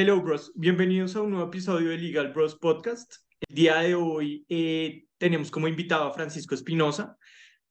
Hello, 0.00 0.20
bros. 0.20 0.52
Bienvenidos 0.54 1.16
a 1.16 1.22
un 1.22 1.32
nuevo 1.32 1.48
episodio 1.48 1.88
de 1.88 1.98
Legal 1.98 2.32
Bros 2.32 2.54
Podcast. 2.54 3.14
El 3.48 3.56
día 3.56 3.78
de 3.78 3.96
hoy 3.96 4.46
eh, 4.48 5.06
tenemos 5.18 5.50
como 5.50 5.66
invitado 5.66 6.04
a 6.04 6.14
Francisco 6.14 6.54
Espinosa. 6.54 7.16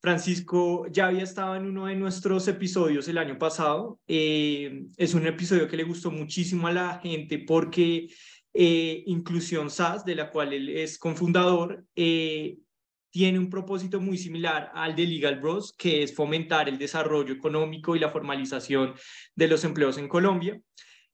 Francisco 0.02 0.88
ya 0.92 1.08
había 1.08 1.24
estado 1.24 1.56
en 1.56 1.66
uno 1.66 1.86
de 1.86 1.96
nuestros 1.96 2.46
episodios 2.50 3.08
el 3.08 3.18
año 3.18 3.38
pasado. 3.38 4.02
Eh, 4.10 4.88
es 4.98 5.14
un 5.14 5.26
episodio 5.26 5.70
que 5.70 5.78
le 5.78 5.86
gustó 5.86 6.12
muchísimo 6.12 6.68
a 6.68 6.74
la 6.74 7.00
gente 7.00 7.40
porque 7.40 8.10
eh, 8.54 9.04
Inclusión 9.06 9.70
SAS, 9.70 10.04
de 10.04 10.16
la 10.16 10.30
cual 10.30 10.52
él 10.52 10.68
es 10.68 10.98
cofundador, 10.98 11.86
eh, 11.96 12.58
tiene 13.10 13.40
un 13.40 13.50
propósito 13.50 14.02
muy 14.02 14.18
similar 14.18 14.70
al 14.74 14.98
de 14.98 15.08
Legal 15.08 15.40
Bros, 15.40 15.74
que 15.78 16.04
es 16.04 16.14
fomentar 16.14 16.68
el 16.68 16.78
desarrollo 16.78 17.34
económico 17.34 17.96
y 17.96 18.00
la 18.00 18.10
formalización 18.10 18.96
de 19.34 19.48
los 19.48 19.64
empleos 19.64 19.98
en 19.98 20.10
Colombia. 20.10 20.62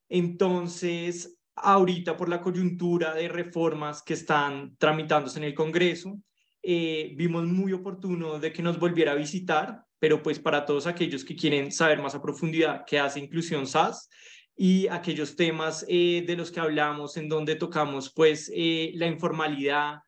Entonces, 0.10 1.40
ahorita 1.56 2.18
por 2.18 2.30
la 2.30 2.42
coyuntura 2.42 3.14
de 3.14 3.28
reformas 3.28 4.02
que 4.02 4.14
están 4.14 4.76
tramitándose 4.78 5.40
en 5.40 5.46
el 5.46 5.54
Congreso, 5.54 6.20
eh, 6.62 7.14
vimos 7.16 7.46
muy 7.46 7.74
oportuno 7.74 8.40
de 8.40 8.54
que 8.54 8.64
nos 8.64 8.80
volviera 8.80 9.12
a 9.12 9.16
visitar, 9.16 9.84
pero 10.00 10.24
pues 10.24 10.40
para 10.40 10.66
todos 10.66 10.88
aquellos 10.88 11.26
que 11.26 11.36
quieren 11.36 11.72
saber 11.72 12.02
más 12.02 12.16
a 12.16 12.22
profundidad 12.22 12.84
qué 12.88 13.00
hace 13.00 13.20
Inclusión 13.20 13.68
SAS 13.68 14.10
y 14.56 14.88
aquellos 14.88 15.36
temas 15.36 15.86
eh, 15.90 16.24
de 16.26 16.36
los 16.38 16.52
que 16.52 16.60
hablamos 16.60 17.18
en 17.18 17.28
donde 17.28 17.56
tocamos 17.56 18.14
pues 18.14 18.50
eh, 18.54 18.92
la 18.96 19.08
informalidad 19.08 20.00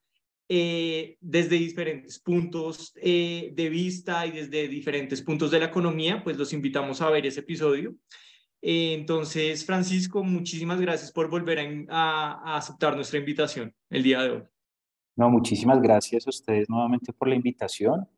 desde 0.48 1.58
diferentes 1.58 2.20
puntos 2.20 2.94
de 2.94 3.70
vista 3.72 4.28
y 4.28 4.32
desde 4.32 4.68
diferentes 4.68 5.24
puntos 5.24 5.50
de 5.50 5.58
la 5.58 5.66
economía, 5.66 6.24
pues 6.24 6.38
los 6.38 6.54
invitamos 6.54 7.02
a 7.02 7.10
ver 7.10 7.26
ese 7.26 7.40
episodio. 7.40 7.96
Entonces, 8.68 9.64
Francisco, 9.64 10.24
muchísimas 10.24 10.82
gracias 10.82 11.12
por 11.12 11.30
volver 11.30 11.88
a 11.90 12.58
aceptar 12.58 12.96
nuestra 12.96 13.20
invitación 13.20 13.76
el 13.92 14.02
día 14.02 14.22
de 14.24 14.32
hoy. 14.32 14.44
No, 15.16 15.30
muchísimas 15.30 15.82
gracias 15.82 16.26
a 16.28 16.32
ustedes 16.32 16.68
nuevamente 16.68 17.14
por 17.14 17.28
la 17.28 17.36
invitación. 17.36 18.10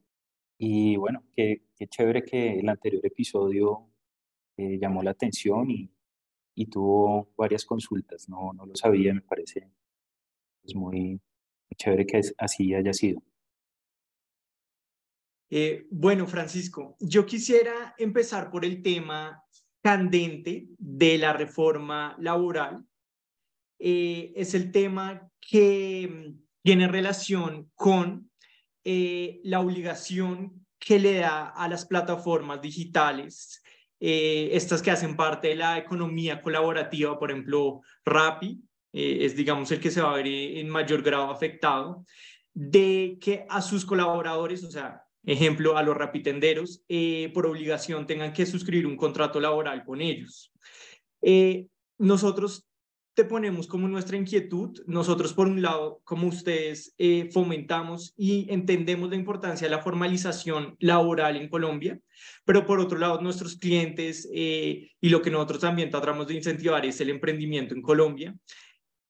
Y 0.58 0.96
bueno, 0.96 1.24
qué, 1.36 1.64
qué 1.76 1.88
chévere 1.88 2.24
que 2.24 2.60
el 2.60 2.70
anterior 2.70 3.06
episodio 3.06 3.90
eh, 4.58 4.80
llamó 4.80 5.04
la 5.04 5.12
atención 5.12 5.70
y, 5.70 5.92
y, 6.56 6.66
tuvo 6.68 7.32
varias 7.38 7.66
consultas. 7.66 8.28
No, 8.28 8.54
no 8.54 8.66
lo 8.66 8.76
sabía, 8.76 9.14
me 9.14 9.22
parece 9.22 9.70
es 10.64 10.76
muy, 10.76 11.02
muy 11.02 11.76
chévere 11.76 12.06
que 12.06 12.22
así 12.38 12.74
haya 12.74 12.94
sido. 12.94 13.22
Eh, 15.50 15.88
bueno, 15.92 16.26
Francisco, 16.26 16.98
yo 17.00 17.26
quisiera 17.26 17.94
empezar 17.98 18.50
por 18.50 18.66
el 18.66 18.82
tema 18.82 19.44
candente 19.88 20.68
de 20.78 21.18
la 21.18 21.32
reforma 21.32 22.14
laboral. 22.20 22.84
Eh, 23.80 24.34
es 24.36 24.54
el 24.54 24.70
tema 24.74 25.30
que 25.40 26.34
tiene 26.62 26.90
relación 26.90 27.72
con 27.74 28.30
eh, 28.84 29.40
la 29.46 29.62
obligación 29.62 30.66
que 30.78 31.00
le 31.00 31.20
da 31.20 31.48
a 31.48 31.70
las 31.70 31.86
plataformas 31.86 32.62
digitales, 32.62 33.64
eh, 34.02 34.50
estas 34.52 34.82
que 34.82 34.92
hacen 34.92 35.16
parte 35.16 35.48
de 35.48 35.56
la 35.56 35.78
economía 35.78 36.42
colaborativa, 36.42 37.18
por 37.18 37.32
ejemplo, 37.32 37.80
Rappi, 38.04 38.62
es 38.92 39.38
digamos 39.38 39.72
el 39.72 39.80
que 39.80 39.92
se 39.92 40.02
va 40.02 40.12
a 40.12 40.16
ver 40.16 40.28
en 40.28 40.68
mayor 40.68 41.02
grado 41.02 41.32
afectado, 41.32 42.04
de 42.54 43.18
que 43.22 43.46
a 43.48 43.62
sus 43.62 43.86
colaboradores, 43.86 44.66
o 44.66 44.72
sea, 44.72 45.07
ejemplo, 45.28 45.78
a 45.78 45.84
los 45.84 45.96
rapitenderos, 45.96 46.84
por 47.34 47.46
obligación 47.46 48.08
tengan 48.08 48.34
que 48.34 48.46
suscribir 48.46 48.88
un 48.88 48.98
contrato 48.98 49.40
laboral 49.40 49.84
con 49.86 50.02
ellos. 50.02 50.52
nosotros 52.00 52.68
te 53.18 53.26
ponemos 53.26 53.66
como 53.66 53.88
nuestra 53.88 54.16
inquietud. 54.16 54.80
Nosotros, 54.86 55.34
por 55.34 55.48
un 55.48 55.60
lado, 55.60 56.02
como 56.04 56.28
ustedes, 56.28 56.94
eh, 57.00 57.28
fomentamos 57.34 58.14
y 58.16 58.46
entendemos 58.54 59.10
la 59.10 59.16
importancia 59.16 59.68
de 59.68 59.76
la 59.76 59.82
formalización 59.82 60.76
laboral 60.80 61.36
en 61.36 61.50
Colombia, 61.50 62.00
pero 62.46 62.68
por 62.68 62.80
otro 62.80 63.00
lado, 63.00 63.20
nuestros 63.20 63.56
clientes 63.56 64.30
eh, 64.32 64.92
y 65.02 65.10
lo 65.10 65.24
que 65.24 65.32
nosotros 65.32 65.62
también 65.62 65.90
tratamos 65.90 66.28
de 66.28 66.36
incentivar 66.36 66.86
es 66.86 67.02
el 67.02 67.10
emprendimiento 67.10 67.74
en 67.74 67.82
Colombia. 67.82 68.36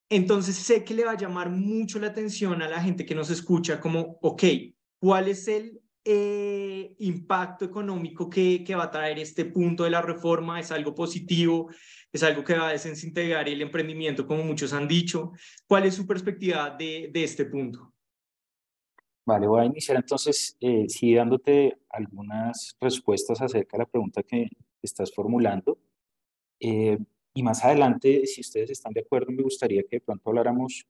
Entonces, 0.07 0.55
sé 0.55 0.85
que 0.85 0.93
le 0.93 1.03
va 1.03 1.11
a 1.11 1.17
llamar 1.17 1.49
mucho 1.49 1.99
la 1.99 2.07
atención 2.07 2.61
a 2.61 2.69
la 2.69 2.81
gente 2.81 3.05
que 3.05 3.13
nos 3.13 3.29
escucha 3.29 3.81
como, 3.81 4.19
ok, 4.21 4.43
¿cuál 4.99 5.27
es 5.27 5.49
el 5.49 5.81
eh, 6.07 6.95
impacto 6.99 7.65
económico 7.65 8.29
que, 8.29 8.63
va 8.75 8.85
a 8.85 8.91
traer 8.91 9.19
este 9.19 9.45
punto 9.45 9.83
de 9.83 9.89
la 9.89 10.01
reforma? 10.01 10.59
¿Es 10.59 10.71
algo 10.71 10.95
positivo? 10.95 11.69
es 12.11 12.23
algo 12.23 12.43
que 12.43 12.57
va 12.57 12.69
a 12.69 12.71
desintegrar 12.71 13.47
el 13.49 13.61
emprendimiento, 13.61 14.25
como 14.25 14.41
muchos 14.43 14.73
han 14.73 14.87
dicho. 14.87 15.33
¿Cuál 15.67 15.85
es 15.85 15.95
su 15.95 16.07
perspectiva 16.07 16.69
de, 16.71 17.09
de 17.13 17.23
este 17.23 17.45
punto? 17.45 17.93
Vale, 19.27 19.45
voy 19.45 19.61
a 19.61 19.65
iniciar 19.65 19.97
entonces, 19.97 20.55
eh, 20.61 20.85
sí, 20.87 21.13
dándote 21.13 21.77
algunas 21.89 22.77
respuestas 22.79 23.41
acerca 23.41 23.75
de 23.75 23.83
la 23.83 23.89
pregunta 23.89 24.23
que 24.23 24.47
estás 24.81 25.13
formulando. 25.13 25.77
Eh, 26.61 26.97
y 27.33 27.43
más 27.43 27.63
adelante, 27.65 28.25
si 28.25 28.39
ustedes 28.39 28.69
están 28.71 28.93
de 28.93 29.01
acuerdo, 29.01 29.33
me 29.33 29.43
gustaría 29.43 29.83
que 29.83 29.97
de 29.97 30.01
pronto 30.01 30.29
habláramos 30.29 30.87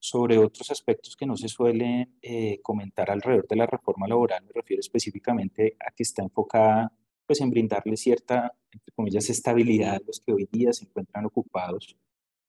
sobre 0.00 0.38
otros 0.38 0.70
aspectos 0.72 1.14
que 1.14 1.26
no 1.26 1.36
se 1.36 1.46
suelen 1.46 2.18
eh, 2.20 2.58
comentar 2.62 3.10
alrededor 3.10 3.46
de 3.46 3.56
la 3.56 3.66
reforma 3.66 4.08
laboral. 4.08 4.42
Me 4.44 4.52
refiero 4.52 4.80
específicamente 4.80 5.76
a 5.78 5.92
que 5.92 6.02
está 6.02 6.22
enfocada 6.22 6.92
pues, 7.26 7.40
en 7.40 7.50
brindarle 7.50 7.96
cierta 7.96 8.56
entre 8.72 8.92
comillas, 8.94 9.28
estabilidad 9.30 9.96
a 9.96 10.00
los 10.06 10.20
que 10.20 10.32
hoy 10.32 10.48
día 10.50 10.72
se 10.72 10.84
encuentran 10.84 11.26
ocupados. 11.26 11.96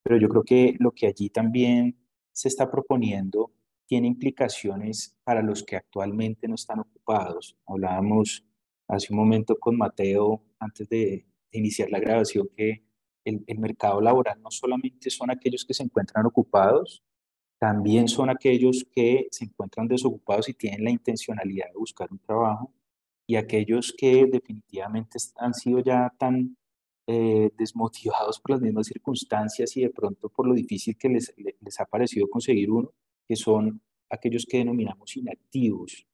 Pero 0.04 0.18
yo 0.18 0.30
creo 0.30 0.44
que 0.44 0.76
lo 0.80 0.92
que 0.92 1.08
allí 1.08 1.30
también 1.30 1.98
se 2.32 2.48
está 2.48 2.70
proponiendo 2.70 3.52
tiene 3.86 4.08
implicaciones 4.08 5.18
para 5.24 5.42
los 5.42 5.64
que 5.64 5.76
actualmente 5.76 6.48
no 6.48 6.56
están 6.56 6.80
ocupados. 6.80 7.58
Hablábamos 7.66 8.46
hace 8.88 9.14
un 9.14 9.20
momento 9.20 9.58
con 9.60 9.78
Mateo, 9.78 10.44
antes 10.60 10.88
de, 10.90 11.26
iniciar 11.54 11.90
la 11.90 12.00
grabación, 12.00 12.48
que 12.56 12.86
el, 13.26 13.44
el, 13.46 13.60
mercado 13.60 14.00
laboral 14.00 14.42
no 14.42 14.50
solamente 14.50 15.10
son 15.10 15.30
aquellos 15.30 15.66
que 15.66 15.74
se 15.74 15.84
encuentran 15.84 16.26
ocupados, 16.26 17.04
también 17.62 18.08
son 18.08 18.32
aquellos 18.32 18.88
que 18.92 19.28
se 19.30 19.46
encuentran 19.46 19.88
desocupados 19.88 20.50
y 20.50 20.56
tienen 20.56 20.84
la 20.84 20.90
intencionalidad 20.90 21.68
de 21.68 21.78
buscar 21.78 22.12
un 22.12 22.18
trabajo 22.18 22.74
y 23.28 23.36
aquellos 23.36 23.94
que 23.96 24.26
definitivamente 24.26 25.20
han 25.38 25.54
sido 25.54 25.78
ya 25.78 26.12
tan 26.18 26.58
eh, 27.06 27.52
desmotivados 27.56 28.40
por 28.40 28.54
las 28.54 28.62
mismas 28.62 28.88
circunstancias 28.88 29.78
y 29.78 29.82
de 29.82 29.92
pronto 29.92 30.28
por 30.30 30.48
lo 30.48 30.56
difícil 30.56 30.98
que 30.98 31.08
les, 31.10 31.36
les 31.38 31.80
ha 31.80 31.86
parecido 31.86 32.28
conseguir 32.28 32.72
uno, 32.72 32.94
que 33.28 33.36
son 33.36 33.80
aquellos 34.10 34.48
que 34.50 34.58
denominamos 34.58 35.16
inactivos. 35.16 36.08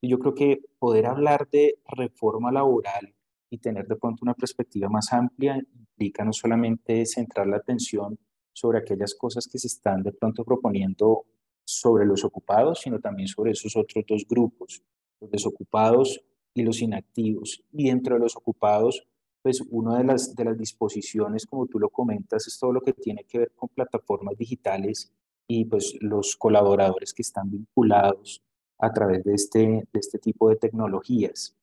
Y 0.00 0.08
yo 0.08 0.20
creo 0.20 0.34
que 0.34 0.60
poder 0.78 1.06
hablar 1.06 1.48
de 1.50 1.80
reforma 1.84 2.52
laboral 2.52 3.12
y 3.50 3.58
tener 3.58 3.88
de 3.88 3.96
pronto 3.96 4.20
una 4.22 4.34
perspectiva 4.34 4.88
más 4.88 5.12
amplia 5.12 5.58
implica 5.74 6.24
no 6.24 6.32
solamente 6.32 7.04
centrar 7.06 7.48
la 7.48 7.56
atención 7.56 8.20
sobre 8.52 8.78
aquellas 8.78 9.14
cosas 9.14 9.46
que 9.46 9.58
se 9.58 9.66
están 9.66 10.02
de 10.02 10.12
pronto 10.12 10.44
proponiendo 10.44 11.24
sobre 11.64 12.04
los 12.04 12.24
ocupados, 12.24 12.80
sino 12.80 13.00
también 13.00 13.28
sobre 13.28 13.52
esos 13.52 13.76
otros 13.76 14.04
dos 14.06 14.26
grupos, 14.28 14.82
los 15.20 15.30
desocupados 15.30 16.20
y 16.54 16.62
los 16.62 16.82
inactivos. 16.82 17.62
Y 17.72 17.88
dentro 17.88 18.16
de 18.16 18.20
los 18.20 18.36
ocupados, 18.36 19.06
pues 19.42 19.62
una 19.70 19.98
de 19.98 20.04
las, 20.04 20.34
de 20.34 20.44
las 20.44 20.58
disposiciones, 20.58 21.46
como 21.46 21.66
tú 21.66 21.78
lo 21.78 21.88
comentas, 21.88 22.46
es 22.46 22.58
todo 22.58 22.72
lo 22.72 22.80
que 22.80 22.92
tiene 22.92 23.24
que 23.24 23.38
ver 23.38 23.52
con 23.56 23.68
plataformas 23.68 24.36
digitales 24.36 25.12
y 25.48 25.64
pues 25.64 25.94
los 26.00 26.36
colaboradores 26.36 27.12
que 27.12 27.22
están 27.22 27.50
vinculados 27.50 28.42
a 28.78 28.92
través 28.92 29.24
de 29.24 29.34
este, 29.34 29.58
de 29.58 29.98
este 29.98 30.18
tipo 30.18 30.48
de 30.48 30.56
tecnologías. 30.56 31.56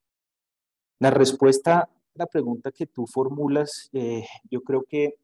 La 1.00 1.12
respuesta 1.12 1.80
a 1.80 1.90
la 2.16 2.26
pregunta 2.26 2.72
que 2.72 2.86
tú 2.86 3.08
formulas, 3.08 3.90
eh, 3.94 4.26
yo 4.50 4.62
creo 4.62 4.84
que 4.84 5.16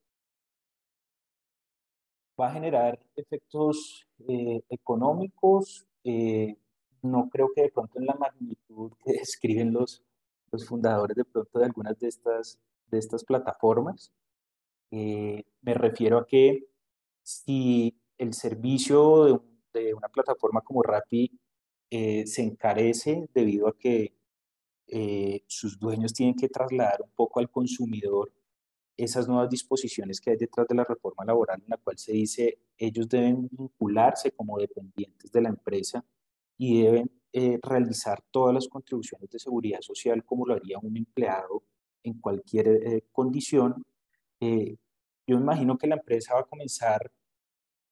va 2.39 2.47
a 2.47 2.53
generar 2.53 2.99
efectos 3.15 4.07
eh, 4.27 4.61
económicos, 4.69 5.87
eh, 6.03 6.57
no 7.01 7.29
creo 7.29 7.49
que 7.55 7.63
de 7.63 7.69
pronto 7.69 7.99
en 7.99 8.05
la 8.05 8.15
magnitud 8.15 8.91
que 9.03 9.13
describen 9.19 9.73
los, 9.73 10.03
los 10.51 10.65
fundadores 10.65 11.15
de 11.15 11.25
pronto 11.25 11.59
de 11.59 11.65
algunas 11.65 11.99
de 11.99 12.07
estas, 12.07 12.59
de 12.87 12.97
estas 12.97 13.23
plataformas. 13.23 14.11
Eh, 14.91 15.43
me 15.61 15.73
refiero 15.73 16.17
a 16.19 16.25
que 16.25 16.67
si 17.23 17.99
el 18.17 18.33
servicio 18.33 19.43
de, 19.73 19.93
una 19.93 20.07
plataforma 20.09 20.61
como 20.61 20.83
Rappi 20.83 21.31
eh, 21.89 22.25
se 22.27 22.43
encarece 22.43 23.29
debido 23.33 23.67
a 23.67 23.77
que 23.77 24.15
eh, 24.87 25.43
sus 25.47 25.79
dueños 25.79 26.13
tienen 26.13 26.35
que 26.35 26.49
trasladar 26.49 27.01
un 27.01 27.09
poco 27.15 27.39
al 27.39 27.49
consumidor 27.49 28.31
esas 28.97 29.27
nuevas 29.27 29.49
disposiciones 29.49 30.21
que 30.21 30.31
hay 30.31 30.37
detrás 30.37 30.67
de 30.67 30.75
la 30.75 30.83
reforma 30.83 31.25
laboral 31.25 31.61
en 31.61 31.69
la 31.69 31.77
cual 31.77 31.97
se 31.97 32.13
dice 32.13 32.59
ellos 32.77 33.09
deben 33.09 33.49
vincularse 33.51 34.31
como 34.31 34.57
dependientes 34.57 35.31
de 35.31 35.41
la 35.41 35.49
empresa 35.49 36.03
y 36.57 36.83
deben 36.83 37.11
eh, 37.33 37.59
realizar 37.61 38.23
todas 38.31 38.53
las 38.53 38.67
contribuciones 38.67 39.29
de 39.29 39.39
seguridad 39.39 39.81
social 39.81 40.23
como 40.23 40.45
lo 40.45 40.53
haría 40.53 40.77
un 40.79 40.95
empleado 40.95 41.63
en 42.05 42.13
cualquier 42.19 42.67
eh, 42.67 43.03
condición, 43.11 43.83
eh, 44.39 44.77
yo 45.27 45.37
imagino 45.37 45.77
que 45.77 45.87
la 45.87 45.95
empresa 45.95 46.35
va 46.35 46.41
a 46.41 46.45
comenzar, 46.45 47.11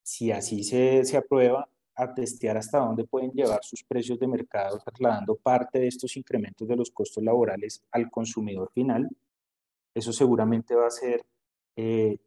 si 0.04 0.32
así 0.32 0.64
se, 0.64 1.04
se 1.04 1.18
aprueba, 1.18 1.68
a 1.96 2.14
testear 2.14 2.58
hasta 2.58 2.80
dónde 2.80 3.06
pueden 3.06 3.32
llevar 3.32 3.60
sus 3.64 3.84
precios 3.84 4.20
de 4.20 4.28
mercado, 4.28 4.80
trasladando 4.80 5.36
parte 5.36 5.80
de 5.80 5.88
estos 5.88 6.16
incrementos 6.18 6.68
de 6.68 6.76
los 6.76 6.90
costos 6.90 7.24
laborales 7.24 7.84
al 7.92 8.10
consumidor 8.10 8.72
final. 8.74 9.10
Eso 9.94 10.12
seguramente 10.12 10.76
va 10.76 10.86
a 10.86 10.88
hacer 10.88 11.26
eh, 11.76 12.18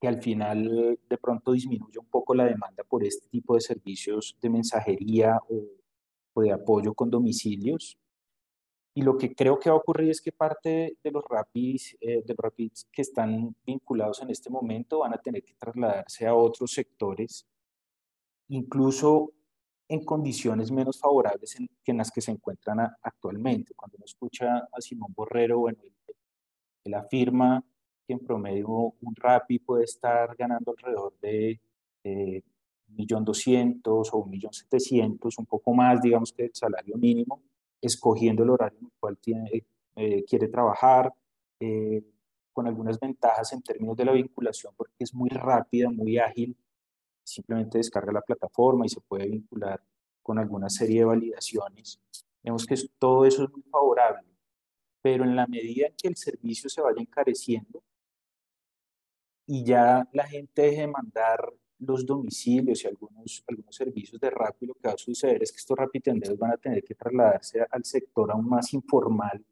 que 0.00 0.08
al 0.08 0.22
final 0.22 0.98
de 1.08 1.18
pronto 1.18 1.52
disminuya 1.52 2.00
un 2.00 2.06
poco 2.06 2.34
la 2.34 2.44
demanda 2.44 2.84
por 2.84 3.04
este 3.04 3.28
tipo 3.28 3.54
de 3.54 3.60
servicios 3.60 4.36
de 4.40 4.50
mensajería 4.50 5.38
o, 5.48 6.42
de 6.42 6.52
apoyo 6.52 6.94
con 6.94 7.10
domicilios. 7.10 7.98
Y 8.96 9.02
lo 9.02 9.18
que 9.18 9.34
creo 9.34 9.58
que 9.58 9.70
va 9.70 9.76
a 9.76 9.78
ocurrir 9.78 10.10
es 10.10 10.20
que 10.20 10.30
parte 10.30 10.98
de 11.02 11.10
los 11.10 11.24
rapids, 11.28 11.96
eh, 12.00 12.22
de 12.24 12.34
que 12.92 13.02
están 13.02 13.56
vinculados 13.66 14.22
en 14.22 14.30
este 14.30 14.50
momento 14.50 15.00
van 15.00 15.14
a 15.14 15.18
tener 15.18 15.42
que 15.42 15.54
trasladarse 15.54 16.26
a 16.26 16.34
otros 16.34 16.72
sectores 16.72 17.46
incluso 18.48 19.32
en 19.88 20.04
condiciones 20.04 20.70
menos 20.70 20.98
favorables 20.98 21.56
que 21.82 21.92
en 21.92 21.98
las 21.98 22.10
que 22.10 22.20
se 22.20 22.30
encuentran 22.30 22.80
actualmente. 23.02 23.74
Cuando 23.74 23.96
uno 23.96 24.04
escucha 24.04 24.68
a 24.72 24.80
Simón 24.80 25.12
Borrero, 25.14 25.58
bueno, 25.58 25.78
él, 26.84 26.94
afirma 26.94 27.64
que 28.06 28.12
en 28.12 28.20
promedio 28.20 28.68
un 28.68 29.14
RAPI 29.16 29.58
puede 29.60 29.84
estar 29.84 30.36
ganando 30.36 30.72
alrededor 30.72 31.14
de 31.20 31.60
eh, 32.04 32.42
1.200.000 32.96 33.80
o 33.84 34.26
1.700.000, 34.26 35.38
un 35.38 35.46
poco 35.46 35.74
más, 35.74 36.02
digamos 36.02 36.32
que 36.32 36.44
el 36.44 36.54
salario 36.54 36.96
mínimo, 36.96 37.42
escogiendo 37.80 38.42
el 38.42 38.50
horario 38.50 38.78
en 38.78 38.86
el 38.86 38.92
cual 39.00 39.18
tiene, 39.18 39.64
eh, 39.96 40.24
quiere 40.24 40.48
trabajar, 40.48 41.12
eh, 41.60 42.02
con 42.52 42.66
algunas 42.68 43.00
ventajas 43.00 43.52
en 43.52 43.62
términos 43.62 43.96
de 43.96 44.04
la 44.04 44.12
vinculación, 44.12 44.74
porque 44.76 44.94
es 45.00 45.12
muy 45.14 45.28
rápida, 45.30 45.90
muy 45.90 46.18
ágil 46.18 46.56
simplemente 47.24 47.78
descarga 47.78 48.12
la 48.12 48.20
plataforma 48.20 48.86
y 48.86 48.90
se 48.90 49.00
puede 49.00 49.26
vincular 49.26 49.82
con 50.22 50.38
alguna 50.38 50.68
serie 50.68 51.00
de 51.00 51.06
validaciones. 51.06 52.00
Vemos 52.42 52.66
que 52.66 52.76
todo 52.98 53.24
eso 53.24 53.44
es 53.44 53.50
muy 53.50 53.62
favorable, 53.62 54.28
pero 55.04 55.24
en 55.24 55.36
la 55.36 55.46
medida 55.46 55.88
en 55.88 55.94
que 55.98 56.08
el 56.08 56.16
servicio 56.16 56.70
se 56.70 56.80
vaya 56.80 56.98
encareciendo 56.98 57.82
y 59.46 59.62
ya 59.62 60.08
la 60.14 60.26
gente 60.26 60.62
deje 60.62 60.80
de 60.80 60.86
mandar 60.86 61.52
los 61.80 62.06
domicilios 62.06 62.82
y 62.82 62.86
algunos, 62.86 63.44
algunos 63.46 63.76
servicios 63.76 64.18
de 64.18 64.30
Rappi, 64.30 64.64
lo 64.64 64.72
que 64.72 64.88
va 64.88 64.94
a 64.94 64.96
suceder 64.96 65.42
es 65.42 65.52
que 65.52 65.58
estos 65.58 65.76
rapitenderos 65.76 66.38
van 66.38 66.52
a 66.52 66.56
tener 66.56 66.82
que 66.82 66.94
trasladarse 66.94 67.66
al 67.70 67.84
sector 67.84 68.32
aún 68.32 68.48
más 68.48 68.72
informal, 68.72 69.44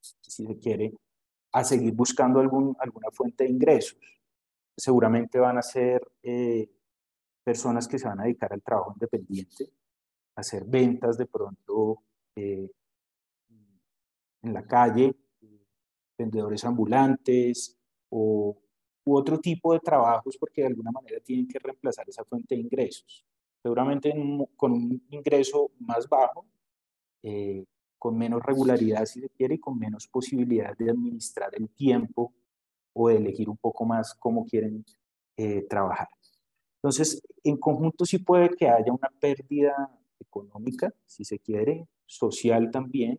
si 0.00 0.46
se 0.46 0.58
quiere, 0.58 0.94
a 1.52 1.62
seguir 1.62 1.92
buscando 1.92 2.40
algún, 2.40 2.74
alguna 2.78 3.10
fuente 3.10 3.44
de 3.44 3.50
ingresos. 3.50 3.98
Seguramente 4.74 5.38
van 5.38 5.58
a 5.58 5.62
ser 5.62 6.10
eh, 6.22 6.70
personas 7.44 7.86
que 7.86 7.98
se 7.98 8.08
van 8.08 8.20
a 8.20 8.24
dedicar 8.24 8.54
al 8.54 8.62
trabajo 8.62 8.94
independiente, 8.94 9.64
a 10.36 10.40
hacer 10.40 10.64
ventas 10.64 11.18
de 11.18 11.26
pronto 11.26 12.02
eh, 12.34 12.70
en 14.44 14.54
la 14.54 14.66
calle, 14.66 15.14
vendedores 16.16 16.64
ambulantes 16.64 17.76
o 18.10 18.56
u 19.04 19.16
otro 19.16 19.38
tipo 19.38 19.72
de 19.72 19.80
trabajos 19.80 20.36
porque 20.38 20.62
de 20.62 20.68
alguna 20.68 20.90
manera 20.90 21.20
tienen 21.20 21.46
que 21.46 21.58
reemplazar 21.58 22.08
esa 22.08 22.24
fuente 22.24 22.54
de 22.54 22.62
ingresos. 22.62 23.24
Seguramente 23.62 24.12
con 24.56 24.72
un 24.72 25.02
ingreso 25.10 25.70
más 25.80 26.08
bajo, 26.08 26.46
eh, 27.22 27.64
con 27.98 28.16
menos 28.16 28.42
regularidad 28.42 29.04
si 29.06 29.20
se 29.20 29.28
quiere 29.30 29.54
y 29.54 29.58
con 29.58 29.78
menos 29.78 30.08
posibilidad 30.08 30.76
de 30.76 30.90
administrar 30.90 31.50
el 31.54 31.70
tiempo 31.70 32.32
o 32.92 33.08
de 33.08 33.16
elegir 33.16 33.48
un 33.48 33.56
poco 33.56 33.84
más 33.84 34.14
cómo 34.14 34.44
quieren 34.46 34.84
eh, 35.36 35.62
trabajar. 35.68 36.08
Entonces, 36.76 37.22
en 37.42 37.56
conjunto 37.56 38.04
sí 38.04 38.18
puede 38.18 38.50
que 38.50 38.68
haya 38.68 38.92
una 38.92 39.10
pérdida 39.18 39.90
económica, 40.20 40.92
si 41.06 41.24
se 41.24 41.38
quiere, 41.38 41.88
social 42.04 42.70
también, 42.70 43.18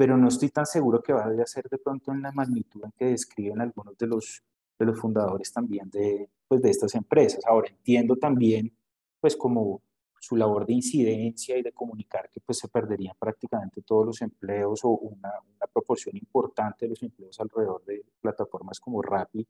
pero 0.00 0.16
no 0.16 0.28
estoy 0.28 0.48
tan 0.48 0.64
seguro 0.64 1.02
que 1.02 1.12
vaya 1.12 1.42
a 1.42 1.46
ser 1.46 1.68
de 1.68 1.76
pronto 1.76 2.10
en 2.10 2.22
la 2.22 2.32
magnitud 2.32 2.82
en 2.82 2.92
que 2.92 3.04
describen 3.04 3.60
algunos 3.60 3.98
de 3.98 4.06
los, 4.06 4.42
de 4.78 4.86
los 4.86 4.98
fundadores 4.98 5.52
también 5.52 5.90
de, 5.90 6.26
pues, 6.48 6.62
de 6.62 6.70
estas 6.70 6.94
empresas. 6.94 7.44
Ahora, 7.46 7.68
entiendo 7.68 8.16
también, 8.16 8.74
pues 9.20 9.36
como 9.36 9.82
su 10.18 10.36
labor 10.36 10.64
de 10.64 10.72
incidencia 10.72 11.58
y 11.58 11.60
de 11.60 11.72
comunicar 11.72 12.30
que 12.30 12.40
pues 12.40 12.56
se 12.56 12.68
perderían 12.68 13.14
prácticamente 13.18 13.82
todos 13.82 14.06
los 14.06 14.22
empleos 14.22 14.80
o 14.84 14.88
una, 14.88 15.34
una 15.54 15.66
proporción 15.70 16.16
importante 16.16 16.86
de 16.86 16.88
los 16.88 17.02
empleos 17.02 17.38
alrededor 17.38 17.84
de 17.84 18.02
plataformas 18.22 18.80
como 18.80 19.02
Rappi. 19.02 19.46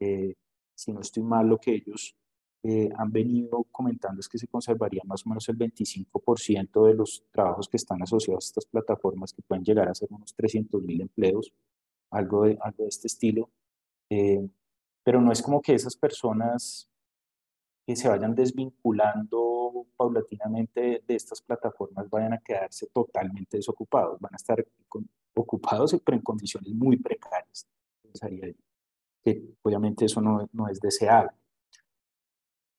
Eh, 0.00 0.34
si 0.74 0.92
no 0.92 1.00
estoy 1.00 1.22
mal, 1.22 1.46
lo 1.48 1.58
que 1.58 1.76
ellos 1.76 2.14
eh, 2.66 2.88
han 2.96 3.12
venido 3.12 3.64
comentando 3.70 4.20
es 4.20 4.28
que 4.28 4.38
se 4.38 4.48
conservaría 4.48 5.02
más 5.04 5.26
o 5.26 5.28
menos 5.28 5.46
el 5.50 5.58
25% 5.58 6.86
de 6.86 6.94
los 6.94 7.22
trabajos 7.30 7.68
que 7.68 7.76
están 7.76 8.02
asociados 8.02 8.46
a 8.46 8.48
estas 8.48 8.64
plataformas, 8.64 9.34
que 9.34 9.42
pueden 9.42 9.62
llegar 9.62 9.86
a 9.86 9.94
ser 9.94 10.08
unos 10.10 10.34
300 10.34 10.82
mil 10.82 11.02
empleos, 11.02 11.52
algo 12.10 12.44
de, 12.44 12.56
algo 12.62 12.84
de 12.84 12.88
este 12.88 13.06
estilo. 13.06 13.50
Eh, 14.08 14.48
pero 15.02 15.20
no 15.20 15.30
es 15.30 15.42
como 15.42 15.60
que 15.60 15.74
esas 15.74 15.94
personas 15.94 16.88
que 17.86 17.96
se 17.96 18.08
vayan 18.08 18.34
desvinculando 18.34 19.86
paulatinamente 19.94 21.02
de 21.06 21.14
estas 21.14 21.42
plataformas 21.42 22.08
vayan 22.08 22.32
a 22.32 22.38
quedarse 22.38 22.86
totalmente 22.86 23.58
desocupados, 23.58 24.18
van 24.20 24.32
a 24.32 24.36
estar 24.36 24.66
ocupados 25.34 25.94
pero 26.02 26.16
en 26.16 26.22
condiciones 26.22 26.72
muy 26.72 26.96
precarias. 26.96 27.68
Pensaría 28.02 28.54
que 29.22 29.54
obviamente 29.60 30.06
eso 30.06 30.22
no, 30.22 30.48
no 30.50 30.66
es 30.68 30.80
deseable. 30.80 31.43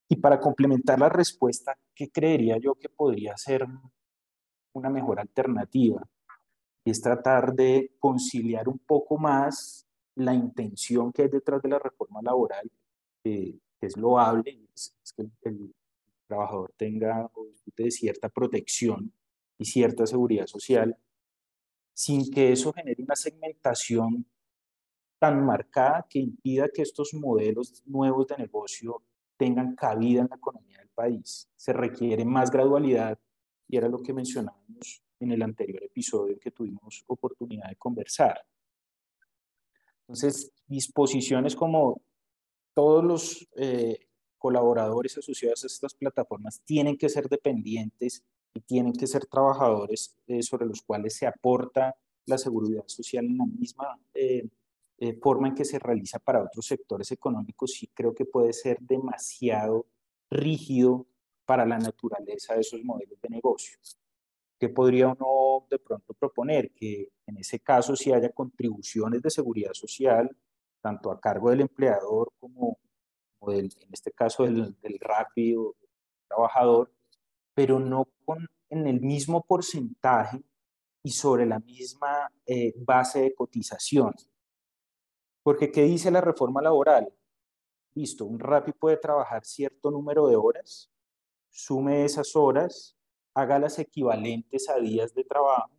Y 0.08 0.18
para 0.18 0.40
complementar 0.40 1.00
la 1.00 1.10
respuesta, 1.10 1.78
¿qué 1.94 2.12
creería 2.12 2.58
yo 2.58 2.76
que 2.76 2.90
podría 2.90 3.36
ser 3.38 3.66
una 4.74 4.90
mejor 4.90 5.20
alternativa? 5.20 6.08
Y 6.84 6.92
es 6.92 7.02
tratar 7.02 7.54
de 7.54 7.96
conciliar 8.00 8.70
un 8.70 8.78
poco 8.80 9.18
más 9.18 9.88
la 10.16 10.34
intención 10.34 11.12
que 11.12 11.24
hay 11.24 11.30
detrás 11.30 11.62
de 11.62 11.70
la 11.70 11.80
reforma 11.80 12.22
laboral, 12.22 12.72
que 13.24 13.60
es 13.82 13.98
loable, 13.98 14.68
es, 14.74 14.96
es 15.04 15.14
que 15.14 15.24
el, 15.50 15.74
trabajador 16.28 16.74
tenga 16.78 17.30
de 17.76 17.92
cierta 17.92 18.30
protección 18.30 19.14
y 19.58 19.66
cierta 19.66 20.06
seguridad 20.06 20.48
social, 20.48 20.98
sin 21.94 22.30
que 22.30 22.52
eso 22.52 22.74
genere 22.74 23.04
una 23.04 23.16
segmentación 23.16 24.26
tan 25.20 25.46
marcada 25.46 26.06
que 26.10 26.20
impida 26.20 26.70
que 26.70 26.82
estos 26.82 27.14
modelos 27.14 27.84
nuevos 27.86 28.28
de 28.28 28.38
negocio 28.38 29.02
tengan 29.38 29.76
cabida 29.76 30.22
en 30.22 30.28
la 30.30 30.36
economía 30.36 30.80
del 30.80 30.90
país. 30.90 31.50
Se 31.56 31.74
requiere 31.74 32.26
más 32.26 32.52
gradualidad 32.52 33.20
y 33.68 33.78
era 33.78 33.90
lo 33.90 34.02
que 34.02 34.14
mencionábamos 34.14 35.02
en 35.20 35.32
el 35.32 35.42
anterior 35.42 35.84
episodio 35.84 36.40
que 36.40 36.52
tuvimos 36.52 37.04
oportunidad 37.08 37.70
de 37.70 37.76
conversar. 37.76 38.46
Entonces, 40.02 40.52
disposiciones 40.68 41.56
como 41.56 42.02
todos 42.74 43.04
los 43.04 43.48
eh, 43.56 44.08
colaboradores 44.38 45.18
asociados 45.18 45.64
a 45.64 45.68
estas 45.68 45.94
plataformas 45.96 46.62
tienen 46.66 46.98
que 46.98 47.10
ser 47.10 47.28
dependientes 47.28 48.24
y 48.54 48.60
tienen 48.62 48.94
que 48.94 49.08
ser 49.08 49.26
trabajadores 49.26 50.16
eh, 50.28 50.44
sobre 50.44 50.66
los 50.66 50.82
cuales 50.82 51.16
se 51.16 51.26
aporta 51.26 51.96
la 52.26 52.38
seguridad 52.38 52.84
social 52.88 53.26
en 53.26 53.38
la 53.38 53.46
misma 53.46 54.00
eh, 54.14 54.48
eh, 54.98 55.18
forma 55.22 55.48
en 55.50 55.56
que 55.56 55.66
se 55.66 55.80
realiza 55.80 56.20
para 56.20 56.44
otros 56.44 56.66
sectores 56.66 57.12
económicos, 57.12 57.72
sí 57.72 57.88
creo 57.94 58.14
que 58.16 58.26
puede 58.26 58.54
ser 58.54 58.80
demasiado 58.80 59.86
rígido 60.30 61.06
para 61.46 61.66
la 61.66 61.78
naturaleza 61.78 62.56
de 62.56 62.62
esos 62.62 62.84
modelos 62.84 63.20
de 63.22 63.30
negocio. 63.30 63.78
¿Qué 64.60 64.70
podría 64.70 65.10
uno 65.10 65.68
de 65.70 65.80
pronto 65.80 66.14
proponer? 66.14 66.72
Que 66.72 67.10
en 67.28 67.38
ese 67.38 67.60
caso 67.60 67.96
sí 67.96 68.12
haya 68.14 68.30
contribuciones 68.30 69.22
de 69.22 69.30
seguridad 69.30 69.74
social, 69.74 70.36
tanto 70.82 71.12
a 71.12 71.20
cargo 71.20 71.50
del 71.50 71.62
empleador 71.62 72.32
como, 72.40 72.78
en 73.48 73.70
este 73.92 74.12
caso 74.12 74.44
del, 74.44 74.76
del 74.82 75.00
trabajador, 76.28 76.92
pero 77.54 77.80
no 77.80 78.08
con, 78.24 78.48
en 78.70 78.88
el 78.88 79.02
mismo 79.02 79.44
porcentaje 79.44 80.42
y 81.04 81.12
sobre 81.12 81.46
la 81.46 81.60
misma 81.60 82.32
eh, 82.46 82.74
base 82.78 83.22
de 83.22 83.36
cotización. 83.36 84.14
Porque, 85.46 85.72
¿qué 85.72 85.84
dice 85.84 86.10
la 86.10 86.22
reforma 86.22 86.60
laboral? 86.60 87.14
Listo, 87.94 88.26
un 88.26 88.40
RAPI 88.40 88.72
puede 88.72 88.98
trabajar 88.98 89.46
cierto 89.46 89.92
número 89.92 90.26
de 90.26 90.36
horas, 90.36 90.90
sume 91.52 92.04
esas 92.04 92.36
horas, 92.36 92.98
haga 93.36 93.60
las 93.60 93.78
equivalentes 93.78 94.68
a 94.70 94.80
días 94.80 95.14
de 95.14 95.24
trabajo 95.24 95.70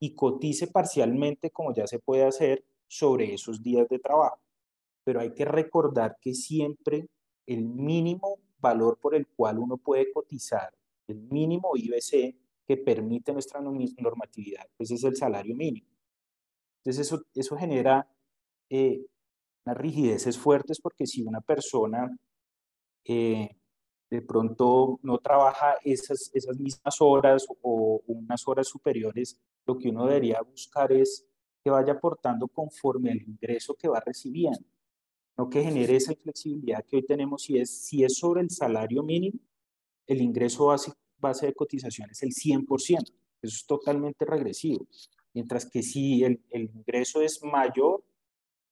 y 0.00 0.16
cotice 0.16 0.66
parcialmente, 0.66 1.52
como 1.52 1.72
ya 1.72 1.86
se 1.86 2.00
puede 2.00 2.24
hacer, 2.24 2.64
sobre 2.88 3.32
esos 3.32 3.62
días 3.62 3.88
de 3.88 4.00
trabajo. 4.00 4.40
Pero 5.04 5.20
hay 5.20 5.32
que 5.32 5.44
recordar 5.44 6.18
que 6.20 6.34
siempre 6.34 7.08
el 7.46 7.64
mínimo 7.64 8.40
valor 8.58 8.98
por 8.98 9.14
el 9.14 9.28
cual 9.28 9.60
uno 9.60 9.76
puede 9.76 10.10
cotizar, 10.12 10.74
el 11.06 11.20
mínimo 11.20 11.76
IBC 11.76 12.34
que 12.66 12.76
permite 12.76 13.32
nuestra 13.32 13.60
normatividad, 13.60 14.66
pues 14.76 14.90
es 14.90 15.04
el 15.04 15.14
salario 15.14 15.54
mínimo. 15.54 15.86
Entonces 16.80 17.06
eso, 17.06 17.22
eso 17.36 17.56
genera 17.56 18.10
eh, 18.70 19.04
unas 19.64 19.78
rigideces 19.78 20.38
fuertes 20.38 20.80
porque 20.80 21.06
si 21.06 21.22
una 21.22 21.40
persona 21.40 22.16
eh, 23.04 23.48
de 24.10 24.22
pronto 24.22 25.00
no 25.02 25.18
trabaja 25.18 25.76
esas, 25.84 26.30
esas 26.32 26.58
mismas 26.58 27.00
horas 27.00 27.46
o 27.62 28.02
unas 28.06 28.46
horas 28.46 28.68
superiores, 28.68 29.40
lo 29.66 29.76
que 29.76 29.88
uno 29.88 30.06
debería 30.06 30.40
buscar 30.42 30.92
es 30.92 31.26
que 31.62 31.70
vaya 31.70 31.94
aportando 31.94 32.46
conforme 32.46 33.10
al 33.10 33.22
ingreso 33.22 33.74
que 33.74 33.88
va 33.88 34.00
recibiendo, 34.00 34.64
no 35.36 35.50
que 35.50 35.64
genere 35.64 35.96
esa 35.96 36.14
flexibilidad 36.14 36.84
que 36.84 36.96
hoy 36.96 37.02
tenemos 37.02 37.42
si 37.42 37.58
es, 37.58 37.84
si 37.84 38.04
es 38.04 38.16
sobre 38.16 38.42
el 38.42 38.50
salario 38.50 39.02
mínimo, 39.02 39.40
el 40.06 40.22
ingreso 40.22 40.66
base, 40.66 40.92
base 41.18 41.46
de 41.46 41.54
cotización 41.54 42.08
es 42.10 42.22
el 42.22 42.30
100%, 42.30 42.68
eso 42.68 43.12
es 43.42 43.66
totalmente 43.66 44.24
regresivo, 44.24 44.86
mientras 45.34 45.68
que 45.68 45.82
si 45.82 46.22
el, 46.22 46.40
el 46.50 46.70
ingreso 46.72 47.20
es 47.20 47.42
mayor 47.42 48.04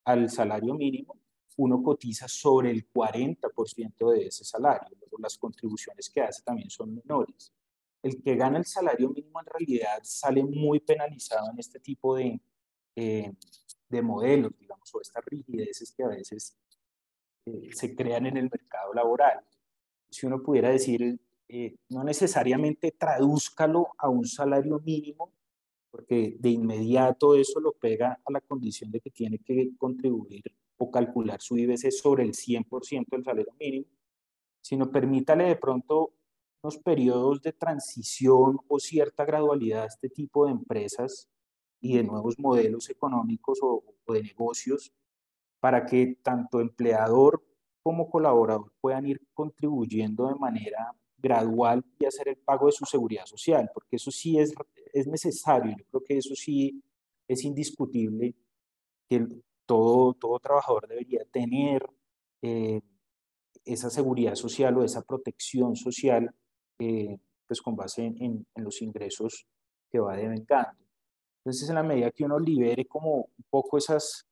al 0.05 0.31
salario 0.31 0.75
mínimo, 0.75 1.19
uno 1.57 1.83
cotiza 1.83 2.27
sobre 2.29 2.71
el 2.71 2.91
40% 2.91 4.13
de 4.13 4.27
ese 4.27 4.45
salario, 4.45 4.97
las 5.19 5.39
contribuciones 5.39 6.11
que 6.11 6.21
hace 6.21 6.43
también 6.43 6.71
son 6.71 6.95
menores. 6.95 7.53
El 8.03 8.23
que 8.23 8.37
gana 8.37 8.59
el 8.59 8.67
salario 8.67 9.11
mínimo 9.11 9.41
en 9.41 9.47
realidad 9.47 10.01
sale 10.03 10.43
muy 10.43 10.81
penalizado 10.81 11.51
en 11.51 11.59
este 11.59 11.81
tipo 11.81 12.17
de, 12.17 12.41
eh, 12.97 13.33
de 13.89 14.03
modelos, 14.03 14.53
digamos, 14.59 14.95
o 14.95 15.01
estas 15.01 15.25
rigideces 15.25 15.93
que 15.97 16.05
a 16.05 16.09
veces 16.09 16.57
eh, 17.47 17.71
se 17.73 17.95
crean 17.95 18.27
en 18.27 18.37
el 18.37 18.51
mercado 18.51 18.93
laboral. 18.93 19.41
Si 20.11 20.27
uno 20.27 20.43
pudiera 20.43 20.71
decir, 20.71 21.19
eh, 21.49 21.77
no 21.89 22.05
necesariamente 22.05 22.93
tradúzcalo 22.93 23.89
a 23.99 24.09
un 24.09 24.27
salario 24.27 24.81
mínimo, 24.81 25.33
porque 25.95 26.35
de 26.41 26.51
inmediato 26.51 27.37
eso 27.37 27.61
lo 27.61 27.71
pega 27.71 28.19
a 28.25 28.33
la 28.33 28.41
condición 28.41 28.91
de 28.91 28.99
que 28.99 29.11
tiene 29.11 29.39
que 29.39 29.77
contribuir 29.79 30.43
o 30.77 30.91
calcular 30.91 31.41
su 31.41 31.57
IBC 31.57 31.93
sobre 31.93 32.25
el 32.25 32.33
100% 32.33 33.07
del 33.13 33.23
salario 33.23 33.55
mínimo, 33.61 33.87
sino 34.61 34.91
permítale 34.91 35.45
de 35.45 35.55
pronto 35.55 36.13
unos 36.65 36.79
periodos 36.79 37.41
de 37.43 37.53
transición 37.53 38.59
o 38.67 38.81
cierta 38.81 39.25
gradualidad 39.25 39.85
a 39.85 39.87
este 39.87 40.09
tipo 40.09 40.47
de 40.47 40.51
empresas 40.51 41.29
y 41.81 41.97
de 41.97 42.03
nuevos 42.03 42.41
modelos 42.41 42.91
económicos 42.91 43.61
o, 43.63 43.85
de 44.09 44.21
negocios 44.21 44.93
para 45.61 45.87
que 45.87 46.19
tanto 46.25 46.61
empleador 46.61 47.41
como 47.85 48.11
colaborador 48.11 48.73
puedan 48.81 49.07
ir 49.07 49.21
contribuyendo 49.33 50.27
de 50.27 50.35
manera 50.35 50.93
gradual 51.25 51.83
y 51.99 52.05
hacer 52.05 52.29
el 52.29 52.37
pago 52.37 52.67
de 52.67 52.73
su 52.73 52.85
seguridad 52.85 53.25
social, 53.25 53.71
porque 53.73 53.97
eso 53.97 54.11
sí 54.11 54.39
es, 54.39 54.53
es 54.93 55.07
necesario, 55.07 55.75
yo 55.77 55.85
creo 55.87 56.05
que 56.05 56.19
eso 56.19 56.35
sí 56.35 56.83
es 57.27 57.45
indiscutible, 57.45 58.35
que 59.09 59.27
todo, 59.65 60.13
todo 60.13 60.39
trabajador 60.39 60.87
debería 60.87 61.25
tener 61.33 61.83
eh, 62.43 62.83
esa 63.65 63.89
seguridad 63.89 64.35
social 64.35 64.77
o 64.77 64.85
esa 64.85 65.01
protección 65.01 65.75
social, 65.77 66.31
eh, 66.79 67.17
pues 67.47 67.63
con 67.63 67.75
base 67.75 68.05
en, 68.05 68.47
en, 68.55 68.65
los 68.65 68.83
ingresos 68.83 69.47
que 69.91 70.01
va 70.01 70.17
devengando. 70.17 70.85
Entonces, 71.39 71.69
en 71.71 71.77
la 71.77 71.83
medida 71.83 72.11
que 72.11 72.25
uno 72.25 72.39
libere 72.39 72.85
como 72.85 73.17
un 73.17 73.45
poco 73.49 73.79
esas, 73.79 74.27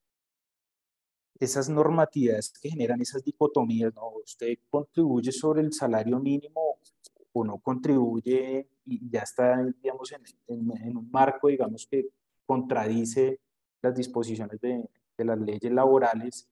esas 1.44 1.68
normatividades 1.68 2.50
que 2.50 2.70
generan 2.70 3.00
esas 3.00 3.24
dicotomías, 3.24 3.92
¿no? 3.94 4.08
Usted 4.24 4.58
contribuye 4.70 5.32
sobre 5.32 5.62
el 5.62 5.72
salario 5.72 6.18
mínimo 6.20 6.78
o 7.32 7.44
no 7.44 7.58
contribuye 7.58 8.68
y 8.86 9.10
ya 9.10 9.22
está, 9.22 9.62
digamos, 9.82 10.12
en, 10.12 10.22
en 10.48 10.96
un 10.96 11.10
marco, 11.10 11.48
digamos, 11.48 11.86
que 11.90 12.08
contradice 12.46 13.40
las 13.80 13.94
disposiciones 13.94 14.60
de, 14.60 14.88
de 15.18 15.24
las 15.24 15.38
leyes 15.38 15.72
laborales 15.72 16.48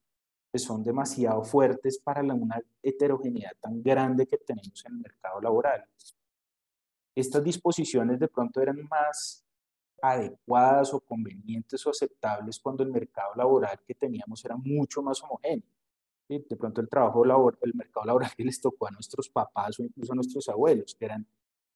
que 0.51 0.59
son 0.59 0.83
demasiado 0.83 1.43
fuertes 1.43 1.97
para 1.99 2.21
la, 2.21 2.33
una 2.33 2.59
heterogeneidad 2.83 3.53
tan 3.61 3.81
grande 3.81 4.27
que 4.27 4.37
tenemos 4.37 4.83
en 4.85 4.93
el 4.95 4.99
mercado 4.99 5.39
laboral. 5.39 5.85
Estas 7.15 7.43
disposiciones 7.43 8.19
de 8.19 8.27
pronto 8.27 8.61
eran 8.61 8.83
más 8.89 9.45
adecuadas 10.01 10.93
o 10.93 10.99
convenientes 10.99 11.85
o 11.85 11.91
aceptables 11.91 12.59
cuando 12.59 12.83
el 12.83 12.91
mercado 12.91 13.33
laboral 13.35 13.79
que 13.85 13.93
teníamos 13.93 14.43
era 14.43 14.57
mucho 14.57 15.01
más 15.01 15.21
homogéneo. 15.23 15.69
De 16.27 16.55
pronto 16.55 16.79
el 16.79 16.87
trabajo 16.87 17.25
laboral, 17.25 17.59
el 17.63 17.73
mercado 17.73 18.05
laboral 18.05 18.31
que 18.37 18.43
les 18.43 18.59
tocó 18.61 18.87
a 18.87 18.91
nuestros 18.91 19.29
papás 19.29 19.79
o 19.79 19.83
incluso 19.83 20.13
a 20.13 20.15
nuestros 20.15 20.47
abuelos, 20.49 20.95
que 20.95 21.05
eran 21.05 21.27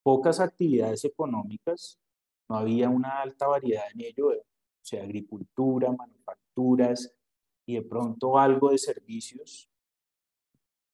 pocas 0.02 0.40
actividades 0.40 1.04
económicas, 1.04 2.00
no 2.48 2.58
había 2.58 2.90
una 2.90 3.22
alta 3.22 3.48
variedad 3.48 3.86
en 3.94 4.02
ello, 4.02 4.30
o 4.30 4.44
sea, 4.82 5.04
agricultura, 5.04 5.92
manufacturas, 5.92 7.12
y 7.66 7.76
de 7.76 7.82
pronto 7.82 8.38
algo 8.38 8.70
de 8.70 8.78
servicios. 8.78 9.70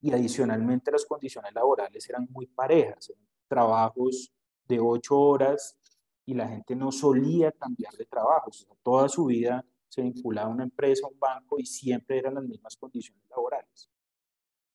Y 0.01 0.11
adicionalmente 0.11 0.91
las 0.91 1.05
condiciones 1.05 1.53
laborales 1.53 2.09
eran 2.09 2.27
muy 2.31 2.47
parejas, 2.47 3.13
trabajos 3.47 4.33
de 4.67 4.79
ocho 4.79 5.19
horas 5.19 5.77
y 6.31 6.33
la 6.33 6.47
gente 6.47 6.77
no 6.77 6.93
solía 6.93 7.51
cambiar 7.51 7.93
de 7.95 8.05
trabajo. 8.05 8.49
toda 8.81 9.09
su 9.09 9.25
vida 9.25 9.65
se 9.89 10.01
vinculaba 10.01 10.47
a 10.47 10.53
una 10.53 10.63
empresa, 10.63 11.05
a 11.05 11.09
un 11.09 11.19
banco 11.19 11.59
y 11.59 11.65
siempre 11.65 12.19
eran 12.19 12.35
las 12.35 12.45
mismas 12.45 12.77
condiciones 12.77 13.21
laborales. 13.29 13.89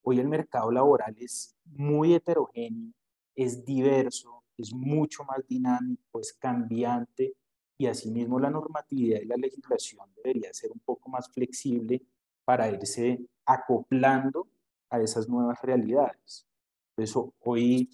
Hoy 0.03 0.19
el 0.19 0.27
mercado 0.27 0.69
laboral 0.71 1.15
es 1.17 1.57
muy 1.65 2.13
heterogéneo, 2.13 2.93
es 3.33 3.65
diverso, 3.65 4.43
es 4.55 4.71
mucho 4.71 5.23
más 5.23 5.47
dinámico, 5.47 6.19
es 6.19 6.31
cambiante 6.33 7.33
y 7.75 7.87
asimismo 7.87 8.39
la 8.39 8.51
normatividad 8.51 9.19
y 9.21 9.25
la 9.25 9.35
legislación 9.35 10.07
debería 10.15 10.53
ser 10.53 10.71
un 10.71 10.79
poco 10.79 11.09
más 11.09 11.27
flexible 11.31 12.03
para 12.45 12.69
irse 12.69 13.19
acoplando 13.47 14.47
a 14.91 15.01
esas 15.01 15.27
nuevas 15.27 15.59
realidades. 15.63 16.47
Por 16.93 17.03
eso 17.03 17.33
hoy 17.39 17.89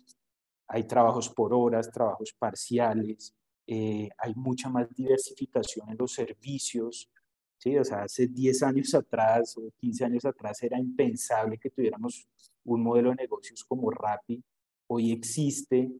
hay 0.67 0.83
trabajos 0.83 1.29
por 1.29 1.53
horas, 1.53 1.89
trabajos 1.89 2.33
parciales, 2.37 3.33
eh, 3.67 4.09
hay 4.17 4.33
mucha 4.35 4.69
más 4.69 4.93
diversificación 4.93 5.89
en 5.89 5.97
los 5.97 6.13
servicios. 6.13 7.09
¿sí? 7.57 7.77
O 7.77 7.83
sea, 7.83 8.03
hace 8.03 8.27
10 8.27 8.63
años 8.63 8.93
atrás 8.93 9.57
o 9.57 9.71
15 9.79 10.05
años 10.05 10.25
atrás 10.25 10.61
era 10.63 10.79
impensable 10.79 11.57
que 11.57 11.69
tuviéramos 11.69 12.27
un 12.65 12.83
modelo 12.83 13.09
de 13.09 13.15
negocios 13.15 13.63
como 13.63 13.89
Rappi. 13.89 14.43
Hoy 14.87 15.11
existe 15.11 15.91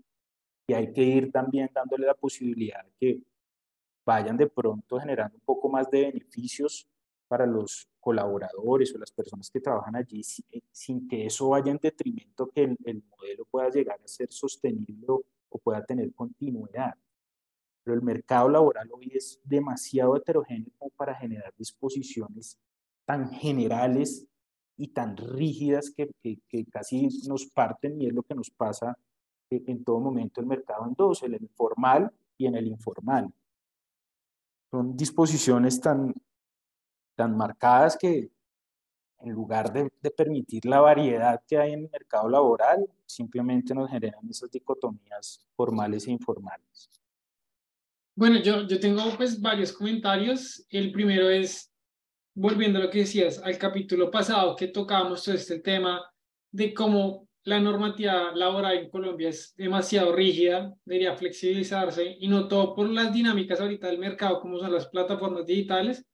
y 0.67 0.74
hay 0.74 0.91
que 0.93 1.03
ir 1.03 1.32
también 1.32 1.70
dándole 1.74 2.05
la 2.05 2.13
posibilidad 2.13 2.86
que 3.00 3.22
vayan 4.05 4.38
de 4.38 4.48
pronto 4.48 5.00
generando 5.00 5.36
un 5.36 5.43
poco 5.46 5.70
más 5.70 5.89
de 5.89 6.01
beneficios 6.01 6.88
para 7.27 7.46
los 7.46 7.88
colaboradores 8.00 8.93
o 8.93 9.00
las 9.00 9.12
personas 9.12 9.50
que 9.50 9.60
trabajan 9.60 9.96
allí 9.96 10.22
eh, 10.51 10.62
sin, 10.72 11.08
que 11.08 11.25
eso 11.25 11.50
vaya 11.50 11.72
en 11.72 11.79
detrimento 11.82 12.50
que 12.50 12.63
el, 12.63 13.03
modelo 13.10 13.46
pueda 13.46 13.70
llegar 13.70 14.00
a 14.03 14.08
ser 14.08 14.32
sostenible 14.32 15.05
o, 15.08 15.24
pueda 15.63 15.86
tener 15.86 16.12
continuidad. 16.13 16.96
Pero 17.84 17.96
el 17.96 18.02
mercado 18.02 18.50
laboral 18.50 18.90
hoy 18.92 19.12
es 19.13 19.40
demasiado 19.44 20.16
heterogéneo 20.16 20.72
para 20.96 21.16
generar 21.16 21.54
disposiciones 21.58 22.58
tan 23.06 23.30
generales 23.32 24.25
y 24.78 24.88
tan 24.88 25.18
rígidas 25.18 25.92
que, 25.92 26.10
casi 26.72 27.08
nos 27.28 27.46
parten 27.46 28.02
y 28.02 28.08
es 28.08 28.13
lo 28.13 28.24
que 28.24 28.36
nos 28.36 28.50
pasa 28.50 28.98
en 29.50 29.84
todo 29.84 30.00
momento 30.00 30.42
el 30.42 30.48
mercado 30.48 30.88
en 30.88 30.96
dos, 30.96 31.22
en 31.22 31.36
el 31.36 31.44
informal 31.44 32.12
y 32.38 32.48
en 32.48 32.56
el 32.56 32.68
informal 32.68 33.32
son 34.74 34.98
disposiciones 34.98 35.80
tan, 35.80 36.12
tan 37.13 37.38
marcadas 37.38 37.96
que 37.96 38.32
en 39.20 39.32
lugar 39.32 39.72
de, 39.72 39.88
permitir 40.10 40.66
la 40.66 40.80
variedad 40.80 41.44
que 41.48 41.60
hay 41.60 41.74
en 41.74 41.82
el 41.82 41.92
mercado 41.92 42.28
laboral, 42.28 42.84
simplemente 43.06 43.75
nos 43.75 43.88
generan 43.88 44.28
esas 44.28 44.50
dicotomías 44.50 45.46
formales 45.56 46.08
e 46.08 46.12
informales. 46.12 46.90
Bueno, 48.15 48.39
yo, 48.41 48.67
yo 48.67 48.79
tengo 48.79 49.01
pues 49.17 49.41
varios 49.41 49.74
comentarios. 49.74 50.65
El 50.70 50.91
primero 50.91 51.29
es, 51.29 51.72
volviendo 52.36 52.77
a 52.79 52.84
lo 52.84 52.89
que 52.91 53.00
decías, 53.00 53.39
al 53.43 53.58
capítulo 53.58 54.12
pasado 54.12 54.55
que 54.55 54.67
tocábamos 54.67 55.24
todo 55.24 55.34
este 55.36 55.60
tema 55.60 56.03
de 56.51 56.74
cómo 56.74 57.27
la 57.43 57.60
normativa 57.60 58.32
laboral 58.36 58.77
en 58.77 58.89
Colombia 58.89 59.29
es 59.29 59.53
demasiado 59.58 60.15
rígida, 60.15 60.74
debería 60.86 61.15
flexibilizarse 61.15 62.15
y 62.20 62.27
no 62.27 62.48
todo 62.48 62.75
por 62.75 62.88
las 62.89 63.12
dinámicas 63.12 63.60
ahorita 63.60 63.88
del 63.88 63.98
mercado 63.98 64.39
como 64.39 64.60
son 64.60 64.72
las 64.72 64.88
plataformas 64.88 65.46
digitales, 65.46 66.05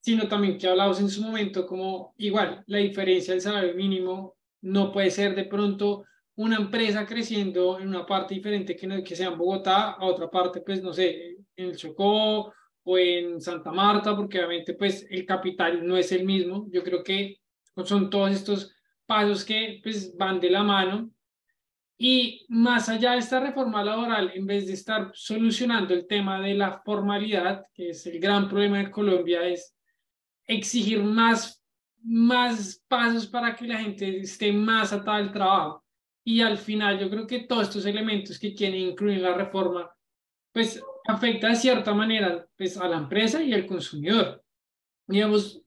sino 0.00 0.28
también 0.28 0.58
que 0.58 0.68
hablamos 0.68 1.00
en 1.00 1.08
su 1.08 1.22
momento 1.22 1.66
como 1.66 2.14
igual 2.18 2.62
la 2.66 2.78
diferencia 2.78 3.32
del 3.32 3.40
salario 3.40 3.74
mínimo 3.74 4.36
no 4.60 4.92
puede 4.92 5.10
ser 5.10 5.34
de 5.34 5.44
pronto 5.44 6.04
una 6.36 6.56
empresa 6.56 7.04
creciendo 7.06 7.80
en 7.80 7.88
una 7.88 8.06
parte 8.06 8.34
diferente 8.34 8.76
que, 8.76 9.02
que 9.02 9.16
sea 9.16 9.28
en 9.28 9.38
Bogotá, 9.38 9.92
a 9.92 10.04
otra 10.04 10.30
parte 10.30 10.60
pues 10.60 10.80
no 10.82 10.92
sé, 10.92 11.37
en 11.58 11.70
el 11.70 11.76
Chocó 11.76 12.52
o 12.84 12.98
en 12.98 13.40
Santa 13.40 13.70
Marta, 13.70 14.16
porque 14.16 14.38
obviamente 14.38 14.74
pues 14.74 15.06
el 15.10 15.26
capital 15.26 15.86
no 15.86 15.96
es 15.96 16.10
el 16.12 16.24
mismo. 16.24 16.66
Yo 16.70 16.82
creo 16.82 17.04
que 17.04 17.40
son 17.84 18.08
todos 18.08 18.30
estos 18.32 18.74
pasos 19.06 19.44
que 19.44 19.80
pues, 19.82 20.16
van 20.16 20.40
de 20.40 20.50
la 20.50 20.62
mano. 20.62 21.10
Y 22.00 22.46
más 22.48 22.88
allá 22.88 23.12
de 23.12 23.18
esta 23.18 23.40
reforma 23.40 23.82
laboral, 23.82 24.30
en 24.34 24.46
vez 24.46 24.68
de 24.68 24.74
estar 24.74 25.10
solucionando 25.14 25.92
el 25.92 26.06
tema 26.06 26.40
de 26.40 26.54
la 26.54 26.80
formalidad, 26.84 27.66
que 27.74 27.90
es 27.90 28.06
el 28.06 28.20
gran 28.20 28.48
problema 28.48 28.78
de 28.78 28.90
Colombia, 28.90 29.42
es 29.46 29.76
exigir 30.46 31.02
más 31.02 31.58
más 32.02 32.82
pasos 32.88 33.26
para 33.26 33.54
que 33.54 33.66
la 33.66 33.78
gente 33.78 34.20
esté 34.20 34.52
más 34.52 34.92
atada 34.92 35.16
al 35.18 35.32
trabajo. 35.32 35.84
Y 36.24 36.40
al 36.40 36.58
final 36.58 36.98
yo 36.98 37.10
creo 37.10 37.26
que 37.26 37.40
todos 37.40 37.64
estos 37.64 37.86
elementos 37.86 38.38
que 38.38 38.54
quieren 38.54 38.80
incluir 38.80 39.20
la 39.20 39.34
reforma, 39.34 39.90
pues 40.52 40.82
afecta 41.08 41.48
de 41.48 41.56
cierta 41.56 41.94
manera 41.94 42.46
pues, 42.56 42.76
a 42.76 42.86
la 42.86 42.98
empresa 42.98 43.42
y 43.42 43.54
al 43.54 43.66
consumidor. 43.66 44.44
Digamos, 45.06 45.62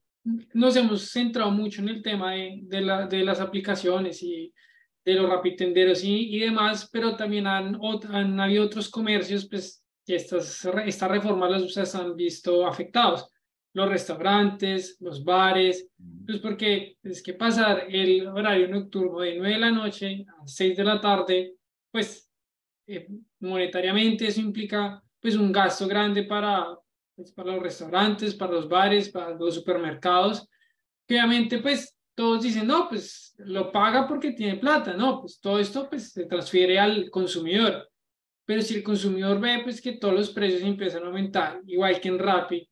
nos 0.54 0.76
hemos 0.76 1.10
centrado 1.10 1.50
mucho 1.50 1.82
en 1.82 1.90
el 1.90 2.04
tema 2.04 2.34
de, 2.34 2.60
de, 2.62 2.82
la, 2.82 3.08
de 3.08 3.24
las 3.24 3.40
aplicaciones 3.40 4.22
y 4.22 4.54
de 5.04 5.14
los 5.16 5.28
rapitenderos 5.28 6.04
y, 6.04 6.36
y 6.36 6.40
demás, 6.40 6.88
pero 6.92 7.16
también 7.16 7.48
han, 7.48 7.80
han 8.10 8.40
habido 8.40 8.64
otros 8.64 8.88
comercios 8.88 9.48
pues, 9.50 9.84
que 10.06 10.16
estas, 10.16 10.64
esta 10.86 11.08
reforma 11.08 11.50
los 11.50 11.96
han 11.96 12.16
visto 12.16 12.68
afectados. 12.68 13.28
Los 13.74 13.90
restaurantes, 13.90 14.98
los 15.00 15.24
bares, 15.24 15.90
pues 16.26 16.40
porque 16.40 16.98
es 17.02 17.24
que 17.24 17.34
pasar 17.34 17.86
el 17.90 18.28
horario 18.28 18.68
nocturno 18.68 19.22
de 19.22 19.38
9 19.38 19.54
de 19.54 19.60
la 19.60 19.72
noche 19.72 20.26
a 20.40 20.46
6 20.46 20.78
de 20.78 20.84
la 20.84 21.02
tarde, 21.02 21.56
pues 21.90 22.30
eh, 22.86 23.08
monetariamente 23.40 24.28
eso 24.28 24.42
implica 24.42 25.02
pues 25.22 25.36
un 25.36 25.52
gasto 25.52 25.88
grande 25.88 26.24
para, 26.24 26.76
pues, 27.16 27.32
para 27.32 27.54
los 27.54 27.64
restaurantes, 27.64 28.36
para 28.36 28.54
los 28.54 28.68
bares, 28.68 29.10
para 29.10 29.36
los 29.36 29.56
supermercados, 29.56 30.48
obviamente 31.08 31.60
pues 31.60 31.98
todos 32.16 32.42
dicen, 32.44 32.68
no, 32.68 32.90
pues 32.90 33.36
lo 33.40 33.72
paga 33.72 34.08
porque 34.08 34.32
tiene 34.32 34.58
plata, 34.58 34.94
no, 34.94 35.22
pues 35.22 35.40
todo 35.40 35.60
esto 35.60 35.90
pues 35.90 36.12
se 36.12 36.26
transfiere 36.26 36.80
al 36.80 37.10
consumidor. 37.10 37.90
Pero 38.46 38.62
si 38.62 38.76
el 38.76 38.84
consumidor 38.84 39.40
ve 39.40 39.62
pues 39.64 39.82
que 39.82 39.94
todos 39.94 40.14
los 40.14 40.30
precios 40.32 40.62
empiezan 40.64 41.04
a 41.04 41.08
aumentar, 41.08 41.62
igual 41.68 42.00
que 42.00 42.10
en 42.10 42.20
Rappi, 42.20 42.68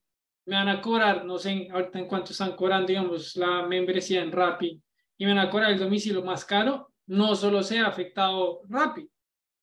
me 0.46 0.56
van 0.56 0.70
a 0.70 0.82
cobrar, 0.82 1.26
no 1.26 1.38
sé 1.38 1.68
ahorita 1.72 2.00
en 2.00 2.08
cuánto 2.08 2.32
están 2.32 2.56
cobrando, 2.56 2.88
digamos, 2.88 3.36
la 3.36 3.66
membresía 3.68 4.22
en 4.22 4.32
Rappi, 4.32 4.82
y 5.18 5.26
me 5.26 5.34
van 5.34 5.48
a 5.48 5.50
cobrar 5.50 5.72
el 5.72 5.80
domicilio 5.80 6.24
más 6.24 6.44
caro, 6.44 6.92
no 7.08 7.36
solo 7.36 7.62
se 7.64 7.80
ha 7.80 7.88
afectado 7.88 8.62
Rappi, 8.68 9.08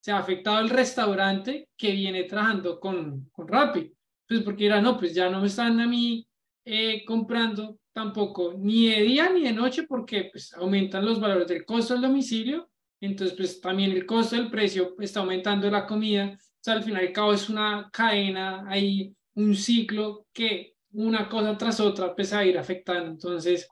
se 0.06 0.12
ha 0.12 0.18
afectado 0.18 0.60
el 0.60 0.70
restaurante 0.70 1.68
que 1.76 1.90
viene 1.90 2.22
trabajando 2.22 2.78
con, 2.78 3.28
con 3.32 3.48
Rappi. 3.48 3.92
Pues 4.28 4.40
porque 4.42 4.66
era, 4.66 4.80
no, 4.80 4.96
pues 4.96 5.12
ya 5.12 5.28
no 5.28 5.40
me 5.40 5.48
están 5.48 5.80
a 5.80 5.86
mí 5.88 6.24
eh, 6.64 7.04
comprando 7.04 7.80
tampoco 7.92 8.54
ni 8.56 8.88
de 8.88 9.02
día 9.02 9.30
ni 9.30 9.42
de 9.42 9.52
noche 9.52 9.82
porque 9.82 10.28
pues 10.30 10.52
aumentan 10.54 11.04
los 11.04 11.18
valores 11.18 11.48
del 11.48 11.64
costo 11.64 11.94
del 11.94 12.04
domicilio, 12.04 12.70
entonces 13.00 13.36
pues 13.36 13.60
también 13.60 13.90
el 13.90 14.06
costo 14.06 14.36
del 14.36 14.48
precio 14.48 14.94
está 15.00 15.18
aumentando 15.18 15.68
la 15.72 15.84
comida, 15.84 16.38
o 16.38 16.58
sea, 16.60 16.74
al 16.74 16.84
final 16.84 17.02
y 17.02 17.06
al 17.08 17.12
cabo 17.12 17.32
es 17.32 17.48
una 17.48 17.90
cadena, 17.92 18.64
hay 18.68 19.12
un 19.34 19.56
ciclo 19.56 20.28
que 20.32 20.74
una 20.92 21.28
cosa 21.28 21.58
tras 21.58 21.80
otra 21.80 22.14
pues 22.14 22.32
a 22.32 22.44
ir 22.44 22.56
afectando, 22.56 23.10
entonces 23.10 23.68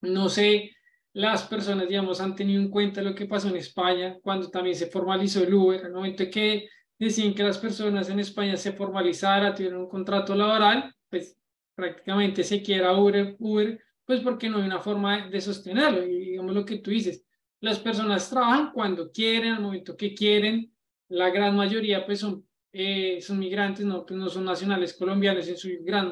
no 0.00 0.28
sé 0.28 0.72
las 1.14 1.44
personas, 1.44 1.88
digamos, 1.88 2.20
han 2.20 2.34
tenido 2.34 2.60
en 2.60 2.70
cuenta 2.70 3.02
lo 3.02 3.14
que 3.14 3.26
pasó 3.26 3.48
en 3.48 3.56
España 3.56 4.18
cuando 4.22 4.50
también 4.50 4.76
se 4.76 4.86
formalizó 4.86 5.42
el 5.42 5.52
Uber, 5.52 5.84
al 5.84 5.92
momento 5.92 6.24
que 6.30 6.68
decían 6.98 7.34
que 7.34 7.42
las 7.42 7.58
personas 7.58 8.08
en 8.08 8.20
España 8.20 8.56
se 8.56 8.72
formalizaran, 8.72 9.54
tuvieron 9.54 9.82
un 9.82 9.88
contrato 9.88 10.34
laboral, 10.34 10.94
pues 11.10 11.36
prácticamente 11.74 12.44
se 12.44 12.62
quiera 12.62 12.96
Uber, 12.96 13.36
Uber, 13.38 13.78
pues 14.04 14.20
porque 14.20 14.48
no 14.48 14.58
hay 14.58 14.64
una 14.64 14.80
forma 14.80 15.28
de 15.28 15.40
sostenerlo. 15.40 16.06
Y 16.06 16.30
digamos 16.30 16.54
lo 16.54 16.64
que 16.64 16.78
tú 16.78 16.90
dices, 16.90 17.24
las 17.60 17.78
personas 17.78 18.28
trabajan 18.30 18.72
cuando 18.72 19.10
quieren, 19.10 19.54
al 19.54 19.62
momento 19.62 19.96
que 19.96 20.14
quieren, 20.14 20.72
la 21.08 21.30
gran 21.30 21.54
mayoría 21.56 22.06
pues 22.06 22.20
son, 22.20 22.46
eh, 22.72 23.20
son 23.20 23.38
migrantes, 23.38 23.84
no, 23.84 24.06
pues 24.06 24.18
no 24.18 24.28
son 24.28 24.44
nacionales 24.44 24.94
colombianos 24.94 25.46
en 25.48 25.56
su 25.56 25.68
gran, 25.82 26.10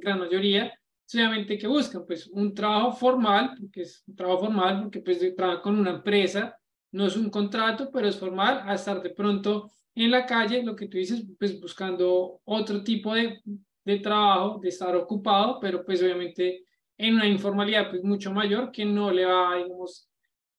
gran 0.00 0.18
mayoría, 0.18 0.72
obviamente 1.14 1.58
que 1.58 1.66
buscan 1.66 2.04
pues 2.06 2.26
un 2.28 2.54
trabajo 2.54 2.92
formal, 2.92 3.54
porque 3.58 3.82
es 3.82 4.04
un 4.06 4.16
trabajo 4.16 4.40
formal, 4.40 4.82
porque 4.82 5.00
pues 5.00 5.18
trabajan 5.36 5.62
con 5.62 5.78
una 5.78 5.90
empresa, 5.90 6.56
no 6.92 7.06
es 7.06 7.16
un 7.16 7.30
contrato, 7.30 7.90
pero 7.92 8.08
es 8.08 8.18
formal, 8.18 8.62
a 8.64 8.74
estar 8.74 9.02
de 9.02 9.10
pronto 9.10 9.70
en 9.94 10.10
la 10.10 10.26
calle, 10.26 10.62
lo 10.62 10.76
que 10.76 10.86
tú 10.86 10.96
dices, 10.98 11.24
pues 11.38 11.60
buscando 11.60 12.40
otro 12.44 12.82
tipo 12.84 13.14
de, 13.14 13.40
de 13.84 13.98
trabajo, 14.00 14.58
de 14.60 14.68
estar 14.68 14.94
ocupado, 14.96 15.58
pero 15.60 15.84
pues 15.84 16.02
obviamente 16.02 16.64
en 16.96 17.14
una 17.14 17.26
informalidad 17.26 17.90
pues 17.90 18.02
mucho 18.04 18.32
mayor 18.32 18.70
que 18.70 18.84
no 18.84 19.10
le 19.10 19.24
va, 19.24 19.56
digamos, 19.56 20.08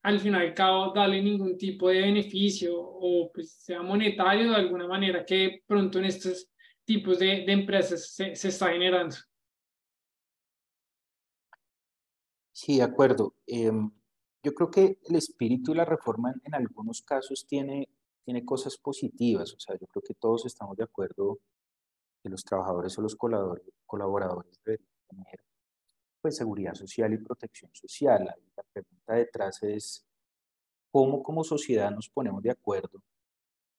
al 0.02 0.20
final 0.20 0.48
y 0.48 0.54
cabo 0.54 0.94
darle 0.94 1.22
ningún 1.22 1.58
tipo 1.58 1.90
de 1.90 2.02
beneficio 2.02 2.74
o 2.76 3.32
pues 3.34 3.52
sea 3.54 3.82
monetario 3.82 4.50
de 4.50 4.56
alguna 4.56 4.88
manera 4.88 5.26
que 5.26 5.62
pronto 5.68 6.00
en 6.00 6.06
estos 6.06 6.48
tipos 6.86 7.20
de, 7.20 7.44
de 7.46 7.52
empresas 7.52 8.14
se, 8.14 8.36
se 8.36 8.48
está 8.48 8.70
generando. 8.72 9.16
Sí, 12.62 12.76
de 12.78 12.84
acuerdo. 12.84 13.36
Em, 13.48 13.90
yo 14.44 14.54
creo 14.54 14.70
que 14.70 15.00
el 15.06 15.16
espíritu 15.16 15.72
de 15.72 15.78
la 15.78 15.86
reforma 15.86 16.34
en, 16.44 16.54
algunos 16.54 17.02
casos 17.02 17.48
tiene, 17.48 17.88
tiene 18.26 18.44
cosas 18.44 18.78
positivas. 18.78 19.54
O 19.54 19.60
sea, 19.62 19.78
yo 19.80 19.88
creo 19.88 20.04
que 20.04 20.14
todos 20.14 20.46
estamos 20.46 20.76
de 20.76 20.84
acuerdo 20.84 21.40
que 22.22 22.28
los 22.28 22.44
trabajadores 22.44 22.98
o 22.98 23.02
los 23.02 23.16
colaboradores, 23.16 24.60
deben 24.66 24.86
tener 25.08 25.40
pues, 26.22 26.36
seguridad 26.36 26.74
social 26.74 27.14
y 27.14 27.20
protección 27.20 27.72
social. 27.74 28.26
La 28.58 28.64
pregunta 28.74 29.14
detrás 29.14 29.64
es 29.64 30.06
cómo 30.92 31.24
como 31.24 31.46
sociedad 31.46 31.92
nos 31.92 32.10
ponemos 32.10 32.44
de 32.44 32.52
acuerdo 32.52 33.02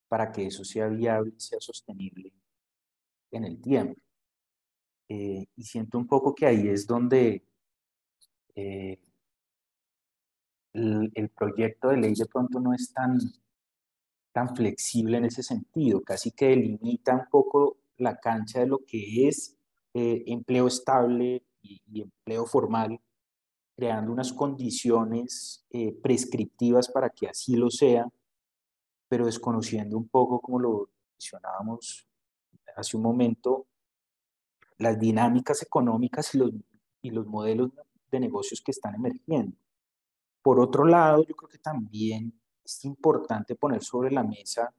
para 0.09 0.33
que 0.33 0.47
eso 0.47 0.65
sea 0.65 0.89
viable 0.89 1.35
sea 1.37 1.61
sostenible 1.61 2.33
en 3.31 3.45
el 3.45 3.61
tiempo. 3.61 4.01
Eh, 5.07 5.47
y 5.55 5.63
siento 5.65 5.99
un 5.99 6.07
poco 6.07 6.35
que 6.35 6.47
ahí 6.47 6.69
es 6.69 6.87
donde 6.87 7.50
eh, 8.55 8.99
el, 10.73 11.31
proyecto 11.31 11.89
de 11.89 11.97
ley 11.97 12.15
de 12.15 12.27
pronto 12.27 12.61
no 12.61 12.73
es 12.73 12.93
tan, 12.93 13.19
tan 14.33 14.55
flexible 14.55 15.19
en 15.19 15.25
ese 15.25 15.43
sentido, 15.43 16.03
casi 16.03 16.31
que 16.31 16.49
delimita 16.49 17.15
un 17.15 17.27
poco 17.31 17.79
la 17.97 18.19
cancha 18.19 18.61
de 18.61 18.67
lo 18.67 18.85
que 18.87 19.29
es 19.29 19.57
eh, 19.95 20.23
empleo 20.27 20.69
estable 20.69 21.45
y, 21.63 22.03
empleo 22.03 22.47
formal, 22.47 23.01
creando 23.77 24.13
unas 24.13 24.33
condiciones 24.33 25.65
eh, 25.71 25.93
prescriptivas 25.93 26.89
para 26.89 27.11
que 27.11 27.29
así 27.29 27.57
lo 27.57 27.71
sea, 27.71 28.07
pero 29.09 29.27
desconociendo 29.27 29.97
un 29.97 30.09
poco, 30.09 30.41
como 30.41 30.61
lo 30.61 30.91
mencionábamos 31.15 32.07
hace 32.77 32.97
un 32.97 33.03
momento, 33.03 33.67
las 34.79 34.99
dinámicas 34.99 35.63
económicas 35.63 36.35
y 36.35 36.39
los, 36.39 36.53
y 37.03 37.11
los 37.11 37.27
modelos 37.27 37.71
de 38.11 38.21
negocios 38.21 38.61
que 38.61 38.71
están 38.73 38.95
emergiendo. 38.95 39.57
Por 40.43 40.61
otro 40.61 40.85
lado, 40.85 41.25
yo 41.25 41.35
creo 41.35 41.49
que 41.49 41.59
también 41.59 42.33
es 42.65 42.85
importante 42.85 43.55
poner 43.55 43.83
sobre 43.83 44.11
la 44.11 44.23
mesa 44.23 44.73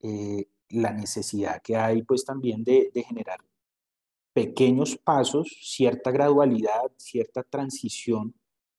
eh, 0.00 0.46
la 0.70 0.92
necesidad 0.92 1.62
que 1.62 1.76
hay 1.76 2.02
pues 2.02 2.24
también 2.24 2.62
de, 2.62 2.90
generar 3.06 3.38
pequeños 4.32 4.96
pasos, 4.96 5.48
cierta 5.62 6.10
gradualidad, 6.10 6.92
cierta 6.96 7.42
transición 7.42 8.34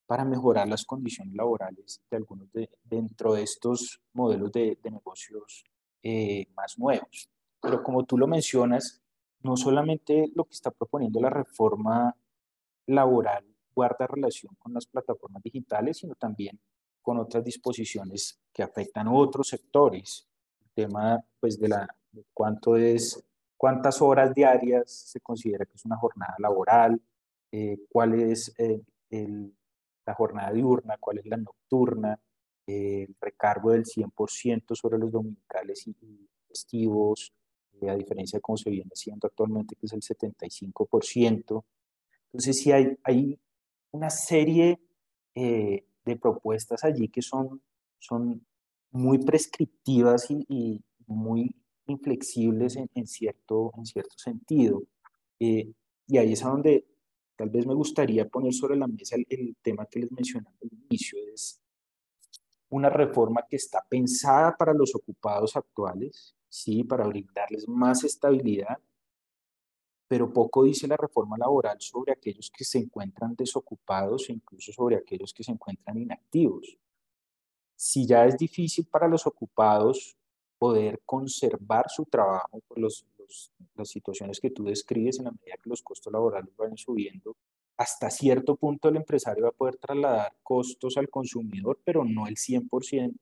para 0.06 0.24
mejorar 0.24 0.68
las 0.68 0.86
condiciones 0.86 1.34
laborales 1.36 2.02
de 2.10 2.18
algunos 2.18 2.52
de, 2.54 2.70
dentro 2.84 3.34
de 3.34 3.44
estos 3.44 4.02
modelos 4.14 4.52
de, 4.52 4.78
negocios 4.84 5.66
eh, 6.04 6.48
más 6.56 6.80
nuevos. 6.80 7.30
Pero 7.62 7.84
como 7.84 8.06
tú 8.06 8.18
lo 8.18 8.28
mencionas, 8.28 9.02
no 9.42 9.58
solamente 9.58 10.32
lo 10.36 10.46
que 10.46 10.54
está 10.54 10.72
proponiendo 10.72 11.20
la 11.20 11.30
reforma 11.30 12.16
laboral 12.86 13.46
guarda 13.80 14.08
relación 14.08 14.54
con 14.60 14.74
las 14.74 14.86
plataformas 14.86 15.42
digitales, 15.42 16.00
sino 16.00 16.16
también 16.16 16.60
con 17.02 17.18
otras 17.18 17.46
disposiciones 17.46 18.38
que 18.52 18.62
afectan 18.62 19.08
a 19.08 19.14
otros 19.14 19.48
sectores. 19.48 20.28
El 20.60 20.70
tema 20.74 21.24
pues, 21.40 21.58
de, 21.58 21.70
la, 21.70 21.88
cuánto 22.34 22.76
es, 22.76 23.24
cuántas 23.56 24.02
horas 24.02 24.34
diarias 24.36 24.92
se 24.92 25.22
considera 25.22 25.66
que 25.66 25.76
es 25.76 25.86
una 25.86 25.96
jornada 25.96 26.36
laboral, 26.40 27.02
eh, 27.54 27.78
cuál 27.90 28.16
es 28.20 28.54
eh, 28.58 28.82
el, 29.12 29.56
la 30.06 30.14
jornada 30.14 30.52
diurna, 30.52 30.98
cuál 31.00 31.20
es 31.20 31.26
la 31.26 31.38
nocturna, 31.38 32.20
eh, 32.68 33.06
el 33.08 33.16
recargo 33.22 33.72
del 33.72 33.86
100% 33.86 34.76
sobre 34.76 34.98
los 34.98 35.10
dominicales 35.10 35.88
y, 35.88 35.96
festivos, 36.50 37.32
a 37.88 37.96
diferencia 37.96 38.38
de 38.38 38.42
cómo 38.42 38.58
se 38.58 38.72
viene 38.72 38.92
siendo 38.94 39.28
actualmente, 39.28 39.76
que 39.76 39.86
es 39.86 39.94
el 39.94 40.02
75%. 40.02 41.64
Entonces, 42.26 42.60
sí 42.60 42.72
hay, 42.72 42.98
hay 43.04 43.40
una 43.92 44.10
serie 44.10 44.80
eh, 45.36 45.86
de 46.06 46.16
propuestas 46.16 46.84
allí 46.84 47.08
que 47.10 47.22
son, 47.22 47.62
son 47.98 48.46
muy 48.92 49.20
prescriptivas 49.20 50.30
y, 50.30 50.84
muy 51.08 51.56
inflexibles 51.88 52.76
en, 52.76 53.08
cierto, 53.08 53.72
en 53.76 53.86
cierto 53.86 54.16
sentido. 54.18 54.84
Eh, 55.40 55.72
y 56.06 56.18
ahí 56.18 56.34
es 56.34 56.46
a 56.46 56.50
donde 56.50 56.86
tal 57.36 57.50
vez 57.50 57.66
me 57.66 57.74
gustaría 57.74 58.28
poner 58.28 58.54
sobre 58.54 58.76
la 58.76 58.86
mesa 58.86 59.16
el, 59.16 59.56
tema 59.62 59.86
que 59.86 60.02
les 60.02 60.12
mencioné 60.12 60.50
al 60.62 60.70
inicio, 60.90 61.18
es 61.34 61.62
una 62.70 62.90
reforma 62.90 63.46
que 63.50 63.56
está 63.56 63.84
pensada 63.90 64.56
para 64.56 64.74
los 64.74 64.94
ocupados 64.94 65.56
actuales, 65.56 66.36
sí, 66.48 66.84
para 66.84 67.08
brindarles 67.08 67.68
más 67.68 68.04
estabilidad, 68.04 68.78
pero 70.10 70.34
poco 70.34 70.64
dice 70.64 70.88
la 70.88 70.98
reforma 70.98 71.38
laboral 71.38 71.80
sobre 71.80 72.12
aquellos 72.12 72.50
que 72.50 72.66
se 72.66 72.80
encuentran 72.80 73.36
desocupados 73.36 74.28
e 74.28 74.34
incluso 74.34 74.74
sobre 74.74 74.96
aquellos 74.96 75.32
que 75.32 75.44
se 75.44 75.52
encuentran 75.52 76.00
inactivos. 76.00 76.80
Si 77.76 78.08
ya 78.08 78.26
es 78.26 78.36
difícil 78.36 78.88
para 78.88 79.08
los 79.08 79.28
ocupados 79.28 80.18
poder 80.58 81.00
conservar 81.06 81.86
su 81.90 82.06
trabajo 82.06 82.60
por 82.68 82.80
los, 82.80 83.06
las 83.76 83.88
situaciones 83.88 84.40
que 84.40 84.50
tú 84.50 84.64
describes 84.64 85.20
en 85.20 85.26
la 85.26 85.32
medida 85.32 85.58
que 85.62 85.70
los 85.70 85.84
costos 85.84 86.12
laborales 86.12 86.58
van 86.58 86.76
subiendo, 86.76 87.38
hasta 87.78 88.10
cierto 88.10 88.56
punto 88.56 88.90
el 88.90 88.96
empresario 88.96 89.44
va 89.44 89.50
a 89.50 89.54
poder 89.54 89.78
trasladar 89.78 90.34
costos 90.42 90.98
al 90.98 91.08
consumidor, 91.10 91.80
pero 91.86 92.04
no 92.04 92.26
el 92.26 92.36
100%. 92.36 93.14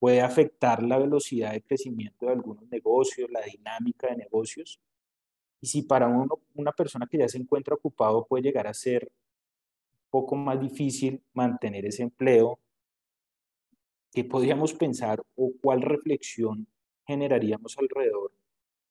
Puede 0.00 0.22
afectar 0.22 0.82
la 0.82 0.98
velocidad 0.98 1.52
de 1.52 1.62
crecimiento 1.62 2.26
de 2.26 2.32
algunos 2.32 2.68
negocios, 2.68 3.30
la 3.30 3.42
dinámica 3.42 4.08
de 4.08 4.16
negocios, 4.16 4.80
y 5.60 5.66
si 5.66 5.82
para 5.82 6.08
uno, 6.08 6.40
una 6.54 6.72
persona 6.72 7.06
que 7.06 7.18
ya 7.18 7.28
se 7.28 7.38
encuentra 7.38 7.74
ocupado 7.74 8.26
puede 8.26 8.44
llegar 8.44 8.66
a 8.66 8.74
ser 8.74 9.10
poco 10.08 10.34
más 10.34 10.60
difícil 10.60 11.22
mantener 11.34 11.86
ese 11.86 12.02
empleo, 12.02 12.58
¿qué 14.12 14.24
podríamos 14.24 14.72
pensar 14.74 15.22
o 15.36 15.52
cuál 15.60 15.82
reflexión 15.82 16.66
generaríamos 17.06 17.76
alrededor 17.78 18.32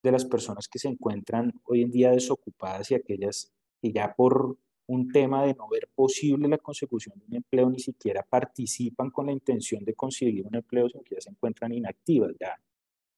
de 0.02 0.12
las 0.12 0.26
personas 0.26 0.68
que 0.68 0.80
se 0.80 0.88
encuentran 0.88 1.54
hoy 1.66 1.82
en 1.82 1.92
día 1.92 2.12
desocupadas 2.12 2.90
y 2.92 2.96
aquellas 2.96 3.52
que 3.82 3.92
ya 3.92 4.14
por 4.16 4.58
un 4.88 5.12
tema 5.12 5.44
de 5.44 5.54
no 5.54 5.68
ver 5.68 5.90
posible 5.94 6.48
la 6.48 6.58
consecución 6.58 7.20
de 7.20 7.26
un 7.26 7.36
empleo 7.36 7.70
ni 7.70 7.80
siquiera 7.80 8.24
participan 8.24 9.12
con 9.12 9.28
la 9.28 9.32
intención 9.32 9.84
de 9.84 9.94
conseguir 9.94 10.48
un 10.48 10.56
empleo, 10.56 10.90
sino 10.90 11.04
que 11.04 11.16
ya 11.16 11.22
se 11.22 11.30
encuentran 11.30 11.74
inactivas, 11.74 12.32
ya 12.40 12.60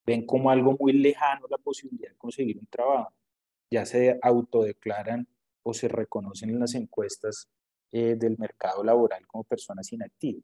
ven 0.05 0.25
como 0.25 0.49
algo 0.49 0.75
muy 0.79 0.93
lejano 0.93 1.45
la 1.49 1.57
posibilidad 1.57 2.09
de 2.09 2.17
conseguir 2.17 2.57
un 2.57 2.65
trabajo 2.65 3.13
ya 3.71 3.85
se 3.85 4.19
autodeclaran 4.21 5.27
o 5.63 5.73
se 5.73 5.87
reconocen 5.87 6.49
en 6.49 6.59
las 6.59 6.75
encuestas 6.75 7.47
eh, 7.91 8.15
del 8.17 8.37
mercado 8.37 8.83
laboral 8.83 9.25
como 9.25 9.43
personas 9.45 9.91
inactivas. 9.93 10.43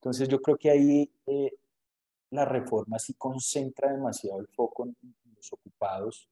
Entonces 0.00 0.28
yo 0.28 0.40
creo 0.40 0.56
que 0.56 0.70
ahí 0.70 1.12
eh, 1.26 1.52
la 2.30 2.44
reforma 2.44 2.98
sí 2.98 3.14
concentra 3.14 3.92
demasiado 3.92 4.40
el 4.40 4.48
foco 4.48 4.86
en, 4.86 4.96
los 5.36 5.52
ocupados, 5.52 6.30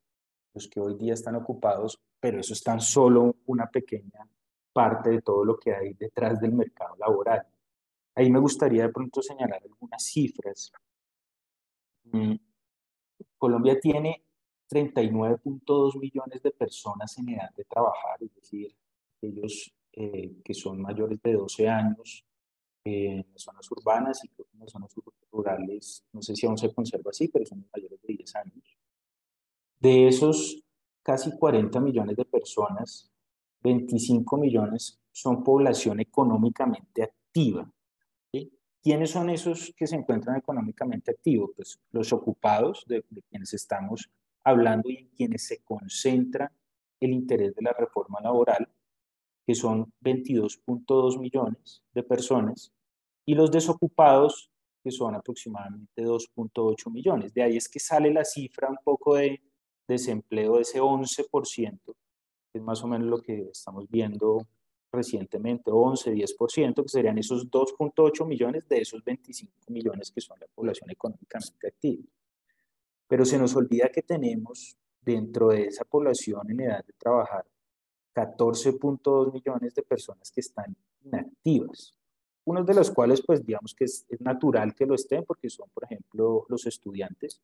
los 0.54 0.66
que 0.68 0.80
hoy 0.80 0.94
día 0.96 1.12
están 1.12 1.36
ocupados, 1.36 2.00
pero 2.18 2.40
eso 2.40 2.54
es 2.54 2.62
tan 2.62 2.80
solo 2.80 3.36
una 3.46 3.66
pequeña 3.66 4.26
parte 4.72 5.10
de 5.10 5.20
todo 5.20 5.44
lo 5.44 5.58
que 5.58 5.74
hay 5.74 5.92
detrás 5.92 6.40
del 6.40 6.52
mercado 6.52 6.96
laboral. 6.96 7.46
Ahí 8.14 8.30
me 8.30 8.38
gustaría 8.38 8.84
de 8.84 8.92
pronto 8.92 9.20
señalar 9.20 9.60
algunas 9.62 10.02
cifras. 10.02 10.72
Mm, 12.04 12.36
Colombia 13.36 13.78
tiene 13.78 14.24
39.2 14.68 15.98
millones 15.98 16.42
de 16.42 16.50
personas 16.50 17.16
en 17.18 17.30
edad 17.30 17.50
de 17.54 17.64
trabajar, 17.64 18.22
es 18.22 18.34
decir, 18.34 18.74
aquellos 19.16 19.74
eh, 19.92 20.36
que 20.44 20.54
son 20.54 20.80
mayores 20.80 21.20
de 21.22 21.34
12 21.34 21.68
años 21.68 22.24
eh, 22.84 23.20
en 23.20 23.26
las 23.32 23.42
zonas 23.42 23.70
urbanas 23.70 24.24
y 24.24 24.28
creo 24.28 24.46
que 24.46 24.56
en 24.56 24.60
las 24.60 24.70
zonas 24.72 24.94
rurales, 25.30 26.04
no 26.12 26.22
sé 26.22 26.34
si 26.34 26.46
aún 26.46 26.58
se 26.58 26.72
conserva 26.72 27.10
así, 27.10 27.28
pero 27.28 27.46
son 27.46 27.66
mayores 27.74 28.00
de 28.02 28.14
10 28.14 28.36
años. 28.36 28.78
De 29.78 30.08
esos 30.08 30.62
casi 31.02 31.36
40 31.36 31.78
millones 31.80 32.16
de 32.16 32.24
personas, 32.24 33.10
25 33.62 34.36
millones 34.36 35.00
son 35.12 35.44
población 35.44 36.00
económicamente 36.00 37.02
activa. 37.02 37.70
¿Quiénes 38.82 39.12
son 39.12 39.30
esos 39.30 39.72
que 39.74 39.86
se 39.86 39.96
encuentran 39.96 40.36
económicamente 40.36 41.10
activos? 41.10 41.52
Pues 41.56 41.80
los 41.90 42.12
ocupados, 42.12 42.84
de, 42.86 43.02
de 43.08 43.22
quienes 43.22 43.54
estamos 43.54 44.10
hablando 44.44 44.90
y 44.90 44.98
en 44.98 45.08
quienes 45.08 45.46
se 45.46 45.62
concentra 45.64 46.52
el 47.00 47.12
interés 47.12 47.54
de 47.54 47.62
la 47.62 47.72
reforma 47.72 48.20
laboral, 48.20 48.68
que 49.46 49.54
son 49.54 49.92
22.2 50.02 51.18
millones 51.18 51.82
de 51.92 52.02
personas, 52.02 52.72
y 53.26 53.34
los 53.34 53.50
desocupados, 53.50 54.50
que 54.82 54.90
son 54.90 55.14
aproximadamente 55.14 56.02
2.8 56.02 56.90
millones. 56.92 57.32
De 57.32 57.42
ahí 57.42 57.56
es 57.56 57.68
que 57.68 57.80
sale 57.80 58.12
la 58.12 58.24
cifra 58.24 58.68
un 58.68 58.78
poco 58.84 59.16
de 59.16 59.40
desempleo 59.88 60.56
de 60.56 60.62
ese 60.62 60.80
11%, 60.80 61.78
que 61.84 62.58
es 62.58 62.62
más 62.62 62.82
o 62.84 62.86
menos 62.86 63.08
lo 63.08 63.18
que 63.18 63.48
estamos 63.50 63.88
viendo 63.88 64.46
recientemente, 64.92 65.70
11, 65.70 66.12
10%, 66.12 66.82
que 66.82 66.88
serían 66.88 67.18
esos 67.18 67.50
2.8 67.50 68.26
millones 68.26 68.68
de 68.68 68.78
esos 68.78 69.02
25 69.02 69.52
millones 69.68 70.10
que 70.10 70.20
son 70.20 70.38
la 70.38 70.46
población 70.54 70.90
económicamente 70.90 71.66
activa 71.66 72.04
pero 73.14 73.24
se 73.24 73.38
nos 73.38 73.54
olvida 73.54 73.90
que 73.90 74.02
tenemos 74.02 74.76
dentro 75.00 75.50
de 75.50 75.66
esa 75.66 75.84
población 75.84 76.50
en 76.50 76.62
edad 76.62 76.84
de 76.84 76.94
trabajar 76.94 77.46
14.2 78.12 79.32
millones 79.32 79.72
de 79.72 79.84
personas 79.84 80.32
que 80.32 80.40
están 80.40 80.76
inactivas, 81.04 81.96
unos 82.44 82.66
de 82.66 82.74
los 82.74 82.90
cuales 82.90 83.22
pues 83.24 83.46
digamos 83.46 83.72
que 83.72 83.84
es, 83.84 84.04
natural 84.18 84.74
que 84.74 84.84
lo 84.84 84.96
estén 84.96 85.24
porque 85.24 85.48
son 85.48 85.70
por 85.72 85.84
ejemplo 85.84 86.44
los 86.48 86.66
estudiantes, 86.66 87.40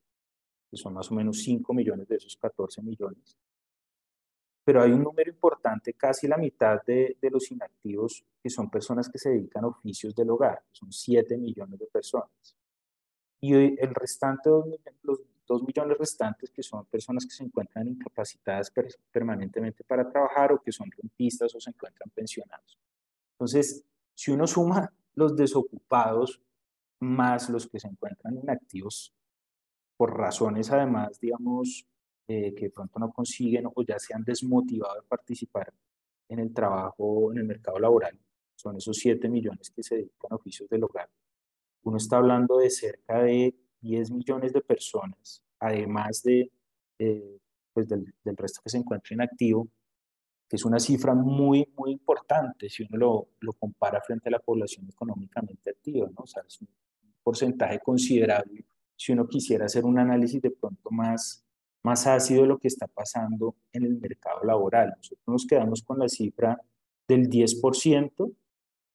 que 0.69 0.77
son 0.77 0.93
más 0.93 1.09
o 1.13 1.15
menos 1.15 1.39
5 1.39 1.73
millones 1.73 2.09
de 2.09 2.17
esos 2.17 2.37
14 2.37 2.83
millones, 2.83 3.39
pero 4.65 4.83
hay 4.83 4.91
un 4.91 5.05
número 5.05 5.31
importante, 5.31 5.93
casi 5.93 6.27
la 6.27 6.37
mitad 6.37 6.83
de, 6.85 7.17
de 7.23 7.31
los 7.31 7.49
inactivos, 7.53 8.25
que 8.43 8.51
son 8.51 8.69
personas 8.69 9.09
que 9.09 9.19
se 9.19 9.31
dedican 9.31 9.63
a 9.63 9.69
oficios 9.69 10.17
del 10.17 10.31
hogar, 10.31 10.65
son 10.73 10.91
7 10.91 11.39
millones 11.39 11.79
de 11.79 11.87
personas. 11.87 12.57
Y 13.43 13.55
el 13.55 13.95
restante, 13.95 14.51
los, 15.03 15.21
dos 15.51 15.65
millones 15.65 15.99
restantes 15.99 16.49
que 16.53 16.63
son 16.63 16.85
personas 16.87 17.27
que 17.27 17.33
se 17.33 17.43
encuentran 17.43 17.89
incapacitadas 17.89 18.73
permanentemente 19.11 19.83
para 19.83 20.09
trabajar 20.09 20.53
o 20.53 20.63
que 20.63 20.71
son 20.71 20.89
rentistas 20.93 21.53
o 21.57 21.61
se 21.61 21.71
encuentran 21.71 22.09
pensionados. 22.11 22.79
Entonces, 23.33 23.85
si 24.15 24.31
uno 24.31 24.47
suma 24.47 24.93
los 25.15 25.35
desocupados 25.35 26.41
más 27.01 27.51
los 27.51 27.67
que 27.67 27.81
se 27.81 27.89
encuentran 27.89 28.37
inactivos 28.37 29.13
por 29.97 30.17
razones 30.17 30.71
además, 30.71 31.19
digamos, 31.19 31.85
eh, 32.29 32.55
que 32.55 32.67
de 32.67 32.71
pronto 32.71 33.01
no 33.01 33.11
consiguen 33.11 33.67
o 33.67 33.83
ya 33.83 33.99
se 33.99 34.15
han 34.15 34.23
desmotivado 34.23 34.95
de 34.95 35.03
participar 35.03 35.75
en 36.29 36.39
el 36.39 36.55
trabajo, 36.55 37.33
en 37.33 37.39
el 37.39 37.45
mercado 37.45 37.81
laboral, 37.81 38.17
son 38.55 38.77
esos 38.77 38.97
7 38.99 39.29
millones 39.29 39.71
que 39.71 39.83
se 39.83 39.97
dedican 39.97 40.33
a 40.33 40.37
oficios 40.37 40.69
del 40.69 40.85
hogar. 40.85 41.11
Uno 41.83 41.97
está 41.97 42.19
hablando 42.19 42.59
de 42.59 42.71
cerca 42.71 43.23
de 43.23 43.53
10 43.81 44.11
millones 44.11 44.53
de 44.53 44.61
personas, 44.61 45.43
además 45.59 46.23
de, 46.23 46.51
eh, 46.99 47.39
pues 47.73 47.89
del, 47.89 48.13
resto 48.37 48.61
que 48.63 48.71
se 48.71 48.79
encuentra 48.79 49.15
inactivo, 49.15 49.69
que 50.49 50.57
es 50.57 50.65
una 50.65 50.81
cifra 50.81 51.15
muy, 51.15 51.67
muy 51.77 51.93
importante 51.93 52.69
si 52.69 52.83
uno 52.83 52.99
lo, 52.99 53.29
lo 53.41 53.53
compara 53.53 54.01
frente 54.01 54.29
a 54.29 54.33
la 54.33 54.41
población 54.41 54.89
económicamente 54.89 55.71
activa, 55.71 56.09
¿no? 56.09 56.25
O 56.25 56.27
sea, 56.27 56.43
es 56.47 56.61
un 56.61 56.69
porcentaje 57.23 57.79
considerable 57.79 58.65
si 58.97 59.13
uno 59.13 59.27
quisiera 59.27 59.65
hacer 59.65 59.85
un 59.85 59.99
análisis 59.99 60.43
de 60.43 60.51
pronto 60.51 60.91
más, 60.91 61.43
más 61.83 62.07
ácido 62.07 62.43
de 62.43 62.49
lo 62.49 62.59
que 62.59 62.69
está 62.69 62.87
pasando 62.87 63.57
en 63.73 63.85
el 63.85 63.99
mercado 63.99 64.45
laboral. 64.45 64.93
Nosotros 64.97 65.25
nos 65.27 65.47
quedamos 65.47 65.83
con 65.83 65.99
la 65.99 66.09
cifra 66.09 66.61
del 67.09 67.31
10%, 67.31 68.35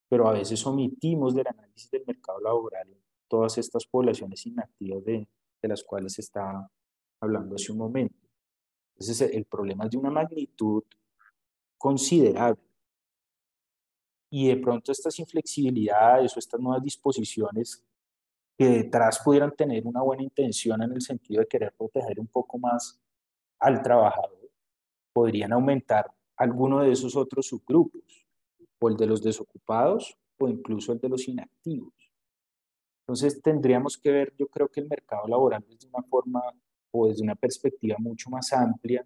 pero 0.07 0.27
a 0.27 0.33
veces 0.33 0.63
omitimos 0.67 1.33
del 1.33 1.47
análisis 1.47 1.89
del 1.89 2.03
mercado 2.05 2.39
laboral 2.39 2.87
todas 3.27 3.57
estas 3.57 3.85
poblaciones 3.85 4.45
inactivas 4.45 5.03
de, 5.03 5.27
las 5.61 5.83
cuales 5.83 6.13
se 6.13 6.21
está 6.21 6.69
hablando 7.19 7.55
hace 7.55 7.71
un 7.71 7.79
momento. 7.79 8.27
Entonces, 8.93 9.21
el 9.33 9.45
problema 9.45 9.85
es 9.85 9.91
de 9.91 9.97
una 9.97 10.11
magnitud 10.11 10.83
considerable. 11.77 12.61
Y 14.29 14.47
de 14.47 14.57
pronto 14.57 14.91
estas 14.91 15.17
inflexibilidades 15.17 16.35
o 16.35 16.39
estas 16.39 16.59
nuevas 16.59 16.83
disposiciones 16.83 17.83
que 18.57 18.65
detrás 18.65 19.19
pudieran 19.23 19.55
tener 19.55 19.85
una 19.85 20.01
buena 20.01 20.23
intención 20.23 20.81
en 20.83 20.91
el 20.91 21.01
sentido 21.01 21.41
de 21.41 21.47
querer 21.47 21.73
proteger 21.73 22.19
un 22.19 22.27
poco 22.27 22.57
más 22.57 22.99
al 23.59 23.81
trabajador, 23.81 24.51
podrían 25.13 25.53
aumentar 25.53 26.11
alguno 26.37 26.81
de 26.81 26.91
esos 26.91 27.15
otros 27.15 27.47
subgrupos, 27.47 28.25
o 28.79 28.89
el 28.89 28.97
de 28.97 29.07
los 29.07 29.23
desocupados, 29.23 30.17
o 30.37 30.47
incluso 30.47 30.91
el 30.91 30.99
de 30.99 31.09
los 31.09 31.27
inactivos. 31.27 31.94
Entonces 33.07 33.39
tendríamos 33.41 33.97
que 33.97 34.11
ver, 34.11 34.33
yo 34.35 34.47
creo 34.47 34.67
que 34.67 34.79
el 34.79 34.89
mercado 34.89 35.27
laboral 35.27 35.63
desde 35.69 35.87
una 35.87 36.01
forma 36.03 36.41
o 36.91 37.07
desde 37.07 37.23
una 37.23 37.35
perspectiva 37.35 37.97
mucho 37.99 38.31
más 38.31 38.51
amplia 38.51 39.05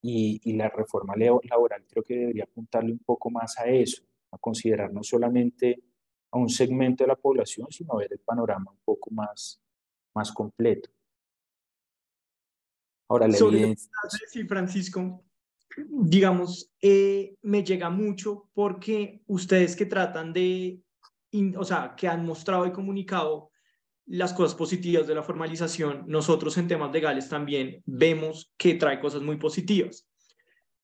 y, 0.00 0.40
y 0.44 0.52
la 0.52 0.68
reforma 0.68 1.14
laboral 1.16 1.84
creo 1.88 2.04
que 2.04 2.14
debería 2.14 2.44
apuntarle 2.44 2.92
un 2.92 3.00
poco 3.00 3.30
más 3.30 3.58
a 3.58 3.64
eso, 3.64 4.04
a 4.30 4.38
considerar 4.38 4.92
no 4.92 5.02
solamente 5.02 5.82
a 6.30 6.38
un 6.38 6.48
segmento 6.48 7.02
de 7.02 7.08
la 7.08 7.16
población, 7.16 7.66
sino 7.70 7.94
a 7.94 7.98
ver 7.98 8.12
el 8.12 8.20
panorama 8.20 8.70
un 8.70 8.80
poco 8.84 9.10
más, 9.10 9.60
más 10.14 10.30
completo. 10.30 10.90
Ahora, 13.08 13.26
la 13.26 13.36
evidencia... 13.36 13.90
Sí, 14.28 14.44
Francisco, 14.44 15.24
digamos, 15.76 16.70
eh, 16.80 17.34
me 17.42 17.64
llega 17.64 17.90
mucho 17.90 18.48
porque 18.54 19.22
ustedes 19.26 19.74
que 19.76 19.86
tratan 19.86 20.32
de 20.32 20.82
o 21.56 21.64
sea, 21.64 21.94
que 21.96 22.08
han 22.08 22.24
mostrado 22.24 22.66
y 22.66 22.72
comunicado 22.72 23.50
las 24.06 24.32
cosas 24.32 24.54
positivas 24.54 25.06
de 25.06 25.14
la 25.14 25.22
formalización, 25.22 26.04
nosotros 26.06 26.56
en 26.58 26.68
temas 26.68 26.92
legales 26.92 27.28
también 27.28 27.82
vemos 27.86 28.52
que 28.56 28.74
trae 28.74 29.00
cosas 29.00 29.22
muy 29.22 29.36
positivas. 29.36 30.08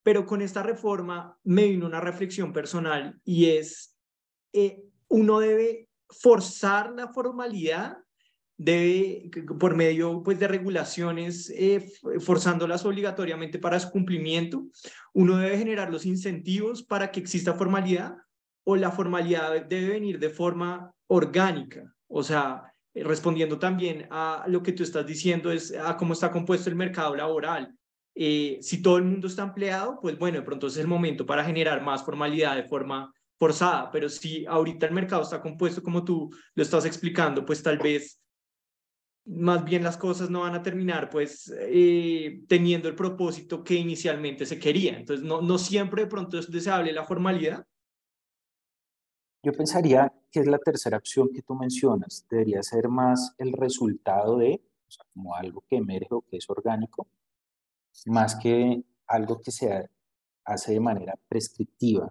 Pero 0.03 0.27
con 0.27 0.43
esta 0.43 0.62
reforma 0.62 1.38
me 1.45 1.67
vino 1.67 1.87
una 1.87 2.01
reflexión 2.01 2.53
personal 2.53 3.21
y 3.25 3.51
es, 3.51 3.97
eh, 4.53 4.83
uno 5.09 5.38
debe 5.38 5.88
forzar 6.09 6.93
la 6.93 7.12
formalidad, 7.12 7.99
debe, 8.57 9.31
por 9.59 9.77
medio 9.77 10.23
pues, 10.25 10.41
de 10.41 10.49
regulaciones, 10.49 11.49
eh, 11.51 11.88
forzándolas 12.19 12.85
obligatoriamente 12.85 13.61
para 13.61 13.79
su 13.79 13.91
cumplimiento, 13.91 14.67
uno 15.12 15.37
debe 15.37 15.59
generar 15.59 15.93
los 15.93 16.05
incentivos 16.07 16.83
para 16.83 17.12
que 17.12 17.21
exista 17.21 17.55
formalidad 17.55 18.17
o 18.64 18.77
la 18.77 18.90
formalidad 18.90 19.64
debe 19.66 19.88
venir 19.88 20.18
de 20.18 20.31
forma 20.31 20.92
orgánica, 21.09 21.92
o 22.09 22.22
sea, 22.22 22.72
respondiendo 22.94 23.59
también 23.59 24.07
a 24.11 24.44
lo 24.48 24.62
que 24.62 24.72
tú 24.72 24.83
estás 24.83 25.07
diciendo, 25.07 25.51
es 25.51 25.75
a 25.75 25.96
cómo 25.96 26.12
está 26.12 26.31
compuesto 26.31 26.68
el 26.70 26.77
mercado 26.77 27.16
laboral. 27.16 27.75
Eh, 28.14 28.59
si 28.61 28.83
todo 28.83 28.98
el 28.98 29.05
mundo 29.05 29.27
está 29.27 29.42
empleado, 29.42 29.98
pues 30.01 30.18
bueno, 30.18 30.38
de 30.38 30.44
pronto 30.44 30.66
es 30.66 30.77
el 30.77 30.87
momento 30.87 31.25
para 31.25 31.44
generar 31.44 31.83
más 31.83 32.05
formalidad 32.05 32.57
de 32.57 32.64
forma 32.64 33.12
forzada, 33.38 33.90
pero 33.90 34.09
si 34.09 34.44
ahorita 34.46 34.87
el 34.87 34.92
mercado 34.92 35.22
está 35.22 35.40
compuesto 35.40 35.83
como 35.83 36.05
tú 36.05 36.31
lo 36.55 36.62
estás 36.62 36.85
explicando, 36.85 37.44
pues 37.44 37.62
tal 37.62 37.79
vez 37.79 38.20
más 39.25 39.64
bien 39.64 39.85
las 39.85 39.96
cosas 39.96 40.31
no 40.31 40.40
van 40.40 40.55
a 40.55 40.62
terminar 40.62 41.09
pues 41.09 41.53
eh, 41.57 42.40
teniendo 42.48 42.88
el 42.88 42.94
propósito 42.94 43.62
que 43.62 43.75
inicialmente 43.75 44.46
se 44.46 44.59
quería. 44.59 44.96
Entonces, 44.96 45.25
no, 45.25 45.40
no 45.40 45.59
siempre 45.59 46.03
de 46.03 46.09
pronto 46.09 46.38
es 46.38 46.51
deseable 46.51 46.92
la 46.92 47.05
formalidad. 47.05 47.64
Yo 49.44 49.52
pensaría 49.52 50.12
que 50.31 50.40
es 50.40 50.46
la 50.46 50.59
tercera 50.59 50.96
opción 50.96 51.31
que 51.35 51.42
tú 51.42 51.55
mencionas. 51.55 52.24
Debería 52.31 52.62
ser 52.62 52.88
más 52.88 53.35
el 53.38 53.52
resultado 53.52 54.38
de, 54.38 54.62
o 54.87 54.90
sea, 54.90 55.05
como 55.12 55.35
algo 55.35 55.64
que 55.68 55.76
emerge 55.76 56.09
o 56.11 56.22
que 56.22 56.37
es 56.37 56.48
orgánico, 56.48 57.09
más 58.07 58.37
que 58.37 58.85
algo 59.07 59.40
que 59.42 59.50
se 59.50 59.90
hace 60.44 60.72
de 60.72 60.81
manera 60.81 61.18
prescriptiva. 61.28 62.09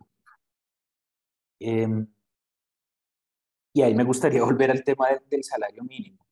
Em, 1.59 2.05
y 3.73 3.81
ahí 3.81 3.95
me 3.95 4.03
gustaría 4.03 4.43
volver 4.43 4.71
al 4.71 4.83
tema 4.83 5.07
del 5.29 5.43
salario 5.43 5.83
mínimo. 5.83 6.25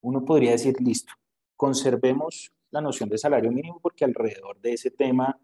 Uno 0.00 0.24
podría 0.24 0.50
decir, 0.50 0.74
listo, 0.80 1.12
conservemos 1.56 2.52
la 2.70 2.80
noción 2.80 3.08
de 3.08 3.18
salario 3.18 3.52
mínimo 3.52 3.78
porque 3.80 4.04
alrededor 4.04 4.60
de 4.60 4.72
ese 4.72 4.90
tema, 4.90 5.38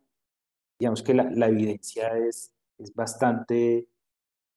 digamos 0.78 1.02
que 1.02 1.14
la, 1.14 1.46
evidencia 1.46 2.18
es, 2.18 2.52
es 2.76 2.92
bastante 2.92 3.88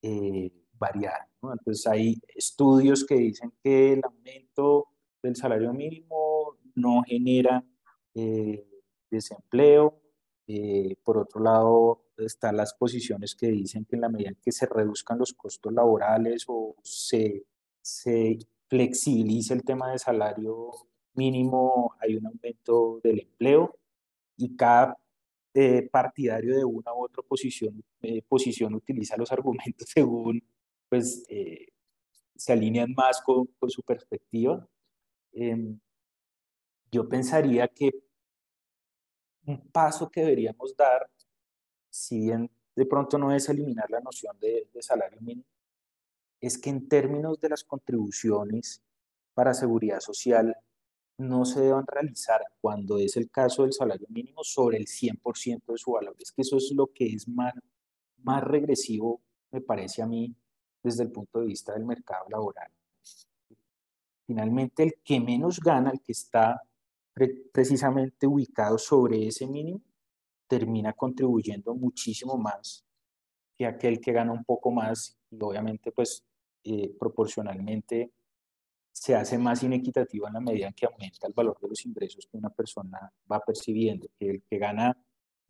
eh, 0.03 0.51
variada. 0.73 1.29
Entonces 1.41 1.87
hay 1.87 2.21
estudios 2.35 3.05
que 3.05 3.15
dicen 3.15 3.53
que 3.63 3.93
el 3.93 4.01
aumento 4.03 4.89
del 5.21 5.35
salario 5.35 5.73
mínimo 5.73 6.57
no 6.75 7.03
genera 7.03 7.63
eh, 8.13 8.67
desempleo. 9.09 9.99
Eh, 10.45 10.97
por 11.03 11.17
otro 11.17 11.41
lado, 11.41 12.07
están 12.17 12.57
las 12.57 12.73
posiciones 12.73 13.33
que 13.33 13.47
dicen 13.47 13.85
que 13.85 13.95
en 13.95 14.01
la 14.01 14.09
medida 14.09 14.29
en 14.29 14.37
que 14.43 14.51
se 14.51 14.65
reduzcan 14.65 15.19
los 15.19 15.33
costos 15.33 15.71
laborales 15.71 16.43
o 16.47 16.75
se, 16.83 17.45
se 17.81 18.37
flexibilice 18.67 19.53
el 19.53 19.63
tema 19.63 19.89
de 19.91 19.99
salario 19.99 20.71
mínimo, 21.13 21.95
hay 22.01 22.17
un 22.17 22.27
aumento 22.27 22.99
del 23.01 23.21
empleo 23.21 23.77
y 24.35 24.55
cada 24.55 24.97
eh, 25.53 25.87
partidario 25.91 26.55
de 26.55 26.65
una 26.65 26.93
u 26.93 27.03
otra 27.03 27.23
posición, 27.23 27.83
eh, 28.01 28.21
posición 28.23 28.75
utiliza 28.75 29.17
los 29.17 29.31
argumentos 29.31 29.89
según 29.89 30.43
pues, 30.89 31.25
se 32.35 32.53
alinean 32.53 32.93
más 32.95 33.21
con, 33.21 33.47
con 33.59 33.69
su 33.69 33.81
perspectiva. 33.83 34.67
Em, 35.31 35.79
yo 36.91 37.09
pensaría 37.09 37.67
que 37.67 37.91
un 39.45 39.67
paso 39.71 40.09
que 40.09 40.21
deberíamos 40.21 40.75
dar, 40.75 41.09
si 41.89 42.19
bien 42.19 42.49
de 42.75 42.85
pronto 42.85 43.17
no 43.17 43.33
es 43.33 43.49
eliminar 43.49 43.89
la 43.89 43.99
noción 43.99 44.37
de, 44.39 44.67
salario 44.79 45.19
mínimo, 45.21 45.47
es 46.39 46.57
que 46.57 46.69
en 46.69 46.87
términos 46.87 47.39
de 47.39 47.49
las 47.49 47.63
contribuciones 47.63 48.81
para 49.33 49.53
seguridad 49.53 49.99
social 49.99 50.55
no 51.17 51.45
se 51.45 51.61
deban 51.61 51.85
realizar 51.87 52.41
cuando 52.59 52.97
es 52.97 53.17
el 53.17 53.29
caso 53.29 53.63
del 53.63 53.73
salario 53.73 54.07
mínimo 54.09 54.43
sobre 54.43 54.77
el 54.77 54.87
100% 54.87 55.71
de 55.71 55.77
su 55.77 55.91
valor. 55.91 56.15
Es 56.19 56.31
que 56.31 56.41
eso 56.41 56.57
es 56.57 56.71
lo 56.75 56.87
que 56.87 57.05
es 57.07 57.27
más, 57.27 57.53
más 58.17 58.43
regresivo, 58.43 59.21
me 59.51 59.61
parece 59.61 60.01
a 60.01 60.07
mí, 60.07 60.35
desde 60.81 61.03
el 61.03 61.11
punto 61.11 61.39
de 61.39 61.47
vista 61.47 61.73
del 61.73 61.85
mercado 61.85 62.25
laboral. 62.29 62.71
Finalmente, 64.25 64.83
el 64.83 64.93
que 65.03 65.19
menos 65.19 65.59
gana, 65.59 65.91
el 65.91 66.01
que 66.01 66.13
está 66.13 66.61
precisamente 67.51 68.25
ubicado 68.25 68.77
sobre 68.77 69.27
ese 69.27 69.45
mínimo, 69.47 69.81
termina 70.47 70.93
contribuyendo 70.93 71.75
muchísimo 71.75 72.37
más 72.37 72.85
que 73.55 73.65
aquel 73.65 73.99
que 73.99 74.11
gana 74.11 74.31
un 74.31 74.43
poco 74.43 74.71
más 74.71 75.17
y 75.29 75.37
obviamente 75.41 75.91
pues 75.91 76.23
eh, 76.63 76.93
proporcionalmente 76.99 78.11
se 78.93 79.15
hace 79.15 79.37
más 79.39 79.63
inequitativo 79.63 80.27
en 80.27 80.33
la 80.33 80.39
medida 80.39 80.67
en 80.67 80.73
que 80.73 80.85
aumenta 80.85 81.27
el 81.27 81.33
valor 81.33 81.59
de 81.59 81.67
los 81.67 81.85
ingresos 81.85 82.27
que 82.31 82.37
una 82.37 82.51
persona 82.51 83.11
va 83.29 83.39
percibiendo, 83.39 84.07
que 84.17 84.29
el 84.29 84.43
que 84.43 84.57
gana 84.59 84.95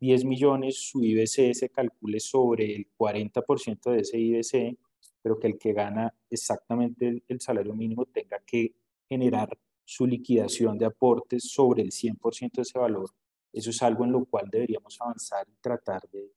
10 0.00 0.24
millones, 0.24 0.78
su 0.78 1.04
IBC 1.04 1.54
se 1.54 1.68
calcule 1.70 2.20
sobre 2.20 2.74
el 2.74 2.88
40% 2.96 3.90
de 3.90 4.00
ese 4.00 4.18
IBC, 4.18 4.78
pero 5.22 5.38
que 5.38 5.46
el 5.46 5.58
que 5.58 5.72
gana 5.72 6.12
exactamente 6.28 7.22
el 7.28 7.40
salario 7.40 7.74
mínimo 7.74 8.06
tenga 8.06 8.38
que 8.40 8.74
generar 9.08 9.56
su 9.84 10.06
liquidación 10.06 10.78
de 10.78 10.86
aportes 10.86 11.44
sobre 11.44 11.82
el 11.82 11.90
100% 11.90 12.52
de 12.56 12.62
ese 12.62 12.78
valor. 12.78 13.10
Eso 13.52 13.70
es 13.70 13.82
algo 13.82 14.04
en 14.04 14.12
lo 14.12 14.24
cual 14.24 14.48
deberíamos 14.50 14.98
avanzar 15.00 15.46
y 15.48 15.56
tratar 15.60 16.02
de, 16.10 16.32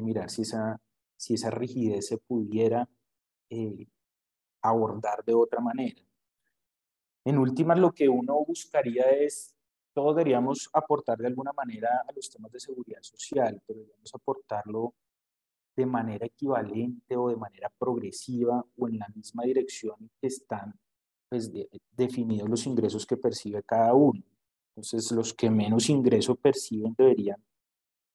mirar 0.00 0.30
si 0.30 0.42
esa, 0.42 0.80
si 1.16 1.34
esa 1.34 1.50
rigidez 1.50 2.06
se 2.06 2.18
pudiera 2.18 2.88
eh, 3.50 3.86
abordar 4.62 5.24
de 5.24 5.34
otra 5.34 5.60
manera. 5.60 6.00
En 7.24 7.38
últimas, 7.38 7.78
lo 7.78 7.92
que 7.92 8.08
uno 8.08 8.44
buscaría 8.44 9.04
es, 9.10 9.54
todos 9.94 10.16
deberíamos 10.16 10.68
aportar 10.72 11.18
de 11.18 11.28
alguna 11.28 11.52
manera 11.52 12.04
a 12.08 12.12
los 12.12 12.28
temas 12.30 12.50
de 12.50 12.60
seguridad 12.60 13.02
social, 13.02 13.60
pero 13.66 13.80
deberíamos 13.80 14.14
aportarlo 14.14 14.94
de 15.76 15.86
manera 15.86 16.26
equivalente 16.26 17.16
o 17.16 17.28
de 17.28 17.36
manera 17.36 17.70
progresiva 17.78 18.64
o 18.76 18.88
en 18.88 18.98
la 18.98 19.08
misma 19.14 19.44
dirección 19.44 20.10
que 20.20 20.26
están 20.26 20.74
pues, 21.28 21.50
definidos 21.92 22.48
los 22.48 22.66
ingresos 22.66 23.06
que 23.06 23.16
percibe 23.16 23.62
cada 23.62 23.94
uno. 23.94 24.22
Entonces, 24.74 25.10
los 25.12 25.32
que 25.32 25.50
menos 25.50 25.88
ingreso 25.88 26.34
perciben 26.34 26.94
deberían 26.96 27.42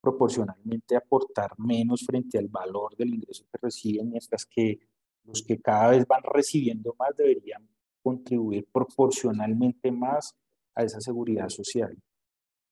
proporcionalmente 0.02 0.96
aportar 0.96 1.52
menos 1.60 2.06
frente 2.06 2.38
al 2.38 2.48
valor 2.48 2.96
del 2.96 3.14
ingreso 3.14 3.46
que 3.52 3.58
reciben, 3.62 4.10
mientras 4.10 4.46
que 4.46 4.80
los 5.24 5.42
que 5.42 5.60
cada 5.60 5.90
vez 5.90 6.08
van 6.08 6.22
recibiendo 6.24 6.96
más 6.98 7.16
deberían 7.16 7.68
contribuir 8.08 8.66
proporcionalmente 8.72 9.92
más 9.92 10.34
a 10.74 10.84
esa 10.84 11.02
seguridad 11.02 11.50
social. 11.50 11.94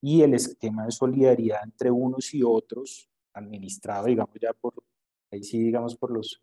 Y 0.02 0.22
el 0.22 0.34
esquema 0.34 0.86
de 0.86 0.92
solidaridad 0.92 1.60
entre 1.64 1.92
unos 1.92 2.34
y 2.34 2.42
otros, 2.42 3.10
administrado, 3.34 4.06
digamos, 4.06 4.34
ya 4.42 4.54
por, 4.54 4.74
ahí 5.30 5.44
sí, 5.44 5.60
digamos, 5.60 5.98
por 5.98 6.12
los 6.12 6.42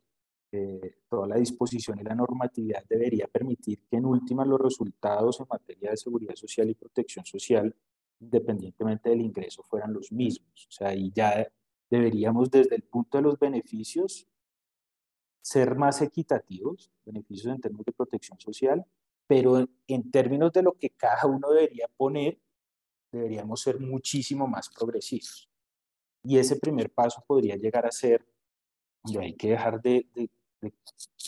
eh, 0.55 0.96
toda 1.09 1.26
la 1.26 1.37
disposición 1.37 1.98
y 2.00 2.02
la 2.02 2.14
normatividad 2.14 2.85
debería 2.87 3.26
permitir 3.26 3.78
que 3.88 3.96
en 3.96 4.05
última 4.05 4.44
los 4.44 4.61
resultados 4.61 5.40
en 5.40 5.46
materia 5.48 5.90
de 5.90 5.96
seguridad 5.96 6.35
social 6.35 6.68
y 6.68 6.74
protección 6.74 7.24
social, 7.24 7.74
independientemente 8.20 9.09
del 9.09 9.22
ingreso, 9.22 9.62
fueran 9.62 9.94
los 9.94 10.12
mismos. 10.12 10.66
O 10.68 10.70
sea, 10.70 10.88
ahí 10.88 11.11
ya 11.14 11.50
deberíamos 11.88 12.50
desde 12.50 12.76
el 12.76 12.83
punto 12.83 13.16
de 13.16 13.22
los 13.22 13.38
beneficios 13.38 14.28
ser 15.42 15.74
más 15.74 16.00
equitativos, 16.00 16.90
beneficios 17.05 17.52
en 17.52 17.61
términos 17.61 17.85
de 17.85 17.92
protección 17.92 18.38
social, 18.40 18.87
pero 19.26 19.68
en 19.87 20.11
términos 20.11 20.52
de 20.52 20.62
lo 20.62 20.72
que 20.72 20.90
cada 20.90 21.26
uno 21.26 21.50
debería 21.50 21.88
poner, 21.96 22.38
deberíamos 23.11 23.61
ser 23.61 23.81
muchísimo 23.81 24.46
más 24.46 24.70
progresivos. 24.70 25.48
Y 26.24 26.38
ese 26.38 26.57
primer 26.57 26.90
paso 26.90 27.22
podría 27.26 27.57
llegar 27.57 27.85
a 27.85 27.90
ser, 27.90 28.24
y 29.05 29.18
hay 29.18 29.35
que 29.35 29.50
dejar 29.50 29.83
de, 29.83 30.07
de, 30.14 30.31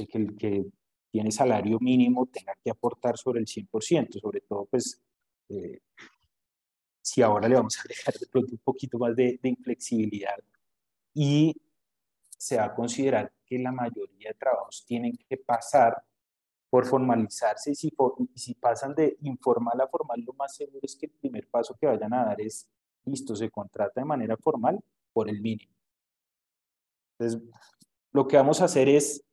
que 0.07 0.19
el 0.19 0.37
que 0.37 0.65
tiene 1.11 1.33
salario 1.33 1.79
mínimo 1.81 2.27
tenga 2.27 2.55
que 2.63 2.71
aportar 2.71 3.19
sobre 3.19 3.41
el 3.41 3.47
100%, 3.47 4.21
sobre 4.21 4.41
todo 4.43 4.67
pues 4.67 5.01
eh, 5.49 5.81
si 7.03 7.21
ahora 7.21 7.49
le 7.49 7.57
vamos 7.57 7.79
a 7.79 7.83
dejar 7.89 8.15
de 8.15 8.27
pronto 8.27 8.53
un 8.53 8.59
poquito 8.59 8.99
más 8.99 9.15
de, 9.17 9.39
de, 9.43 9.49
inflexibilidad 9.49 10.39
y 11.13 11.55
se 12.45 12.59
va 12.59 12.65
a 12.65 12.75
considerar 12.75 13.33
que 13.47 13.59
la 13.59 13.73
mayoría 13.73 14.29
de 14.29 14.35
trabajos 14.35 14.85
tienen 14.87 15.17
que 15.17 15.39
pasar 15.39 16.05
por 16.69 16.85
formalizarse 16.85 17.71
y 17.71 17.75
si, 17.75 18.55
pasan 18.55 18.95
de 18.95 19.17
informal 19.23 19.81
a 19.81 19.89
formal, 19.89 20.21
lo 20.21 20.35
más 20.35 20.55
seguro 20.55 20.81
es 20.83 20.95
que 20.95 21.07
el 21.07 21.13
primer 21.13 21.49
paso 21.49 21.75
que 21.75 21.87
vayan 21.87 22.13
a 22.13 22.27
dar 22.27 22.41
es, 22.43 22.69
listo, 23.07 23.35
se 23.35 23.51
contrata 23.51 23.99
de 23.99 24.05
manera 24.05 24.37
formal 24.37 24.79
por 25.11 25.31
el 25.31 25.41
mínimo. 25.41 25.73
Entonces, 27.19 27.41
lo 28.13 28.29
que 28.29 28.37
vamos 28.37 28.61
a 28.61 28.67
hacer 28.67 28.91
es, 28.91 29.25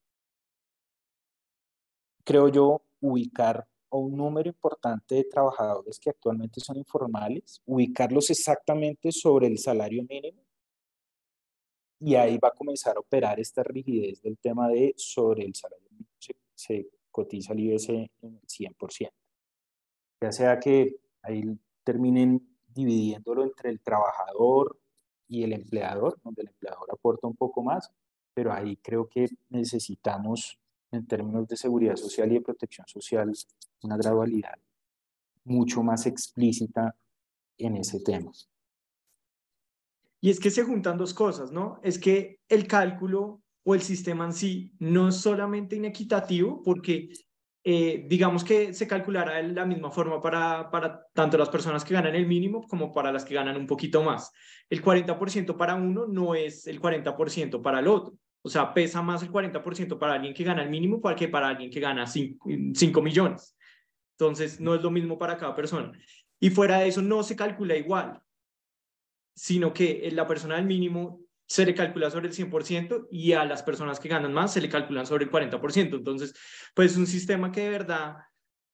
creo 2.23 2.47
yo, 2.47 2.81
ubicar 3.01 3.67
a 3.89 3.97
un 3.97 4.15
número 4.15 4.47
importante 4.47 5.15
de 5.15 5.25
trabajadores 5.25 5.99
que 5.99 6.11
actualmente 6.11 6.61
son 6.61 6.77
informales, 6.77 7.61
ubicarlos 7.65 8.29
exactamente 8.29 9.11
sobre 9.11 9.47
el 9.47 9.57
salario 9.57 10.03
mínimo 10.03 10.50
y 12.01 12.15
ahí 12.15 12.37
va 12.39 12.49
a 12.49 12.53
comenzar 12.53 12.97
a 12.97 12.99
operar 12.99 13.39
esta 13.39 13.63
rigidez 13.63 14.21
del 14.21 14.37
tema 14.39 14.67
de 14.67 14.93
sobre 14.97 15.45
el 15.45 15.53
salario 15.53 15.87
mínimo 15.91 16.09
se, 16.55 16.89
cotiza 17.11 17.53
el 17.53 17.59
IBS 17.59 17.89
en 17.89 18.09
el 18.21 18.47
100%. 18.47 19.11
Ya 20.21 20.31
sea 20.31 20.59
que 20.59 20.95
ahí 21.23 21.43
terminen 21.83 22.57
dividiéndolo 22.67 23.43
entre 23.43 23.69
el 23.69 23.81
trabajador 23.81 24.79
y 25.27 25.43
el 25.43 25.53
empleador, 25.53 26.19
donde 26.23 26.43
el 26.43 26.49
empleador 26.49 26.87
aporta 26.91 27.27
un 27.27 27.35
poco 27.35 27.63
más, 27.63 27.91
pero 28.33 28.53
ahí 28.53 28.77
creo 28.77 29.09
que 29.09 29.27
necesitamos, 29.49 30.57
en 30.91 31.05
términos 31.05 31.47
de 31.47 31.57
seguridad 31.57 31.95
social 31.95 32.31
y 32.31 32.35
de 32.35 32.41
protección 32.41 32.87
social, 32.87 33.31
una 33.83 33.97
gradualidad 33.97 34.57
mucho 35.43 35.83
más 35.83 36.05
explícita 36.05 36.95
en 37.57 37.77
ese 37.77 37.99
tema. 37.99 38.31
Y 40.21 40.29
es 40.29 40.39
que 40.39 40.51
se 40.51 40.63
juntan 40.63 40.99
dos 40.99 41.15
cosas, 41.15 41.51
¿no? 41.51 41.79
Es 41.83 41.97
que 41.97 42.39
el 42.47 42.67
cálculo 42.67 43.41
o 43.63 43.73
el 43.73 43.81
sistema 43.81 44.25
en 44.25 44.33
sí 44.33 44.71
no 44.77 45.09
es 45.09 45.15
solamente 45.15 45.75
inequitativo 45.75 46.61
porque 46.63 47.09
eh, 47.63 48.05
digamos 48.07 48.43
que 48.43 48.73
se 48.73 48.87
calculará 48.87 49.37
de 49.37 49.49
la 49.49 49.65
misma 49.65 49.89
forma 49.91 50.21
para, 50.21 50.69
para 50.69 51.05
tanto 51.13 51.37
las 51.37 51.49
personas 51.49 51.83
que 51.83 51.95
ganan 51.95 52.15
el 52.15 52.27
mínimo 52.27 52.67
como 52.67 52.91
para 52.91 53.11
las 53.11 53.25
que 53.25 53.33
ganan 53.33 53.57
un 53.57 53.65
poquito 53.65 54.03
más. 54.03 54.31
El 54.69 54.83
40% 54.83 55.57
para 55.57 55.73
uno 55.73 56.05
no 56.05 56.35
es 56.35 56.67
el 56.67 56.79
40% 56.79 57.61
para 57.61 57.79
el 57.79 57.87
otro. 57.87 58.13
O 58.43 58.49
sea, 58.49 58.73
pesa 58.73 59.01
más 59.01 59.23
el 59.23 59.31
40% 59.31 59.97
para 59.97 60.13
alguien 60.13 60.33
que 60.33 60.43
gana 60.43 60.63
el 60.63 60.69
mínimo 60.69 61.01
que 61.15 61.27
para 61.27 61.49
alguien 61.49 61.69
que 61.69 61.79
gana 61.79 62.05
5 62.07 63.01
millones. 63.01 63.55
Entonces, 64.17 64.59
no 64.59 64.75
es 64.75 64.81
lo 64.81 64.89
mismo 64.91 65.17
para 65.17 65.37
cada 65.37 65.55
persona. 65.55 65.91
Y 66.39 66.49
fuera 66.49 66.79
de 66.79 66.87
eso, 66.87 67.01
no 67.01 67.21
se 67.21 67.35
calcula 67.35 67.75
igual 67.75 68.21
sino 69.33 69.73
que 69.73 70.09
la 70.11 70.27
persona 70.27 70.55
del 70.55 70.65
mínimo 70.65 71.21
se 71.51 71.65
le 71.65 71.75
calcula 71.75 72.09
sobre 72.09 72.29
el 72.29 72.33
100% 72.33 73.07
y 73.11 73.33
a 73.33 73.43
las 73.43 73.61
personas 73.61 73.99
que 73.99 74.07
ganan 74.07 74.33
más 74.33 74.53
se 74.53 74.61
le 74.61 74.69
calculan 74.69 75.05
sobre 75.05 75.25
el 75.25 75.31
40%. 75.31 75.97
Entonces, 75.97 76.33
pues 76.73 76.91
es 76.91 76.97
un 76.97 77.07
sistema 77.07 77.51
que 77.51 77.61
de 77.61 77.69
verdad, 77.69 78.15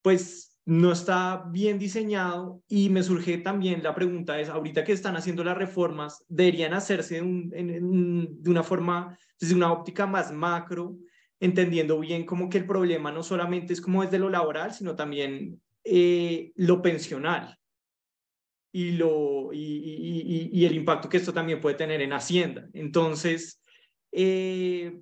pues 0.03 0.59
no 0.65 0.91
está 0.91 1.45
bien 1.49 1.79
diseñado 1.79 2.61
y 2.67 2.89
me 2.89 3.01
surge 3.01 3.39
también 3.39 3.81
la 3.81 3.95
pregunta 3.95 4.39
es, 4.39 4.49
ahorita 4.49 4.83
que 4.83 4.91
están 4.91 5.15
haciendo 5.15 5.43
las 5.43 5.57
reformas, 5.57 6.23
deberían 6.27 6.73
hacerse 6.73 7.15
de 7.19 8.49
una 8.49 8.63
forma, 8.63 9.17
desde 9.39 9.55
una 9.55 9.71
óptica 9.71 10.05
más 10.05 10.31
macro, 10.31 10.97
entendiendo 11.39 11.99
bien 11.99 12.25
como 12.25 12.47
que 12.47 12.59
el 12.59 12.67
problema 12.67 13.11
no 13.11 13.23
solamente 13.23 13.73
es 13.73 13.81
como 13.81 14.03
desde 14.03 14.19
lo 14.19 14.29
laboral, 14.29 14.73
sino 14.73 14.95
también 14.95 15.59
eh, 15.83 16.51
lo 16.55 16.81
pensional 16.81 17.57
y, 18.77 18.91
lo, 18.91 19.51
y, 19.51 20.63
el 20.63 20.75
impacto 20.75 21.09
que 21.09 21.17
esto 21.17 21.33
también 21.33 21.59
puede 21.59 21.75
tener 21.75 21.99
en 21.99 22.13
Hacienda. 22.13 22.69
Entonces, 22.73 23.59
eh, 24.11 25.01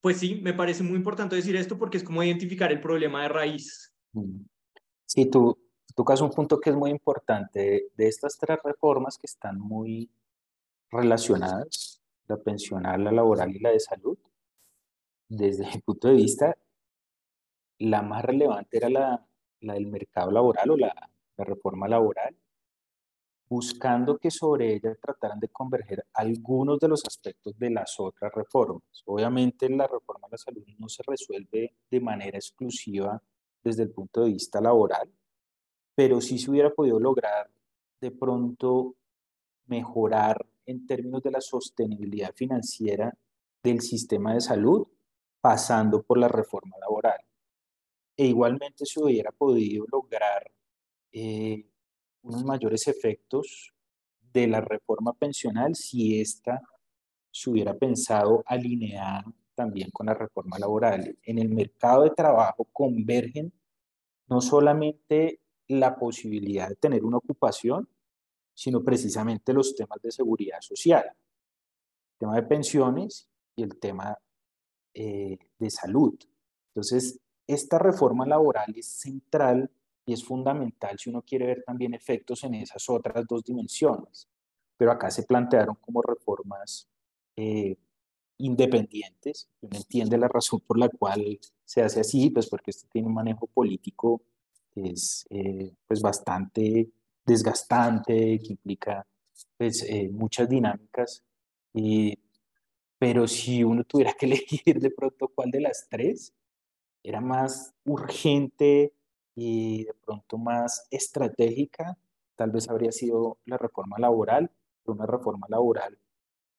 pues 0.00 0.18
sí, 0.18 0.40
me 0.42 0.52
parece 0.52 0.82
muy 0.82 0.96
importante 0.96 1.36
decir 1.36 1.54
esto 1.54 1.78
porque 1.78 1.98
es 1.98 2.02
como 2.02 2.24
identificar 2.24 2.72
el 2.72 2.80
problema 2.80 3.22
de 3.22 3.28
raíz. 3.28 3.94
Mm. 4.14 4.40
Sí, 5.04 5.26
tú 5.26 5.56
tocas 5.94 6.20
un 6.20 6.30
punto 6.30 6.58
que 6.58 6.70
es 6.70 6.76
muy 6.76 6.90
importante. 6.90 7.86
De 7.94 8.08
estas 8.08 8.36
tres 8.36 8.58
reformas 8.64 9.16
que 9.16 9.26
están 9.26 9.60
muy 9.60 10.10
relacionadas, 10.90 12.02
la 12.26 12.36
pensional, 12.36 13.04
la 13.04 13.12
laboral 13.12 13.54
y 13.54 13.60
la 13.60 13.70
de 13.70 13.78
salud, 13.78 14.18
desde 15.28 15.66
mi 15.66 15.78
punto 15.82 16.08
de 16.08 16.14
vista, 16.14 16.58
la 17.78 18.02
más 18.02 18.24
relevante 18.24 18.76
era 18.76 18.90
la, 18.90 19.24
la 19.60 19.74
del 19.74 19.86
mercado 19.86 20.32
laboral 20.32 20.68
o 20.68 20.76
la, 20.76 21.10
la 21.36 21.44
reforma 21.44 21.86
laboral, 21.86 22.36
buscando 23.48 24.18
que 24.18 24.30
sobre 24.30 24.74
ella 24.74 24.94
trataran 25.00 25.38
de 25.38 25.48
converger 25.48 26.04
algunos 26.12 26.78
de 26.80 26.88
los 26.88 27.04
aspectos 27.06 27.56
de 27.58 27.70
las 27.70 27.94
otras 27.98 28.32
reformas. 28.34 28.82
Obviamente 29.04 29.68
la 29.68 29.86
reforma 29.86 30.26
de 30.28 30.32
la 30.32 30.38
salud 30.38 30.64
no 30.78 30.88
se 30.88 31.02
resuelve 31.06 31.76
de 31.90 32.00
manera 32.00 32.38
exclusiva 32.38 33.22
desde 33.62 33.84
el 33.84 33.90
punto 33.90 34.22
de 34.22 34.32
vista 34.32 34.60
laboral, 34.60 35.10
pero 35.94 36.20
sí 36.20 36.38
se 36.38 36.50
hubiera 36.50 36.70
podido 36.70 36.98
lograr 36.98 37.50
de 38.00 38.10
pronto 38.10 38.96
mejorar 39.66 40.44
en 40.66 40.86
términos 40.86 41.22
de 41.22 41.30
la 41.30 41.40
sostenibilidad 41.40 42.34
financiera 42.34 43.16
del 43.62 43.80
sistema 43.80 44.34
de 44.34 44.40
salud 44.40 44.86
pasando 45.40 46.02
por 46.02 46.18
la 46.18 46.28
reforma 46.28 46.76
laboral. 46.80 47.20
E 48.16 48.26
igualmente 48.26 48.84
se 48.86 49.02
hubiera 49.02 49.30
podido 49.30 49.84
lograr 49.90 50.50
eh, 51.12 51.66
unos 52.26 52.44
mayores 52.44 52.88
efectos 52.88 53.72
de 54.32 54.46
la 54.48 54.60
reforma 54.60 55.12
pensional 55.12 55.74
si 55.74 56.20
ésta 56.20 56.60
se 57.30 57.50
hubiera 57.50 57.74
pensado 57.74 58.42
alinear 58.46 59.24
también 59.54 59.90
con 59.90 60.06
la 60.06 60.14
reforma 60.14 60.58
laboral. 60.58 61.16
En 61.22 61.38
el 61.38 61.48
mercado 61.48 62.02
de 62.02 62.10
trabajo 62.10 62.66
convergen 62.72 63.52
no 64.28 64.40
solamente 64.40 65.40
la 65.68 65.96
posibilidad 65.96 66.68
de 66.68 66.76
tener 66.76 67.04
una 67.04 67.18
ocupación, 67.18 67.88
sino 68.54 68.82
precisamente 68.82 69.52
los 69.52 69.74
temas 69.74 70.00
de 70.02 70.10
seguridad 70.10 70.60
social, 70.60 71.04
el 71.06 72.18
tema 72.18 72.36
de 72.36 72.42
pensiones 72.42 73.28
y 73.54 73.62
el 73.62 73.78
tema 73.78 74.18
eh, 74.94 75.38
de 75.58 75.70
salud. 75.70 76.18
Entonces, 76.68 77.20
esta 77.46 77.78
reforma 77.78 78.26
laboral 78.26 78.72
es 78.76 78.86
central 78.86 79.70
y 80.06 80.12
es 80.12 80.24
fundamental 80.24 80.96
si 80.98 81.10
uno 81.10 81.22
quiere 81.22 81.46
ver 81.46 81.64
también 81.64 81.92
efectos 81.92 82.44
en 82.44 82.54
esas 82.54 82.88
otras 82.88 83.26
dos 83.28 83.42
dimensiones. 83.44 84.28
Pero 84.76 84.92
acá 84.92 85.10
se 85.10 85.24
plantearon 85.24 85.76
como 85.80 86.00
reformas 86.00 86.88
eh, 87.34 87.76
independientes. 88.38 89.48
Uno 89.60 89.76
entiende 89.76 90.16
la 90.16 90.28
razón 90.28 90.60
por 90.60 90.78
la 90.78 90.88
cual 90.88 91.40
se 91.64 91.82
hace 91.82 92.00
así, 92.00 92.30
pues 92.30 92.48
porque 92.48 92.70
esto 92.70 92.86
tiene 92.90 93.08
un 93.08 93.14
manejo 93.14 93.48
político 93.48 94.22
que 94.72 94.90
es 94.90 95.26
eh, 95.30 95.72
pues 95.88 96.00
bastante 96.00 96.88
desgastante, 97.24 98.38
que 98.38 98.52
implica 98.52 99.04
pues, 99.56 99.82
eh, 99.82 100.08
muchas 100.08 100.48
dinámicas. 100.48 101.24
pero 102.98 103.26
si 103.26 103.64
uno 103.64 103.82
tuviera 103.84 104.12
que 104.12 104.26
elegir 104.26 104.78
de 104.80 104.90
pronto 104.90 105.28
cuál 105.34 105.50
de 105.50 105.62
las 105.62 105.88
tres, 105.90 106.32
era 107.02 107.20
más 107.20 107.74
urgente 107.84 108.92
y 109.36 109.84
de 109.84 109.94
pronto 109.94 110.38
más 110.38 110.88
estratégica, 110.90 111.96
tal 112.34 112.50
vez 112.50 112.68
habría 112.68 112.90
sido 112.90 113.38
la 113.44 113.58
reforma 113.58 113.96
laboral, 113.98 114.50
una 114.86 115.06
reforma 115.06 115.46
laboral 115.48 115.96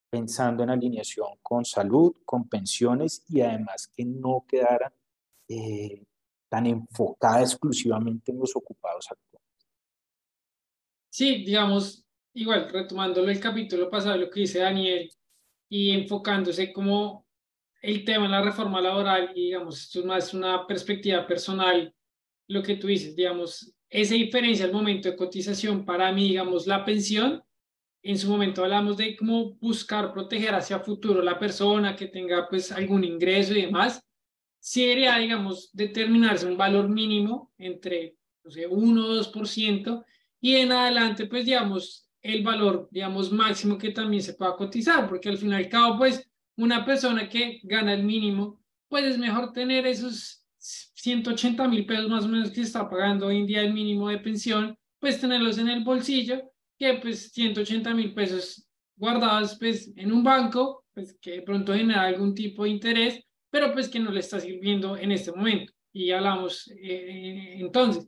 pensando 0.10 0.64
en 0.64 0.70
alineación 0.70 1.28
con 1.42 1.66
salud, 1.66 2.16
con 2.26 2.48
pensiones 2.48 3.26
y 3.28 3.42
además 3.42 3.92
que 3.94 4.06
no 4.06 4.46
quedara 4.48 4.94
eh, 5.48 6.04
tan 6.50 6.66
enfocada 6.66 7.42
exclusivamente 7.42 8.32
en 8.32 8.40
los 8.40 8.56
ocupados 8.56 9.08
actuales. 9.12 9.48
Sí, 11.10 11.44
digamos, 11.44 12.06
igual, 12.34 12.70
retomándolo 12.70 13.30
el 13.30 13.40
capítulo 13.40 13.90
pasado, 13.90 14.18
lo 14.18 14.30
que 14.30 14.42
dice 14.42 14.60
Daniel, 14.60 15.12
y 15.70 15.92
enfocándose 15.92 16.72
como 16.72 17.26
el 17.82 18.06
tema 18.06 18.26
de 18.26 18.30
la 18.30 18.42
reforma 18.42 18.80
laboral, 18.80 19.32
y 19.36 19.46
digamos, 19.46 19.82
esto 19.82 20.00
es 20.00 20.06
más 20.06 20.34
una 20.34 20.66
perspectiva 20.66 21.26
personal 21.28 21.94
lo 22.48 22.64
que 22.64 22.76
tú 22.76 22.88
dices, 22.88 23.16
digamos, 23.16 23.74
esa 23.90 24.16
diferencia 24.16 24.66
al 24.66 24.74
momento 24.74 25.10
de 25.10 25.16
cotización 25.16 25.86
para 25.86 26.12
mí, 26.12 26.30
digamos, 26.30 26.68
la 26.68 26.84
pensión, 26.84 27.44
en 28.04 28.18
su 28.18 28.30
momento 28.30 28.64
hablamos 28.64 28.98
de 28.98 29.16
cómo 29.16 29.56
buscar 29.56 30.14
proteger 30.14 30.54
hacia 30.56 30.80
futuro 30.80 31.22
la 31.22 31.40
persona 31.40 31.96
que 31.96 32.08
tenga 32.08 32.48
pues 32.48 32.72
algún 32.72 33.04
ingreso 33.04 33.54
y 33.54 33.64
demás, 33.64 34.02
sería, 34.60 35.18
digamos, 35.18 35.70
determinarse 35.74 36.46
un 36.46 36.58
valor 36.58 36.90
mínimo 36.90 37.52
entre, 37.58 38.18
no 38.44 38.52
sé, 38.52 38.68
1 38.68 39.06
o 39.06 39.14
2% 39.14 40.06
y 40.42 40.56
en 40.56 40.72
adelante, 40.72 41.26
pues, 41.26 41.46
digamos, 41.46 42.10
el 42.22 42.44
valor, 42.44 42.88
digamos, 42.92 43.32
máximo 43.32 43.78
que 43.78 43.92
también 43.92 44.22
se 44.22 44.34
pueda 44.34 44.56
cotizar, 44.56 45.08
porque 45.08 45.30
al 45.30 45.38
fin 45.38 45.52
y 45.52 45.56
al 45.56 45.70
cabo, 45.70 45.98
pues, 45.98 46.30
una 46.58 46.86
persona 46.86 47.30
que 47.30 47.60
gana 47.64 47.94
el 47.94 48.04
mínimo, 48.04 48.60
pues 48.90 49.06
es 49.06 49.18
mejor 49.18 49.54
tener 49.54 49.86
esos 49.86 50.44
180 51.08 51.70
mil 51.70 51.86
pesos 51.86 52.10
más 52.10 52.26
o 52.26 52.28
menos 52.28 52.52
que 52.52 52.60
está 52.60 52.90
pagando 52.90 53.28
hoy 53.28 53.38
en 53.38 53.46
día 53.46 53.62
el 53.62 53.74
mínimo 53.74 54.10
de 54.10 54.18
pensión, 54.18 54.78
pues 55.00 55.22
tenerlos 55.22 55.58
en 55.58 55.70
el 55.70 55.82
bolsillo, 55.82 56.52
que 56.78 56.96
pues 56.96 57.32
180 57.32 57.94
mil 57.94 58.14
pesos 58.14 58.68
guardados 58.98 59.56
pues 59.58 59.90
en 59.96 60.12
un 60.12 60.22
banco, 60.22 60.84
pues 60.94 61.18
que 61.22 61.32
de 61.32 61.42
pronto 61.44 61.74
genera 61.74 62.04
algún 62.04 62.36
tipo 62.36 62.66
de 62.66 62.72
interés, 62.72 63.24
pero 63.50 63.72
pues 63.72 63.88
que 63.88 64.02
no 64.02 64.12
le 64.12 64.20
está 64.20 64.42
sirviendo 64.42 64.98
en 64.98 65.14
este 65.14 65.32
momento. 65.32 65.72
Y 65.94 66.12
hablamos 66.12 66.70
eh, 66.78 67.56
entonces, 67.58 68.06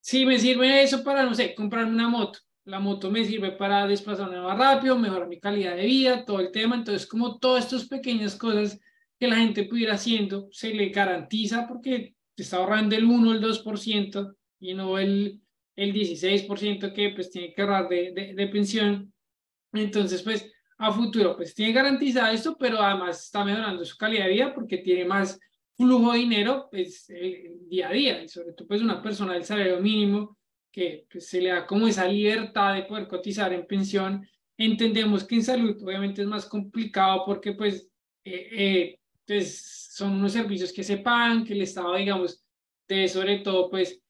si 0.00 0.26
me 0.26 0.38
sirve 0.38 0.82
eso 0.82 1.02
para, 1.02 1.24
no 1.24 1.34
sé, 1.34 1.54
comprarme 1.54 1.94
una 1.94 2.10
moto, 2.10 2.40
la 2.64 2.78
moto 2.78 3.10
me 3.10 3.24
sirve 3.24 3.52
para 3.52 3.86
desplazarme 3.86 4.38
más 4.38 4.58
rápido, 4.58 4.98
mejorar 4.98 5.28
mi 5.28 5.40
calidad 5.40 5.74
de 5.74 5.86
vida, 5.86 6.26
todo 6.26 6.40
el 6.40 6.52
tema, 6.52 6.76
entonces 6.76 7.06
como 7.06 7.38
todas 7.38 7.64
estas 7.64 7.88
pequeñas 7.88 8.36
cosas 8.36 8.78
que 9.18 9.28
la 9.28 9.36
gente 9.36 9.64
pudiera 9.64 9.94
haciendo 9.94 10.48
se 10.50 10.74
le 10.74 10.88
garantiza 10.90 11.66
porque 11.66 12.14
te 12.34 12.42
está 12.42 12.58
ahorrando 12.58 12.96
el 12.96 13.04
1 13.04 13.30
o 13.30 13.32
el 13.32 13.40
2% 13.40 14.36
y 14.60 14.74
no 14.74 14.98
el, 14.98 15.40
el 15.74 15.92
16% 15.92 16.92
que 16.92 17.10
pues 17.10 17.30
tiene 17.30 17.54
que 17.54 17.62
ahorrar 17.62 17.88
de, 17.88 18.12
de, 18.12 18.34
de 18.34 18.46
pensión. 18.48 19.12
Entonces, 19.72 20.22
pues 20.22 20.50
a 20.78 20.92
futuro, 20.92 21.36
pues 21.36 21.54
tiene 21.54 21.72
garantizado 21.72 22.32
esto, 22.32 22.56
pero 22.58 22.80
además 22.80 23.24
está 23.24 23.44
mejorando 23.44 23.84
su 23.84 23.96
calidad 23.96 24.26
de 24.26 24.32
vida 24.32 24.54
porque 24.54 24.78
tiene 24.78 25.04
más 25.04 25.38
flujo 25.76 26.12
de 26.12 26.18
dinero 26.18 26.68
pues, 26.70 27.06
día 27.68 27.88
a 27.88 27.92
día, 27.92 28.22
y 28.22 28.28
sobre 28.28 28.52
todo 28.52 28.68
pues 28.68 28.80
una 28.80 29.02
persona 29.02 29.34
del 29.34 29.44
salario 29.44 29.80
mínimo 29.80 30.38
que 30.70 31.06
pues, 31.10 31.28
se 31.28 31.40
le 31.40 31.50
da 31.50 31.66
como 31.66 31.86
esa 31.88 32.06
libertad 32.06 32.74
de 32.74 32.82
poder 32.84 33.08
cotizar 33.08 33.52
en 33.52 33.66
pensión. 33.66 34.26
Entendemos 34.58 35.24
que 35.24 35.36
en 35.36 35.44
salud 35.44 35.76
obviamente 35.82 36.22
es 36.22 36.28
más 36.28 36.46
complicado 36.46 37.22
porque 37.24 37.52
pues, 37.52 37.88
eh, 38.24 38.48
eh, 38.52 39.00
pues 39.26 39.88
son 39.92 40.12
unos 40.12 40.32
servicios 40.32 40.72
que 40.72 40.84
se 40.84 40.98
pagan, 40.98 41.44
que 41.44 41.54
el 41.54 41.62
Estado, 41.62 41.94
digamos, 41.96 42.44
debe 42.88 43.08
sobre 43.08 43.38
todo 43.38 43.70
pues 43.70 44.00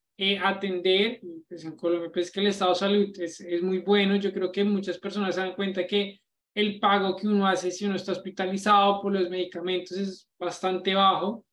atender, 0.42 1.20
pues 1.48 1.64
en 1.64 1.76
Colombia 1.76 2.10
pues 2.12 2.30
que 2.30 2.40
el 2.40 2.48
Estado 2.48 2.72
de 2.72 2.78
salud 2.78 3.20
es, 3.20 3.40
es 3.40 3.62
muy 3.62 3.78
bueno, 3.78 4.16
yo 4.16 4.32
creo 4.32 4.50
que 4.50 4.64
muchas 4.64 4.98
personas 4.98 5.34
se 5.34 5.40
dan 5.40 5.54
cuenta 5.54 5.86
que 5.86 6.20
el 6.54 6.80
pago 6.80 7.14
que 7.14 7.28
uno 7.28 7.46
hace 7.46 7.70
si 7.70 7.84
uno 7.84 7.96
está 7.96 8.12
hospitalizado 8.12 9.02
por 9.02 9.12
los 9.12 9.28
medicamentos 9.28 9.92
es 9.92 10.26
bastante 10.38 10.94
bajo. 10.94 11.44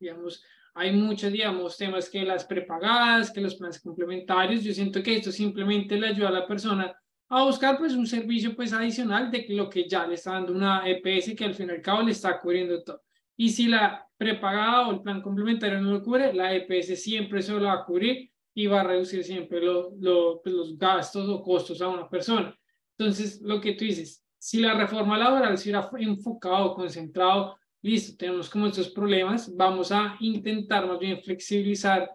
Digamos, 0.00 0.42
hay 0.74 0.92
muchos, 0.92 1.30
digamos, 1.30 1.76
temas 1.76 2.08
que 2.08 2.22
las 2.22 2.46
prepagadas, 2.46 3.30
que 3.30 3.42
los 3.42 3.54
planes 3.54 3.80
complementarios. 3.80 4.64
Yo 4.64 4.72
siento 4.72 5.02
que 5.02 5.16
esto 5.16 5.30
simplemente 5.30 5.98
le 5.98 6.08
ayuda 6.08 6.28
a 6.28 6.32
la 6.32 6.46
persona 6.46 6.96
a 7.28 7.44
buscar 7.44 7.76
pues 7.76 7.92
un 7.92 8.06
servicio 8.06 8.56
pues 8.56 8.72
adicional 8.72 9.30
de 9.30 9.44
lo 9.50 9.68
que 9.68 9.86
ya 9.86 10.06
le 10.06 10.14
está 10.14 10.32
dando 10.32 10.52
una 10.52 10.88
EPS 10.88 11.34
que 11.36 11.44
al 11.44 11.54
fin 11.54 11.68
y 11.68 11.72
al 11.72 11.82
cabo 11.82 12.02
le 12.02 12.12
está 12.12 12.40
cubriendo 12.40 12.82
todo. 12.82 13.02
Y 13.36 13.50
si 13.50 13.66
la 13.66 14.06
prepagada 14.16 14.88
o 14.88 14.92
el 14.92 15.02
plan 15.02 15.20
complementario 15.20 15.80
no 15.80 15.92
lo 15.92 16.02
cubre, 16.02 16.32
la 16.32 16.54
EPS 16.54 17.02
siempre 17.02 17.42
se 17.42 17.52
lo 17.52 17.66
va 17.66 17.74
a 17.74 17.84
cubrir 17.84 18.30
y 18.54 18.66
va 18.66 18.80
a 18.80 18.84
reducir 18.84 19.22
siempre 19.22 19.60
lo, 19.60 19.92
lo, 20.00 20.40
pues, 20.42 20.54
los 20.54 20.78
gastos 20.78 21.28
o 21.28 21.42
costos 21.42 21.82
a 21.82 21.88
una 21.88 22.08
persona. 22.08 22.58
Entonces, 22.96 23.42
lo 23.42 23.60
que 23.60 23.72
tú 23.72 23.84
dices, 23.84 24.24
si 24.38 24.60
la 24.60 24.74
reforma 24.74 25.18
laboral 25.18 25.58
se 25.58 25.70
hubiera 25.70 25.90
enfocado, 25.98 26.74
concentrado, 26.74 27.56
listo, 27.82 28.16
tenemos 28.16 28.48
como 28.48 28.66
estos 28.66 28.88
problemas, 28.88 29.54
vamos 29.54 29.92
a 29.92 30.16
intentar 30.20 30.86
más 30.86 30.98
bien 30.98 31.20
flexibilizar 31.22 32.10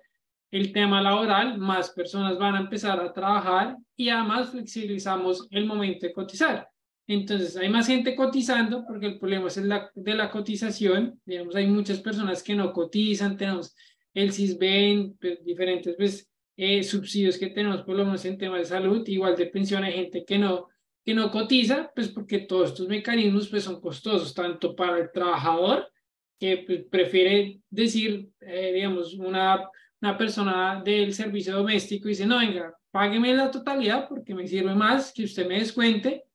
el 0.50 0.74
tema 0.74 1.02
laboral, 1.02 1.58
más 1.58 1.92
personas 1.92 2.38
van 2.38 2.56
a 2.56 2.60
empezar 2.62 3.00
a 3.00 3.14
trabajar 3.14 3.78
y 3.96 4.10
además 4.10 4.50
flexibilizamos 4.50 5.48
el 5.52 5.66
momento 5.66 6.08
de 6.08 6.14
cotizar. 6.14 6.71
Entonces, 7.08 7.58
hay 7.58 7.70
más 7.70 7.88
gente 7.88 8.16
cotizando 8.16 8.86
porque 8.86 9.08
el 9.08 9.20
problema 9.20 9.48
es 9.48 9.58
el 9.58 9.74
de 9.96 10.14
la 10.14 10.30
cotización. 10.30 11.20
Digamos, 11.26 11.56
hay 11.56 11.68
muchas 11.68 12.00
personas 12.00 12.44
que 12.44 12.56
no 12.56 12.72
cotizan, 12.72 13.38
tenemos 13.38 13.76
el 14.14 14.32
CISBEN, 14.32 15.18
pues, 15.20 15.44
diferentes 15.44 15.96
pues, 15.98 16.30
eh, 16.58 16.84
subsidios 16.84 17.38
que 17.38 17.48
tenemos, 17.48 17.84
por 17.84 17.96
lo 17.96 18.06
menos 18.06 18.24
en 18.26 18.38
temas 18.38 18.60
de 18.60 18.66
salud, 18.66 19.08
igual 19.08 19.36
de 19.36 19.48
pensión, 19.48 19.84
hay 19.84 19.94
gente 19.94 20.24
que 20.26 20.38
no, 20.38 20.68
que 21.04 21.14
no 21.14 21.32
cotiza, 21.32 21.92
pues 21.96 22.10
porque 22.10 22.40
todos 22.40 22.70
estos 22.70 22.88
mecanismos 22.88 23.50
pues 23.50 23.64
son 23.64 23.82
costosos, 23.82 24.34
tanto 24.34 24.76
para 24.76 25.00
el 25.00 25.12
trabajador, 25.12 25.92
que 26.40 26.64
pues, 26.66 26.84
prefiere 26.90 27.62
decir, 27.70 28.30
eh, 28.42 28.72
digamos, 28.74 29.14
una, 29.14 29.68
una 30.02 30.18
persona 30.18 30.82
del 30.84 31.14
servicio 31.14 31.56
doméstico 31.56 32.08
dice, 32.08 32.26
no, 32.26 32.40
venga, 32.40 32.76
págueme 32.92 33.34
la 33.34 33.52
totalidad 33.52 34.08
porque 34.10 34.36
me 34.36 34.48
sirve 34.48 34.76
más 34.76 35.14
que 35.14 35.24
usted 35.24 35.48
me 35.48 35.60
descuente. 35.60 36.26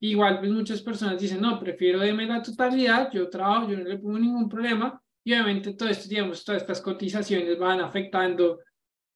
Igual, 0.00 0.40
pues 0.40 0.50
muchas 0.50 0.82
personas 0.82 1.20
dicen, 1.20 1.40
no, 1.40 1.58
prefiero 1.58 2.00
deme 2.00 2.26
la 2.26 2.42
totalidad, 2.42 3.10
yo 3.12 3.30
trabajo, 3.30 3.70
yo 3.70 3.78
no 3.78 3.84
le 3.84 3.98
pongo 3.98 4.18
ningún 4.18 4.48
problema. 4.48 5.00
Y 5.24 5.32
obviamente 5.32 5.72
todo 5.72 5.88
esto, 5.88 6.08
digamos, 6.08 6.44
todas 6.44 6.62
estas 6.62 6.80
cotizaciones 6.80 7.58
van 7.58 7.80
afectando 7.80 8.60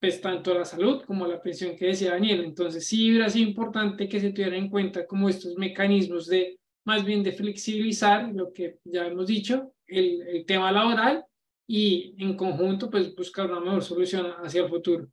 pues 0.01 0.21
tanto 0.21 0.55
la 0.55 0.65
salud 0.65 1.03
como 1.07 1.27
la 1.27 1.41
pensión 1.41 1.77
que 1.77 1.89
decía 1.89 2.13
Daniel. 2.13 2.43
Entonces 2.45 2.87
sí 2.87 3.11
hubiera 3.11 3.29
sido 3.29 3.49
importante 3.49 4.09
que 4.09 4.19
se 4.19 4.33
tuviera 4.33 4.57
en 4.57 4.71
cuenta 4.71 5.07
como 5.07 5.29
estos 5.29 5.57
mecanismos 5.57 6.27
de 6.27 6.59
más 6.85 7.05
bien 7.05 7.23
de 7.23 7.33
flexibilizar 7.33 8.33
lo 8.33 8.53
que 8.53 8.79
ya 8.85 9.07
hemos 9.07 9.27
dicho, 9.27 9.75
el, 9.87 10.23
el 10.23 10.47
tema 10.47 10.73
laboral 10.73 11.25
y 11.67 12.17
en 12.19 12.37
conjunto 12.37 12.91
pues 12.91 13.15
buscar 13.15 13.51
una 13.51 13.61
mejor 13.61 13.85
solución 13.85 14.27
hacia 14.43 14.63
el 14.63 14.71
futuro. 14.71 15.07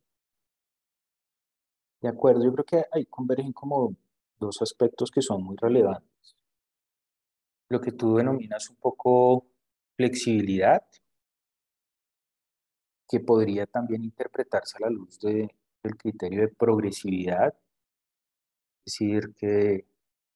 De 2.00 2.08
acuerdo, 2.08 2.42
yo 2.44 2.52
creo 2.52 2.64
que 2.64 2.84
ahí 2.90 3.04
convergen 3.06 3.52
como 3.52 3.94
dos 4.38 4.62
aspectos 4.62 5.10
que 5.10 5.22
son 5.22 5.42
muy 5.42 5.56
relevantes. 5.56 6.36
Lo 7.70 7.80
que 7.80 7.92
tú 7.92 8.16
denominas 8.16 8.70
un 8.70 8.76
poco 8.76 9.46
flexibilidad 9.96 10.82
que 13.08 13.20
podría 13.20 13.66
también 13.66 14.04
interpretarse 14.04 14.76
a 14.78 14.86
la 14.86 14.90
luz 14.90 15.18
de, 15.20 15.48
del 15.82 15.96
criterio 15.96 16.42
de 16.42 16.48
progresividad, 16.48 17.54
es 18.84 18.92
decir, 18.92 19.34
que 19.34 19.86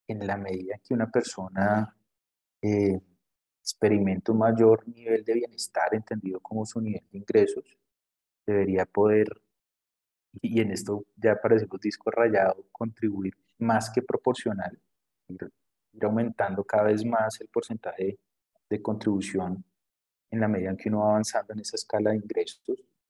en 0.08 0.26
la 0.26 0.36
medida 0.36 0.80
que 0.82 0.94
una 0.94 1.10
persona 1.10 1.94
eh, 2.62 3.00
experimenta 3.60 4.32
un 4.32 4.38
mayor 4.38 4.86
nivel 4.88 5.24
de 5.24 5.34
bienestar, 5.34 5.94
entendido 5.94 6.40
como 6.40 6.66
su 6.66 6.80
nivel 6.80 7.04
de 7.10 7.18
ingresos, 7.18 7.64
debería 8.46 8.86
poder, 8.86 9.28
y 10.40 10.60
en 10.60 10.72
esto 10.72 11.04
ya 11.16 11.36
parecemos 11.40 11.80
disco 11.80 12.10
rayado, 12.10 12.66
contribuir 12.72 13.34
más 13.62 13.90
que 13.90 14.02
proporcional, 14.02 14.78
ir, 15.28 15.50
aumentando 16.02 16.64
cada 16.64 16.84
vez 16.84 17.04
más 17.04 17.40
el 17.40 17.48
porcentaje 17.48 18.18
de 18.68 18.82
contribución 18.82 19.64
en 20.30 20.40
la 20.40 20.48
medida 20.48 20.70
en 20.70 20.76
que 20.76 20.88
uno 20.88 21.00
va 21.00 21.10
avanzando 21.10 21.52
en 21.52 21.60
esa 21.60 21.76
escala 21.76 22.10
de 22.10 22.16
ingresos 22.16 22.60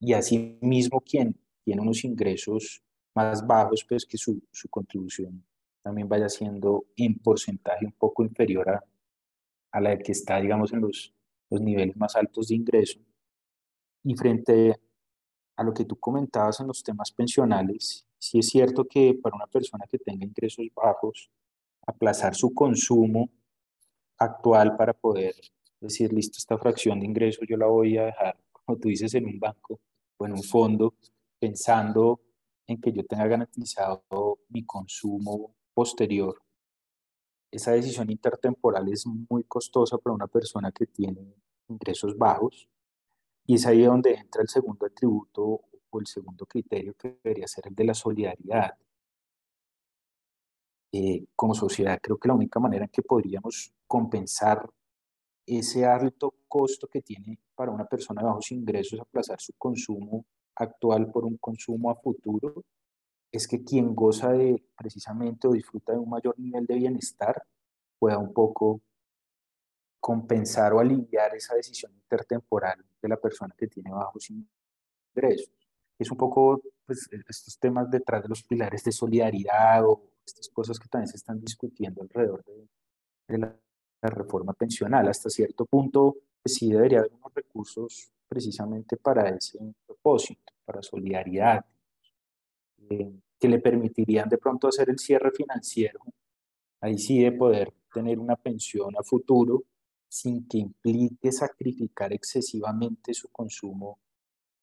y 0.01 0.13
así 0.13 0.59
mismo 0.61 1.01
quien 1.01 1.39
tiene 1.65 1.81
unos 1.81 2.05
ingresos 2.05 2.83
más 3.15 3.47
bajos, 3.47 3.85
pues 3.89 4.05
que 4.05 4.19
su, 4.19 4.43
su 4.51 4.69
contribución 4.69 5.45
también 5.83 6.09
vaya 6.09 6.29
siendo 6.29 6.87
en 6.97 7.19
porcentaje 7.19 7.85
un 7.85 7.93
poco 7.93 8.25
inferior 8.25 8.69
a, 8.69 8.85
a 9.73 9.81
la 9.81 9.99
que 9.99 10.13
está, 10.13 10.41
digamos, 10.41 10.73
en 10.73 10.81
los, 10.81 11.15
los 11.51 11.61
niveles 11.61 11.97
más 11.97 12.17
altos 12.17 12.49
de 12.49 12.57
ingreso. 12.57 13.01
Y 14.05 14.15
frente 14.15 14.81
a 15.57 15.65
lo 15.65 15.73
que 15.73 15.85
tú 15.85 15.97
comentabas 15.97 16.61
en 16.61 16.69
los 16.69 16.83
temas 16.83 17.13
pensionales, 17.13 18.07
sí 18.23 18.39
es 18.39 18.51
cierto 18.51 18.87
que 18.87 19.19
para 19.21 19.35
una 19.35 19.49
persona 19.49 19.85
que 19.91 19.99
tenga 19.99 20.25
ingresos 20.25 20.65
bajos, 20.77 21.29
aplazar 21.85 22.37
su 22.37 22.55
consumo 22.55 23.29
actual 24.17 24.77
para 24.77 24.93
poder 24.93 25.35
decir, 25.81 26.13
listo, 26.13 26.39
esta 26.39 26.57
fracción 26.57 27.01
de 27.01 27.07
ingresos 27.07 27.45
yo 27.49 27.57
la 27.57 27.67
voy 27.67 27.99
a 27.99 28.05
dejar, 28.05 28.39
como 28.53 28.79
tú 28.79 28.89
dices, 28.89 29.13
en 29.15 29.27
un 29.27 29.41
banco 29.41 29.81
o 30.17 30.25
en 30.25 30.33
un 30.35 30.43
fondo, 30.45 30.95
pensando 31.41 32.21
en 32.69 32.81
que 32.81 32.93
yo 32.93 33.05
tenga 33.05 33.27
garantizado 33.27 34.39
mi 34.51 34.65
consumo 34.65 35.57
posterior. 35.75 36.41
Esa 37.51 37.73
decisión 37.73 38.09
intertemporal 38.09 38.89
es 38.93 39.05
muy 39.05 39.43
costosa 39.45 39.99
para 39.99 40.15
una 40.15 40.29
persona 40.29 40.71
que 40.71 40.87
tiene 40.87 41.35
ingresos 41.67 42.17
bajos 42.17 42.69
y 43.47 43.57
es 43.57 43.67
ahí 43.67 43.83
donde 43.83 44.15
entra 44.15 44.43
el 44.43 44.49
segundo 44.49 44.87
atributo 44.87 45.63
o 45.93 46.01
el 46.01 46.07
segundo 46.07 46.47
criterio 46.47 46.95
que 46.95 47.19
debería 47.23 47.47
ser 47.47 47.69
el 47.69 47.75
de 47.75 47.85
la 47.85 47.95
solidaridad. 47.95 48.77
Eh, 50.93 51.25
como 51.37 51.55
sociedad, 51.55 51.99
creo 52.03 52.19
que 52.19 52.29
la 52.29 52.35
única 52.35 52.61
manera 52.61 52.85
en 52.85 52.91
que 52.91 53.03
podríamos 53.03 53.73
compensar 53.87 54.69
ese 55.47 55.85
alto 55.87 56.35
costo 56.49 56.87
que 56.87 57.03
tiene 57.03 57.39
para 57.55 57.71
una 57.71 57.87
persona 57.87 58.23
de 58.23 58.29
bajos 58.29 58.53
ingresos 58.53 59.01
aplazar 59.01 59.41
su 59.41 59.53
consumo 59.55 60.25
actual 60.55 61.11
por 61.11 61.25
un 61.25 61.37
consumo 61.39 61.91
a 61.91 61.97
futuro, 61.97 62.65
es 63.31 63.49
que 63.49 63.65
quien 63.65 63.95
goza 63.95 64.33
de 64.33 64.63
precisamente 64.77 65.49
o 65.49 65.53
disfruta 65.53 65.93
de 65.93 65.99
un 65.99 66.11
mayor 66.11 66.39
nivel 66.39 66.67
de 66.67 66.75
bienestar 66.75 67.43
pueda 67.99 68.19
un 68.19 68.33
poco 68.33 68.83
compensar 69.99 70.75
o 70.75 70.81
aliviar 70.81 71.35
esa 71.35 71.55
decisión 71.55 71.93
intertemporal 71.95 72.85
de 73.01 73.09
la 73.09 73.17
persona 73.17 73.55
que 73.57 73.69
tiene 73.69 73.93
bajos 73.93 74.29
ingresos. 74.31 75.62
Es 75.99 76.11
un 76.11 76.17
poco 76.17 76.61
pues, 76.87 77.09
estos 77.13 77.59
temas 77.59 77.91
detrás 77.91 78.23
de 78.23 78.29
los 78.29 78.43
pilares 78.43 78.85
de 78.85 78.93
solidaridad 78.93 79.85
o 79.85 80.03
estas 80.25 80.49
cosas 80.49 80.79
que 80.79 80.89
también 80.89 81.09
se 81.09 81.17
están 81.17 81.41
discutiendo 81.41 82.03
alrededor 82.03 82.45
de, 82.45 82.69
de 83.29 83.39
la 83.39 83.57
la 84.03 84.11
reforma 84.11 84.53
pensional. 84.53 85.09
Hasta 85.09 85.31
cierto 85.31 85.65
punto, 85.65 86.17
pues 86.43 86.57
sí 86.57 86.71
debería 86.71 86.99
haber 86.99 87.13
unos 87.13 87.33
recursos 87.33 88.11
precisamente 88.29 88.97
para 88.97 89.29
ese 89.31 89.59
propósito, 89.87 90.53
para 90.65 90.83
solidaridad, 90.83 91.65
eh, 92.91 93.13
que 93.39 93.49
le 93.49 93.59
permitirían 93.61 94.29
de 94.29 94.39
pronto 94.39 94.69
hacer 94.69 94.91
el 94.91 94.99
cierre 94.99 95.31
financiero, 95.31 96.01
ahí 96.81 96.99
sí 96.99 97.23
de 97.23 97.33
poder 97.33 97.73
tener 97.93 98.19
una 98.19 98.37
pensión 98.37 98.95
a 98.99 99.03
futuro 99.03 99.65
sin 100.09 100.47
que 100.47 100.59
implique 100.59 101.31
sacrificar 101.33 102.13
excesivamente 102.13 103.15
su 103.15 103.29
consumo 103.29 103.99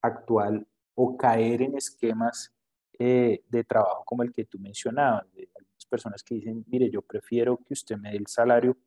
actual 0.02 0.66
o 1.02 1.16
caer 1.16 1.62
en 1.62 1.78
esquemas 1.78 2.54
eh, 2.98 3.42
de 3.48 3.64
trabajo 3.64 4.04
como 4.06 4.24
el 4.24 4.34
que 4.34 4.46
tú 4.46 4.60
mencionabas, 4.60 5.32
de 5.34 5.48
algunas 5.56 5.86
personas 5.86 6.24
que 6.24 6.36
dicen, 6.36 6.66
mire, 6.68 6.90
yo 6.90 7.02
prefiero 7.02 7.58
que 7.58 7.74
usted 7.74 7.96
me 7.98 8.12
dé 8.12 8.18
el 8.18 8.28
salario 8.28 8.78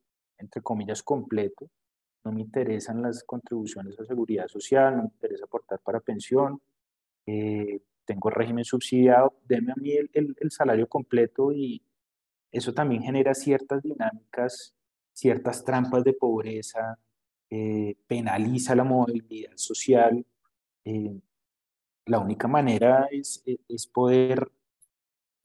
entre 0.43 0.61
comillas, 0.61 1.03
completo, 1.03 1.71
no 2.25 2.33
me 2.33 2.43
interesan 2.43 3.01
las 3.01 3.25
contribuciones 3.25 3.99
a 3.99 4.05
seguridad 4.05 4.49
social, 4.49 4.97
no 4.97 5.03
me 5.03 5.09
interesa 5.09 5.45
aportar 5.45 5.81
para 5.81 6.01
pensión, 6.01 6.61
eh, 7.27 7.81
tengo 8.05 8.31
régimen 8.31 8.65
subsidiado, 8.65 9.39
deme 9.47 9.73
a 9.73 9.77
mí 9.77 9.93
el, 9.93 10.11
el, 10.13 10.51
salario 10.51 10.89
completo 10.89 11.53
y 11.53 11.83
eso 12.51 12.75
también 12.75 13.03
genera 13.03 13.35
ciertas 13.35 13.83
dinámicas, 13.83 14.75
ciertas 15.13 15.65
trampas 15.65 16.05
de 16.05 16.13
pobreza, 16.13 16.99
eh, 17.49 17.97
penaliza 18.07 18.75
la 18.75 18.85
movilidad 18.85 19.53
social. 19.57 20.25
Eh, 20.85 21.21
la 22.07 22.19
única 22.19 22.49
manera 22.49 23.07
es, 23.11 23.43
es, 23.69 23.87
poder 23.87 24.51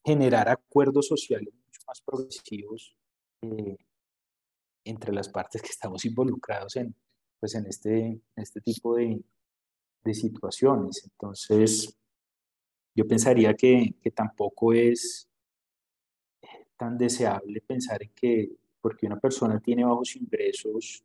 generar 0.04 0.50
acuerdos 0.50 1.08
sociales 1.08 1.54
mucho 1.54 1.82
más 1.88 2.02
progresivos 2.02 2.96
entre 4.84 5.14
las 5.14 5.30
partes 5.30 5.62
que 5.62 5.70
estamos 5.70 6.04
involucrados 6.06 6.76
en, 6.78 6.96
pues 7.40 7.54
en, 7.56 7.68
este, 7.68 8.20
este 8.36 8.62
tipo 8.62 8.96
de, 8.96 9.22
de 10.04 10.14
situaciones. 10.14 11.04
Entonces, 11.04 11.96
yo 12.96 13.08
pensaría 13.08 13.54
que, 13.54 13.96
que, 14.02 14.12
tampoco 14.12 14.74
es 14.74 15.30
tan 16.76 16.98
deseable 16.98 17.62
pensar 17.62 18.02
en 18.02 18.12
que 18.16 18.50
porque 18.82 19.06
una 19.06 19.20
persona 19.20 19.60
tiene 19.60 19.84
bajos 19.84 20.16
ingresos, 20.16 21.04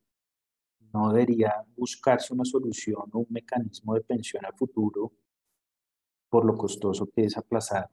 no 0.93 1.13
debería 1.13 1.53
buscarse 1.77 2.33
una 2.33 2.45
solución 2.45 3.11
o 3.13 3.19
un 3.21 3.27
mecanismo 3.31 3.95
de 3.95 4.03
pensión 4.03 4.45
a 4.47 4.53
futuro 4.53 5.13
por 6.33 6.47
lo 6.47 6.57
costoso 6.57 7.11
que 7.11 7.27
es 7.27 7.37
aplazar 7.37 7.91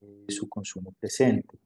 eh, 0.00 0.24
su 0.30 0.48
consumo 0.48 0.92
presente. 0.92 1.58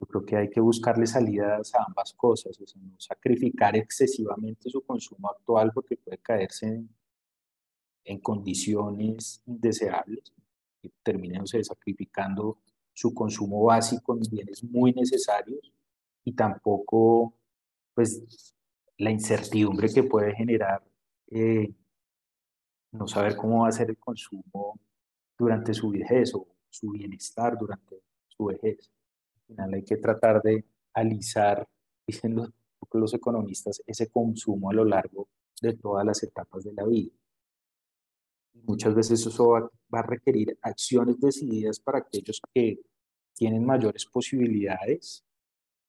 Yo 0.00 0.06
creo 0.08 0.26
que 0.26 0.36
hay 0.36 0.50
que 0.50 0.60
buscarle 0.60 1.06
salidas 1.06 1.72
a 1.76 1.84
ambas 1.86 2.12
cosas, 2.14 2.60
o 2.60 2.66
sea, 2.66 2.82
no 2.82 2.98
sacrificar 2.98 3.76
excesivamente 3.76 4.68
su 4.68 4.82
consumo 4.84 5.30
actual 5.30 5.70
porque 5.72 5.96
puede 5.96 6.18
caerse 6.18 6.84
en, 8.04 8.18
condiciones 8.18 9.40
indeseables 9.46 10.32
y 10.82 10.88
terminen 11.04 11.46
sacrificando 11.46 12.58
su 12.92 13.14
consumo 13.14 13.62
básico 13.62 14.16
en 14.16 14.22
bienes 14.28 14.64
muy 14.64 14.92
necesarios 14.92 15.72
y 16.24 16.32
tampoco 16.32 17.32
pues 17.94 18.56
la 18.98 19.12
incertidumbre 19.12 19.88
que 19.88 20.02
puede 20.02 20.34
generar 20.34 20.82
eh, 21.28 21.72
no 22.90 23.06
saber 23.06 23.36
cómo 23.36 23.62
va 23.62 23.68
a 23.68 23.72
ser 23.72 23.88
el 23.88 23.98
consumo 23.98 24.80
durante 25.42 25.74
su 25.74 25.90
vejez 25.90 26.34
o 26.34 26.46
su 26.70 26.90
bienestar 26.90 27.58
durante 27.58 28.00
su 28.28 28.44
vejez 28.46 28.92
final 29.52 29.74
hay 29.74 29.84
que 29.84 29.96
tratar 29.96 30.42
de 30.42 30.64
alisar, 30.94 31.66
dicen 32.06 32.34
los, 32.34 32.50
los 32.92 33.14
economistas, 33.14 33.82
ese 33.86 34.10
consumo 34.10 34.70
a 34.70 34.74
lo 34.74 34.84
largo 34.84 35.28
de 35.60 35.74
todas 35.74 36.04
las 36.04 36.22
etapas 36.22 36.64
de 36.64 36.72
la 36.72 36.84
vida. 36.84 37.12
Muchas 38.64 38.94
veces 38.94 39.26
eso 39.26 39.48
va, 39.48 39.70
a 39.92 40.02
requerir 40.02 40.58
acciones 40.62 41.18
decididas 41.20 41.80
para 41.80 41.98
aquellos 41.98 42.40
que 42.54 42.80
tienen 43.34 43.64
mayores 43.64 44.06
posibilidades, 44.06 45.24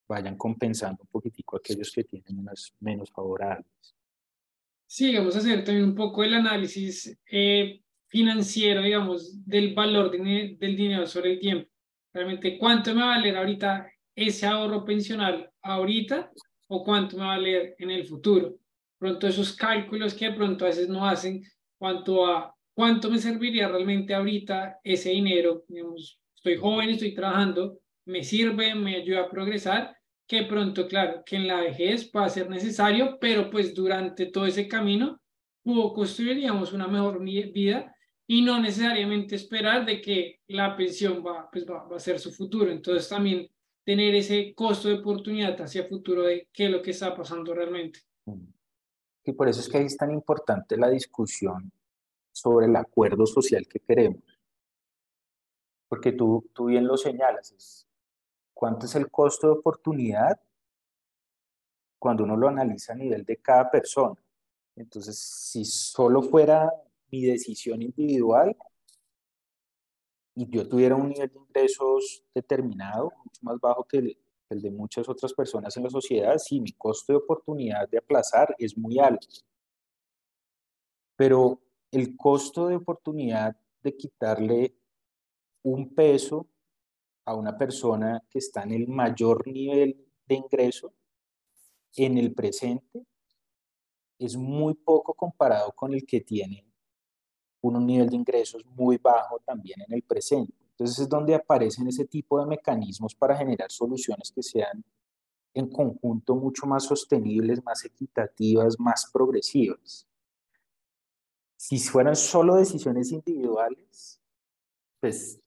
vayan 0.08 0.38
compensando 0.38 1.04
un 1.04 1.10
poquitico 1.10 1.56
a 1.56 1.60
aquellos 1.60 1.92
que 1.92 2.04
tienen 2.04 2.40
unas 2.40 2.74
menos 2.80 3.12
favorables. 3.12 3.96
Sí, 4.86 5.16
vamos 5.16 5.36
a 5.36 5.40
hacer 5.40 5.64
también 5.64 5.90
un 5.90 5.96
poco 5.96 6.24
el 6.24 6.34
análisis 6.34 7.18
eh, 7.30 7.83
financiero, 8.14 8.84
digamos, 8.84 9.44
del 9.44 9.74
valor 9.74 10.12
del 10.12 10.76
dinero 10.78 11.08
sobre 11.08 11.34
el 11.34 11.40
tiempo 11.40 11.74
realmente 12.14 12.58
cuánto 12.58 12.94
me 12.94 13.02
va 13.02 13.14
a 13.14 13.18
valer 13.18 13.36
ahorita 13.36 13.92
ese 14.16 14.46
ahorro 14.46 14.86
pensional 14.86 15.50
ahorita 15.62 16.32
o 16.68 16.84
cuánto 16.84 17.18
me 17.18 17.24
va 17.24 17.34
a 17.34 17.38
valer 17.38 17.76
en 17.80 17.90
el 17.90 18.06
futuro. 18.06 18.56
Pronto 18.98 19.28
esos 19.28 19.54
cálculos 19.54 20.14
que 20.14 20.30
de 20.30 20.36
pronto 20.36 20.64
a 20.64 20.70
veces 20.70 20.88
no 20.88 21.06
hacen 21.06 21.44
cuanto 21.78 22.26
a 22.26 22.56
cuánto 22.74 23.10
me 23.10 23.18
serviría 23.18 23.68
realmente 23.68 24.14
ahorita 24.14 24.80
ese 24.84 25.10
dinero, 25.10 25.64
digamos, 25.68 26.20
estoy 26.36 26.56
joven, 26.58 26.92
estoy 26.92 27.14
trabajando, 27.14 27.80
me 28.06 28.24
sirve, 28.24 28.76
me 28.76 28.96
ayuda 28.96 29.22
a 29.22 29.30
progresar, 29.30 29.96
que 30.28 30.44
pronto, 30.44 30.88
claro, 30.88 31.24
que 31.26 31.36
en 31.36 31.48
la 31.48 31.60
vejez 31.60 32.12
va 32.16 32.26
a 32.26 32.30
ser 32.30 32.50
necesario, 32.50 33.18
pero 33.20 33.50
pues 33.50 33.74
durante 33.74 34.28
todo 34.28 34.46
ese 34.46 34.68
camino 34.68 35.20
puedo 35.64 35.94
construir, 35.94 36.38
digamos, 36.38 36.74
una 36.74 36.88
mejor 36.88 37.22
vida 37.24 37.93
y 38.28 38.42
no 38.42 38.60
necesariamente 38.60 39.36
esperar 39.36 39.86
de 39.86 40.02
que 40.02 40.42
la 40.48 40.76
pensión 40.76 41.24
va, 41.26 41.50
pues 41.52 41.66
va, 41.70 41.88
a 41.94 42.00
ser 42.00 42.20
su 42.20 42.32
futuro. 42.32 42.72
Entonces 42.72 43.10
también 43.10 43.50
tener 43.84 44.16
ese 44.16 44.54
costo 44.56 44.88
de 44.88 44.96
oportunidad 44.96 45.60
hacia 45.62 45.88
futuro 45.88 46.24
de 46.24 46.48
qué 46.54 46.66
es 46.66 46.72
lo 46.72 46.82
que 46.82 46.92
está 46.92 47.16
pasando 47.16 47.54
realmente. 47.54 48.00
Y 49.26 49.32
por 49.34 49.48
eso 49.50 49.60
es 49.60 49.70
que 49.70 49.78
ahí 49.78 49.86
es 49.86 49.98
tan 49.98 50.12
importante 50.12 50.78
la 50.78 50.90
discusión 50.90 51.72
sobre 52.32 52.66
el 52.66 52.76
acuerdo 52.76 53.26
social 53.26 53.68
que 53.68 53.80
queremos. 53.80 54.24
Porque 55.88 56.14
tú, 56.14 56.50
tú 56.54 56.66
bien 56.66 56.88
lo 56.88 56.98
señalas, 56.98 57.88
¿cuánto 58.54 58.86
es 58.86 58.96
el 58.96 59.12
costo 59.12 59.48
de 59.48 59.54
oportunidad 59.54 60.40
cuando 62.00 62.24
uno 62.24 62.36
lo 62.36 62.48
analiza 62.48 62.94
a 62.94 62.96
nivel 62.96 63.24
de 63.26 63.38
cada 63.38 63.70
persona? 63.70 64.20
Entonces, 64.76 65.20
si 65.20 65.64
solo 65.66 66.24
fuera 66.24 66.72
mi 67.14 67.22
decisión 67.22 67.84
individual 67.84 68.58
y 70.34 70.50
yo 70.50 70.68
tuviera 70.68 70.96
un 70.96 71.10
nivel 71.10 71.30
de 71.30 71.38
ingresos 71.38 72.24
determinado, 72.34 73.14
mucho 73.24 73.40
más 73.44 73.60
bajo 73.60 73.84
que 73.84 73.98
el, 73.98 74.18
de 74.50 74.72
muchas 74.72 75.08
otras 75.08 75.32
personas 75.32 75.78
en 75.78 75.84
la 75.84 75.92
sociedad, 75.92 76.36
sí, 76.40 76.60
mi 76.60 76.72
costo 76.72 77.14
de 77.14 77.18
oportunidad 77.18 77.88
de 77.88 78.00
aplazar 78.00 78.56
es 78.58 78.76
muy 78.76 78.98
alto. 78.98 79.28
Pero 81.16 81.62
el 81.92 82.18
costo 82.18 82.68
de 82.68 82.78
oportunidad 82.78 83.56
de 83.84 83.96
quitarle 83.96 84.76
un 85.62 85.94
peso 85.94 86.48
a 87.26 87.36
una 87.36 87.56
persona 87.56 88.24
que 88.28 88.40
está 88.40 88.64
en 88.64 88.72
el 88.72 88.88
mayor 88.88 89.48
nivel 89.48 90.04
de 90.26 90.36
ingreso 90.36 90.96
en 91.96 92.18
el 92.18 92.34
presente 92.34 93.06
es 94.18 94.36
muy 94.36 94.74
poco 94.74 95.14
comparado 95.14 95.72
con 95.74 95.94
el 95.94 96.06
que 96.08 96.22
tiene 96.22 96.73
un 97.64 97.86
nivel 97.86 98.10
de 98.10 98.18
ingresos 98.18 98.66
muy 98.66 98.98
bajo 98.98 99.40
también 99.40 99.82
en 99.82 99.94
el 99.94 100.04
presente. 100.04 100.54
Entonces 100.72 101.00
es 101.00 101.10
donde 101.10 101.34
aparecen 101.34 101.88
ese 101.88 102.06
tipo 102.06 102.40
de 102.40 102.46
mecanismos 102.46 103.16
para 103.16 103.38
generar 103.38 103.72
soluciones 103.72 104.32
que 104.32 104.44
sean 104.44 104.84
en 105.54 105.70
conjunto 105.70 106.36
mucho 106.36 106.66
más 106.66 106.84
sostenibles, 106.84 107.64
más 107.64 107.86
equitativas, 107.86 108.80
más 108.80 109.10
progresivas. 109.12 110.08
Si 111.56 111.80
fueran 111.80 112.16
solo 112.16 112.56
decisiones 112.56 113.12
individuales, 113.12 114.20
pues 115.00 115.40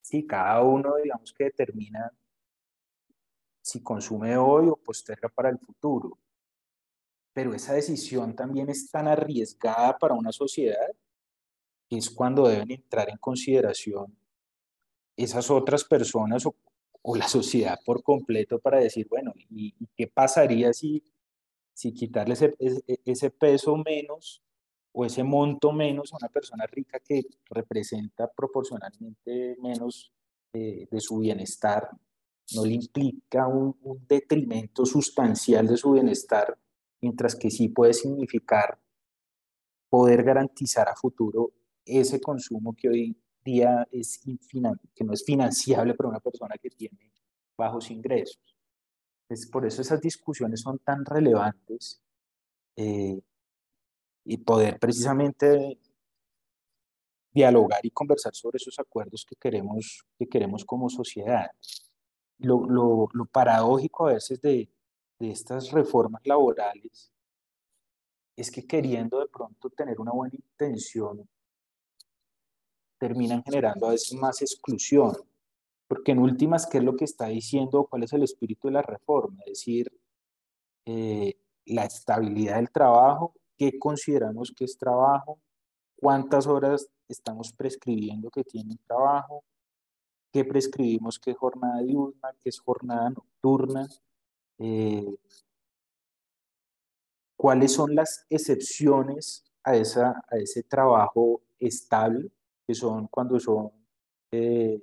sí, 0.00 0.26
cada 0.26 0.62
uno 0.62 0.96
digamos 0.96 1.32
que 1.32 1.44
determina 1.44 2.12
si 3.60 3.80
consume 3.80 4.36
hoy 4.36 4.68
o 4.68 4.76
posterga 4.76 5.28
para 5.28 5.50
el 5.50 5.58
futuro. 5.58 6.18
Pero 7.32 7.54
esa 7.54 7.74
decisión 7.74 8.34
también 8.34 8.68
es 8.68 8.90
tan 8.90 9.06
arriesgada 9.06 9.96
para 9.96 10.14
una 10.14 10.32
sociedad 10.32 10.88
es 11.98 12.10
cuando 12.10 12.48
deben 12.48 12.70
entrar 12.70 13.10
en 13.10 13.18
consideración 13.18 14.16
esas 15.16 15.50
otras 15.50 15.84
personas 15.84 16.46
o, 16.46 16.54
la 17.16 17.26
sociedad 17.26 17.80
por 17.84 18.02
completo 18.02 18.60
para 18.60 18.78
decir, 18.78 19.08
bueno, 19.08 19.32
¿y, 19.50 19.74
qué 19.96 20.06
pasaría 20.06 20.72
si, 20.72 21.02
si 21.74 21.92
quitarle 21.92 22.34
ese, 22.34 22.54
ese, 23.04 23.30
peso 23.30 23.76
menos 23.76 24.40
o 24.92 25.04
ese 25.04 25.24
monto 25.24 25.72
menos 25.72 26.12
a 26.12 26.16
una 26.18 26.28
persona 26.28 26.64
rica 26.66 27.00
que 27.00 27.24
representa 27.50 28.30
proporcionalmente 28.30 29.56
menos 29.60 30.12
de 30.52 31.00
su 31.00 31.18
bienestar, 31.18 31.90
no 32.54 32.64
le 32.64 32.74
implica 32.74 33.48
un, 33.48 33.76
un, 33.82 34.06
detrimento 34.06 34.86
sustancial 34.86 35.66
de 35.66 35.76
su 35.76 35.92
bienestar, 35.92 36.56
mientras 37.00 37.34
que 37.34 37.50
sí 37.50 37.68
puede 37.68 37.94
significar 37.94 38.78
poder 39.90 40.22
garantizar 40.22 40.88
a 40.88 40.94
futuro 40.94 41.52
ese 41.84 42.20
consumo 42.20 42.74
que 42.74 42.88
hoy 42.88 43.16
día 43.44 43.86
es 43.90 44.20
que 44.20 45.04
no 45.04 45.12
es 45.12 45.24
financiable 45.24 45.94
para 45.94 46.08
una 46.08 46.20
persona 46.20 46.54
que 46.60 46.70
tiene 46.70 47.10
bajos 47.56 47.90
ingresos. 47.90 48.56
Es 49.28 49.46
por 49.46 49.66
eso 49.66 49.82
esas 49.82 50.00
discusiones 50.00 50.60
son 50.60 50.78
tan 50.78 51.04
relevantes 51.04 52.00
eh, 52.76 53.20
y 54.24 54.36
poder 54.38 54.78
precisamente 54.78 55.78
dialogar 57.32 57.80
y 57.84 57.90
conversar 57.90 58.34
sobre 58.34 58.58
esos 58.58 58.78
acuerdos 58.78 59.24
que 59.24 59.36
queremos, 59.36 60.04
que 60.18 60.28
queremos 60.28 60.64
como 60.64 60.88
sociedad. 60.88 61.50
Lo, 62.38 62.66
lo, 62.66 63.08
lo 63.12 63.24
paradójico 63.26 64.06
a 64.06 64.14
veces 64.14 64.40
de, 64.40 64.68
de 65.18 65.30
estas 65.30 65.70
reformas 65.70 66.20
laborales 66.24 67.12
es 68.36 68.50
que 68.50 68.66
queriendo 68.66 69.20
de 69.20 69.28
pronto 69.28 69.70
tener 69.70 70.00
una 70.00 70.12
buena 70.12 70.34
intención 70.34 71.28
terminan 73.02 73.42
generando 73.42 73.88
a 73.88 73.90
veces 73.90 74.14
más 74.14 74.40
exclusión, 74.42 75.12
porque 75.88 76.12
en 76.12 76.20
últimas, 76.20 76.68
¿qué 76.68 76.78
es 76.78 76.84
lo 76.84 76.94
que 76.94 77.04
está 77.04 77.26
diciendo? 77.26 77.88
¿Cuál 77.90 78.04
es 78.04 78.12
el 78.12 78.22
espíritu 78.22 78.68
de 78.68 78.74
la 78.74 78.82
reforma? 78.82 79.40
Es 79.40 79.58
decir, 79.58 79.92
eh, 80.86 81.34
la 81.64 81.84
estabilidad 81.84 82.58
del 82.58 82.70
trabajo, 82.70 83.34
qué 83.58 83.76
consideramos 83.76 84.52
que 84.56 84.66
es 84.66 84.78
trabajo, 84.78 85.40
cuántas 85.96 86.46
horas 86.46 86.88
estamos 87.08 87.52
prescribiendo 87.52 88.30
que 88.30 88.44
tienen 88.44 88.78
trabajo, 88.86 89.42
qué 90.30 90.44
prescribimos 90.44 91.18
que 91.18 91.32
es 91.32 91.36
jornada 91.36 91.82
diurna, 91.82 92.32
qué 92.38 92.50
es 92.50 92.60
jornada 92.60 93.10
nocturna, 93.10 93.88
eh, 94.58 95.12
cuáles 97.36 97.72
son 97.72 97.96
las 97.96 98.24
excepciones 98.30 99.44
a, 99.64 99.74
esa, 99.74 100.22
a 100.30 100.36
ese 100.36 100.62
trabajo 100.62 101.42
estable, 101.58 102.30
que 102.72 102.76
son 102.76 103.06
cuando 103.08 103.38
son 103.38 103.70
eh, 104.32 104.82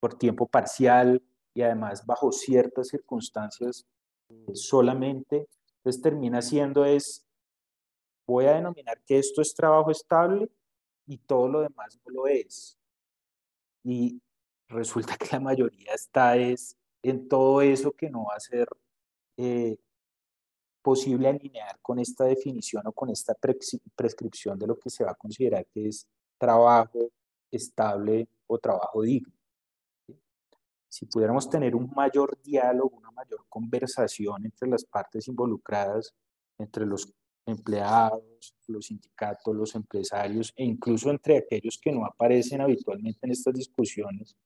por 0.00 0.18
tiempo 0.18 0.46
parcial 0.46 1.22
y 1.54 1.60
además 1.60 2.06
bajo 2.06 2.32
ciertas 2.32 2.88
circunstancias 2.88 3.86
eh, 4.30 4.54
solamente, 4.54 5.46
pues 5.82 6.00
termina 6.00 6.40
siendo 6.40 6.86
es, 6.86 7.26
voy 8.26 8.46
a 8.46 8.54
denominar 8.54 9.02
que 9.04 9.18
esto 9.18 9.42
es 9.42 9.54
trabajo 9.54 9.90
estable 9.90 10.48
y 11.06 11.18
todo 11.18 11.48
lo 11.48 11.60
demás 11.60 12.00
no 12.06 12.12
lo 12.12 12.26
es. 12.26 12.78
Y 13.84 14.22
resulta 14.68 15.16
que 15.18 15.28
la 15.32 15.40
mayoría 15.40 15.92
está 15.92 16.34
es 16.38 16.78
en 17.02 17.28
todo 17.28 17.60
eso 17.60 17.92
que 17.92 18.08
no 18.08 18.24
va 18.24 18.36
a 18.36 18.40
ser 18.40 18.68
eh, 19.36 19.76
posible 20.80 21.28
alinear 21.28 21.78
con 21.82 21.98
esta 21.98 22.24
definición 22.24 22.86
o 22.86 22.92
con 22.92 23.10
esta 23.10 23.34
prescripción 23.94 24.58
de 24.58 24.66
lo 24.66 24.78
que 24.78 24.88
se 24.88 25.04
va 25.04 25.10
a 25.10 25.14
considerar 25.14 25.66
que 25.66 25.88
es 25.88 26.06
trabajo 26.38 27.10
estable 27.50 28.28
o 28.46 28.58
trabajo 28.58 29.02
digno. 29.02 29.32
Si 30.88 31.06
pudiéramos 31.06 31.50
tener 31.50 31.74
un 31.74 31.90
mayor 31.94 32.40
diálogo, 32.42 32.96
una 32.96 33.10
mayor 33.10 33.44
conversación 33.48 34.46
entre 34.46 34.68
las 34.68 34.84
partes 34.84 35.28
involucradas, 35.28 36.14
entre 36.58 36.86
los 36.86 37.12
empleados, 37.44 38.54
los 38.66 38.86
sindicatos, 38.86 39.54
los 39.54 39.74
empresarios 39.74 40.52
e 40.56 40.64
incluso 40.64 41.10
entre 41.10 41.38
aquellos 41.38 41.78
que 41.78 41.92
no 41.92 42.04
aparecen 42.04 42.60
habitualmente 42.60 43.20
en 43.22 43.32
estas 43.32 43.54
discusiones, 43.54 44.36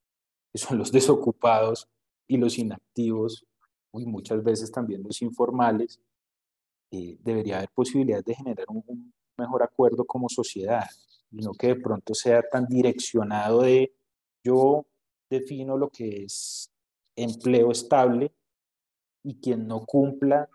que 0.52 0.58
son 0.58 0.78
los 0.78 0.90
desocupados 0.92 1.88
y 2.26 2.36
los 2.36 2.58
inactivos, 2.58 3.46
y 3.94 4.06
muchas 4.06 4.42
veces 4.42 4.70
también 4.70 5.02
los 5.02 5.20
informales, 5.22 6.00
eh, 6.90 7.16
debería 7.20 7.58
haber 7.58 7.70
posibilidades 7.70 8.24
de 8.24 8.34
generar 8.34 8.66
un, 8.68 9.12
mejor 9.36 9.62
acuerdo 9.62 10.04
como 10.04 10.28
sociedad, 10.28 10.88
y 11.32 11.42
no 11.42 11.52
que 11.52 11.68
de 11.68 11.76
pronto 11.76 12.14
sea 12.14 12.42
tan 12.42 12.66
direccionado 12.66 13.62
de 13.62 13.94
yo 14.44 14.86
defino 15.30 15.76
lo 15.76 15.88
que 15.88 16.24
es 16.24 16.70
empleo 17.16 17.70
estable 17.70 18.34
y 19.24 19.40
quien 19.40 19.66
no 19.66 19.84
cumpla 19.86 20.48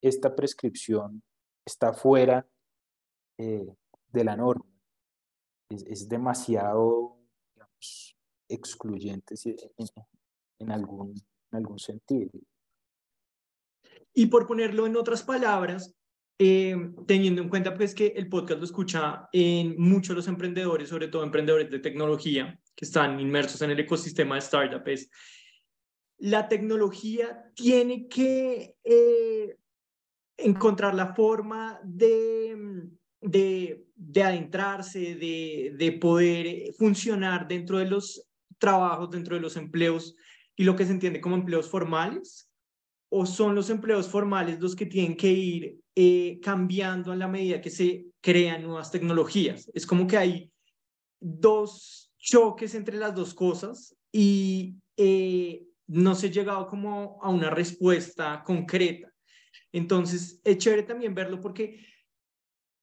esta 0.00 0.34
prescripción 0.34 1.22
está 1.64 1.92
fuera 1.92 2.46
eh, 3.38 3.66
de 4.08 4.24
la 4.24 4.36
norma. 4.36 4.66
Es, 5.68 6.08
demasiado 6.08 7.16
excluyente 8.48 9.34
en, 10.58 10.70
algún, 10.70 11.14
en 11.50 11.56
algún 11.56 11.78
sentido. 11.78 12.30
Y 14.12 14.26
por 14.26 14.46
ponerlo 14.46 14.86
en 14.86 14.96
otras 14.96 15.22
palabras, 15.22 15.94
eh, 16.44 16.74
teniendo 17.06 17.40
en 17.40 17.48
cuenta 17.48 17.72
pues 17.72 17.94
que 17.94 18.08
el 18.16 18.28
podcast 18.28 18.58
lo 18.58 18.64
escucha 18.64 19.28
en 19.32 19.80
muchos 19.80 20.16
los 20.16 20.26
emprendedores, 20.26 20.88
sobre 20.88 21.06
todo 21.06 21.22
emprendedores 21.22 21.70
de 21.70 21.78
tecnología 21.78 22.58
que 22.74 22.84
están 22.84 23.20
inmersos 23.20 23.62
en 23.62 23.70
el 23.70 23.78
ecosistema 23.78 24.34
de 24.34 24.40
startups, 24.40 25.08
la 26.18 26.48
tecnología 26.48 27.44
tiene 27.54 28.08
que 28.08 28.74
eh, 28.82 29.56
encontrar 30.36 30.96
la 30.96 31.14
forma 31.14 31.78
de, 31.84 32.88
de, 33.20 33.86
de 33.94 34.22
adentrarse, 34.24 35.14
de, 35.14 35.76
de 35.78 35.92
poder 35.92 36.72
funcionar 36.76 37.46
dentro 37.46 37.78
de 37.78 37.86
los 37.86 38.28
trabajos, 38.58 39.10
dentro 39.10 39.36
de 39.36 39.42
los 39.42 39.56
empleos 39.56 40.16
y 40.56 40.64
lo 40.64 40.74
que 40.74 40.86
se 40.86 40.90
entiende 40.90 41.20
como 41.20 41.36
empleos 41.36 41.70
formales, 41.70 42.50
o 43.10 43.26
son 43.26 43.54
los 43.54 43.70
empleos 43.70 44.08
formales 44.08 44.58
los 44.58 44.74
que 44.74 44.86
tienen 44.86 45.16
que 45.16 45.30
ir 45.30 45.81
eh, 45.94 46.40
cambiando 46.42 47.12
a 47.12 47.16
la 47.16 47.28
medida 47.28 47.60
que 47.60 47.70
se 47.70 48.06
crean 48.20 48.62
nuevas 48.62 48.90
tecnologías. 48.90 49.70
Es 49.74 49.86
como 49.86 50.06
que 50.06 50.16
hay 50.16 50.52
dos 51.20 52.12
choques 52.18 52.74
entre 52.74 52.96
las 52.96 53.14
dos 53.14 53.34
cosas 53.34 53.96
y 54.10 54.76
eh, 54.96 55.66
no 55.86 56.14
se 56.14 56.28
ha 56.28 56.30
llegado 56.30 56.66
como 56.66 57.18
a 57.22 57.28
una 57.28 57.50
respuesta 57.50 58.42
concreta. 58.44 59.12
Entonces, 59.72 60.40
es 60.44 60.58
chévere 60.58 60.82
también 60.82 61.14
verlo 61.14 61.40
porque 61.40 61.84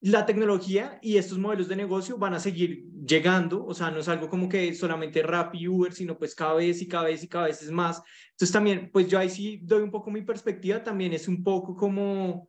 la 0.01 0.25
tecnología 0.25 0.97
y 1.01 1.17
estos 1.17 1.37
modelos 1.37 1.67
de 1.67 1.75
negocio 1.75 2.17
van 2.17 2.33
a 2.33 2.39
seguir 2.39 2.85
llegando, 3.05 3.65
o 3.65 3.73
sea, 3.73 3.91
no 3.91 3.99
es 3.99 4.07
algo 4.07 4.29
como 4.29 4.47
que 4.47 4.73
solamente 4.73 5.21
Rappi 5.21 5.59
y 5.59 5.67
Uber, 5.67 5.93
sino 5.93 6.17
pues 6.17 6.35
cada 6.35 6.53
vez 6.53 6.81
y 6.81 6.87
cada 6.87 7.05
vez 7.05 7.23
y 7.23 7.27
cada 7.27 7.47
vez 7.47 7.61
es 7.61 7.71
más. 7.71 8.01
Entonces 8.31 8.51
también, 8.51 8.89
pues 8.93 9.07
yo 9.09 9.19
ahí 9.19 9.29
sí 9.29 9.59
doy 9.61 9.81
un 9.81 9.91
poco 9.91 10.09
mi 10.09 10.21
perspectiva, 10.21 10.83
también 10.83 11.11
es 11.13 11.27
un 11.27 11.43
poco 11.43 11.75
como 11.75 12.47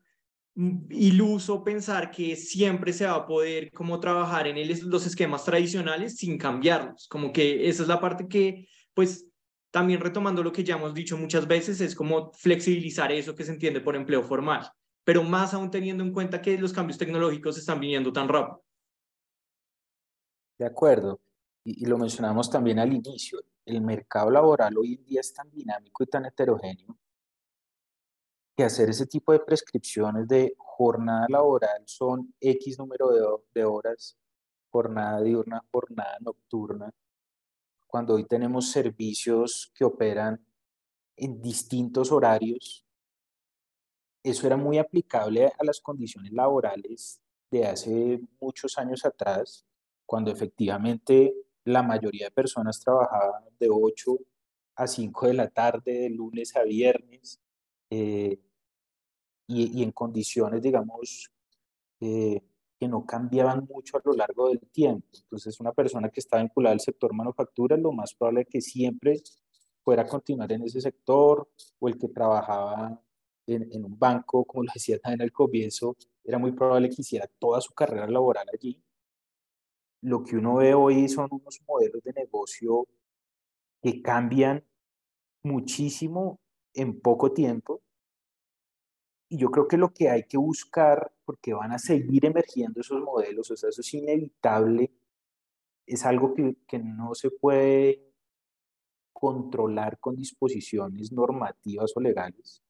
iluso 0.55 1.63
pensar 1.65 2.11
que 2.11 2.37
siempre 2.37 2.93
se 2.93 3.07
va 3.07 3.15
a 3.15 3.27
poder 3.27 3.71
como 3.73 4.01
trabajar 4.01 4.47
en 4.47 4.91
los 4.91 5.07
esquemas 5.07 5.45
tradicionales 5.45 6.17
sin 6.17 6.37
cambiarlos, 6.37 7.09
como 7.09 7.33
que 7.33 7.69
esa 7.69 7.83
es 7.83 7.89
la 7.89 8.01
parte 8.01 8.29
que, 8.29 8.67
pues 8.95 9.27
también 9.71 10.01
retomando 10.01 10.43
lo 10.43 10.53
que 10.53 10.65
ya 10.65 10.77
hemos 10.77 10.93
dicho 10.93 11.17
muchas 11.17 11.47
veces, 11.47 11.81
es 11.81 11.95
como 11.95 12.33
flexibilizar 12.33 13.13
eso 13.13 13.35
que 13.35 13.45
se 13.45 13.53
entiende 13.53 13.81
por 13.81 13.97
empleo 13.97 14.23
formal 14.23 14.71
pero 15.05 15.23
más 15.23 15.55
aún 15.55 15.71
teniendo 15.71 16.05
en 16.05 16.13
cuenta 16.13 16.41
que 16.41 16.59
los 16.59 16.73
cambios 16.73 16.99
tecnológicos 16.99 17.59
están 17.59 17.81
viniendo 17.81 18.13
tan 18.13 18.29
rápido. 18.29 18.63
De 20.59 20.67
acuerdo, 20.67 21.21
y, 21.65 21.87
lo 21.87 21.99
mencionamos 21.99 22.51
también 22.51 22.79
al 22.79 22.93
inicio, 22.93 23.41
el 23.65 23.81
mercado 23.81 24.31
laboral 24.31 24.77
hoy 24.77 24.95
en 24.95 25.05
día 25.05 25.21
es 25.21 25.33
tan 25.33 25.51
dinámico 25.51 26.03
y 26.03 26.07
tan 26.07 26.27
heterogéneo 26.27 26.97
que 28.57 28.65
hacer 28.65 28.91
ese 28.91 29.07
tipo 29.07 29.33
de 29.33 29.41
prescripciones 29.41 30.29
de 30.29 30.55
jornada 30.59 31.27
laboral 31.29 31.83
son 31.87 32.35
X 32.41 32.79
número 32.79 33.11
de, 33.11 33.23
de 33.55 33.65
horas, 33.65 34.17
jornada 34.71 35.21
diurna, 35.23 35.63
jornada 35.71 36.17
nocturna, 36.21 36.91
cuando 37.87 38.15
hoy 38.15 38.25
tenemos 38.25 38.71
servicios 38.71 39.73
que 39.75 39.85
operan 39.85 40.45
en 41.17 41.41
distintos 41.43 42.13
horarios 42.13 42.85
eso 44.23 44.47
era 44.47 44.57
muy 44.57 44.79
aplicable 44.79 45.47
a 45.47 45.65
las 45.65 45.81
condiciones 45.81 46.33
laborales 46.33 47.21
de 47.51 47.67
hace 47.67 48.21
muchos 48.41 48.77
años 48.79 49.05
atrás, 49.05 49.65
cuando 50.05 50.31
efectivamente 50.31 51.35
la 51.65 51.83
mayoría 51.83 52.27
de 52.27 52.31
personas 52.31 52.81
trabajaban 52.81 53.45
de 53.59 53.69
8 53.71 54.19
a 54.77 54.87
5 54.87 55.27
de 55.27 55.35
la 55.35 55.49
tarde, 55.49 55.93
de 55.93 56.11
lunes 56.11 56.55
a 56.55 56.63
viernes, 56.65 57.41
eh, 57.91 58.39
y, 59.49 59.83
en 59.83 59.91
condiciones, 59.93 60.63
digamos, 60.63 61.31
eh, 62.01 62.41
que 62.79 62.89
no 62.89 63.05
cambiaban 63.05 63.67
mucho 63.69 63.99
a 63.99 64.03
lo 64.05 64.13
largo 64.15 64.49
del 64.49 64.61
tiempo. 64.71 65.07
Entonces, 65.13 65.59
una 65.61 65.73
persona 65.73 66.09
que 66.09 66.21
estaba 66.21 66.43
vinculada 66.43 66.73
al 66.73 66.81
sector 66.81 67.13
manufactura, 67.13 67.77
lo 67.77 67.93
más 67.93 68.15
probable 68.15 68.43
es 68.43 68.49
que 68.49 68.61
siempre 68.61 69.21
fuera 69.83 70.03
a 70.03 70.07
continuar 70.07 70.53
en 70.53 70.63
ese 70.63 70.81
sector, 70.81 71.49
o 71.79 71.89
el 71.89 71.99
que 71.99 72.09
trabajaba 72.09 73.03
en, 73.47 73.85
un 73.85 73.99
banco, 73.99 74.45
como 74.45 74.65
lo 74.65 74.71
decía 74.75 74.99
también 74.99 75.23
al 75.23 75.33
comienzo, 75.33 75.97
era 76.25 76.39
muy 76.39 76.53
probable 76.53 76.89
que 76.89 77.03
hiciera 77.03 77.27
toda 77.39 77.61
su 77.61 77.73
carrera 77.75 78.07
laboral 78.07 78.47
allí. 78.53 78.81
Lo 80.03 80.23
que 80.23 80.37
uno 80.37 80.57
ve 80.57 80.75
hoy 80.75 81.09
son 81.09 81.29
unos 81.31 81.61
modelos 81.67 82.03
de 82.03 82.13
negocio 82.13 82.87
que 83.83 84.01
cambian 84.01 84.65
muchísimo 85.43 86.41
en 86.75 87.01
poco 87.01 87.33
tiempo. 87.33 87.83
Y 89.29 89.39
yo 89.39 89.51
creo 89.51 89.69
que 89.69 89.77
lo 89.77 89.93
que 89.93 90.09
hay 90.09 90.25
que 90.25 90.37
buscar, 90.37 91.13
porque 91.25 91.55
van 91.55 91.73
a 91.73 91.79
seguir 91.79 92.27
emergiendo 92.27 92.81
esos 92.81 93.01
modelos, 93.03 93.51
o 93.51 93.57
sea, 93.57 93.71
eso 93.71 93.81
es 93.81 93.95
inevitable, 93.95 94.93
es 95.87 96.05
algo 96.05 96.35
que, 96.35 96.57
que 96.67 96.79
no 96.79 97.15
se 97.15 97.31
puede 97.31 98.13
controlar 99.13 99.99
con 100.01 100.17
disposiciones 100.17 101.13
normativas 101.13 101.93
o 101.97 102.01
legales 102.01 102.63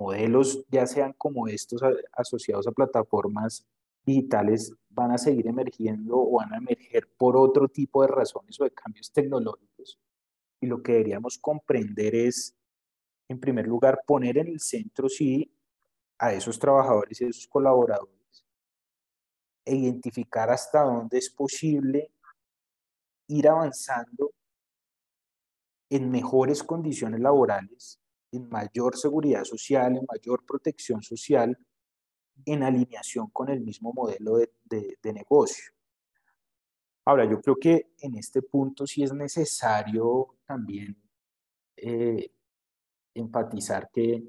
modelos, 0.00 0.64
ya 0.70 0.86
sean 0.86 1.12
como 1.12 1.46
estos 1.46 1.82
asociados 2.12 2.66
a 2.66 2.72
plataformas 2.72 3.66
digitales, 4.04 4.72
van 4.88 5.12
a 5.12 5.18
seguir 5.18 5.46
emergiendo 5.46 6.16
o 6.18 6.38
van 6.38 6.54
a 6.54 6.56
emerger 6.56 7.06
por 7.18 7.36
otro 7.36 7.68
tipo 7.68 8.02
de 8.02 8.08
razones 8.08 8.58
o 8.60 8.64
de 8.64 8.72
cambios 8.72 9.12
tecnológicos. 9.12 10.00
Y 10.60 10.66
lo 10.66 10.82
que 10.82 10.92
deberíamos 10.92 11.38
comprender 11.38 12.14
es, 12.14 12.56
en 13.30 13.38
primer 13.38 13.64
lugar, 13.64 14.02
poner 14.04 14.38
en 14.38 14.48
el 14.48 14.58
centro, 14.58 15.08
sí, 15.08 15.56
a 16.18 16.32
esos 16.32 16.58
trabajadores 16.58 17.20
y 17.20 17.24
a 17.24 17.28
esos 17.28 17.46
colaboradores 17.46 18.44
e 19.64 19.76
identificar 19.76 20.50
hasta 20.50 20.82
dónde 20.82 21.18
es 21.18 21.30
posible 21.30 22.12
ir 23.28 23.48
avanzando 23.48 24.32
en 25.88 26.10
mejores 26.10 26.64
condiciones 26.64 27.20
laborales 27.20 28.00
en 28.32 28.48
mayor 28.48 28.96
seguridad 28.96 29.44
social, 29.44 29.96
en 29.96 30.06
mayor 30.08 30.44
protección 30.44 31.00
social 31.00 31.56
en 32.44 32.64
alineación 32.64 33.28
con 33.30 33.48
el 33.48 33.60
mismo 33.60 33.92
modelo 33.92 34.38
de, 34.38 34.50
de, 35.00 35.12
negocio. 35.12 35.72
Ahora, 37.04 37.30
yo 37.30 37.40
creo 37.40 37.56
que 37.56 37.92
en 37.98 38.16
este 38.16 38.42
punto 38.42 38.86
sí 38.86 39.04
es 39.04 39.12
necesario 39.12 40.38
también 40.46 40.96
eh, 41.76 42.32
enfatizar 43.14 43.90
que 43.92 44.22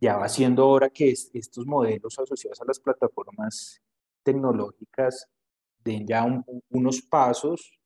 ya 0.00 0.16
va 0.16 0.28
siendo 0.28 0.68
hora 0.68 0.90
que 0.90 1.10
estos 1.10 1.66
modelos 1.66 2.18
asociados 2.18 2.60
a 2.60 2.64
las 2.64 2.78
plataformas 2.78 3.82
tecnológicas 4.22 5.28
den 5.84 6.06
ya 6.06 6.24
unos 6.70 7.02
pasos 7.02 7.78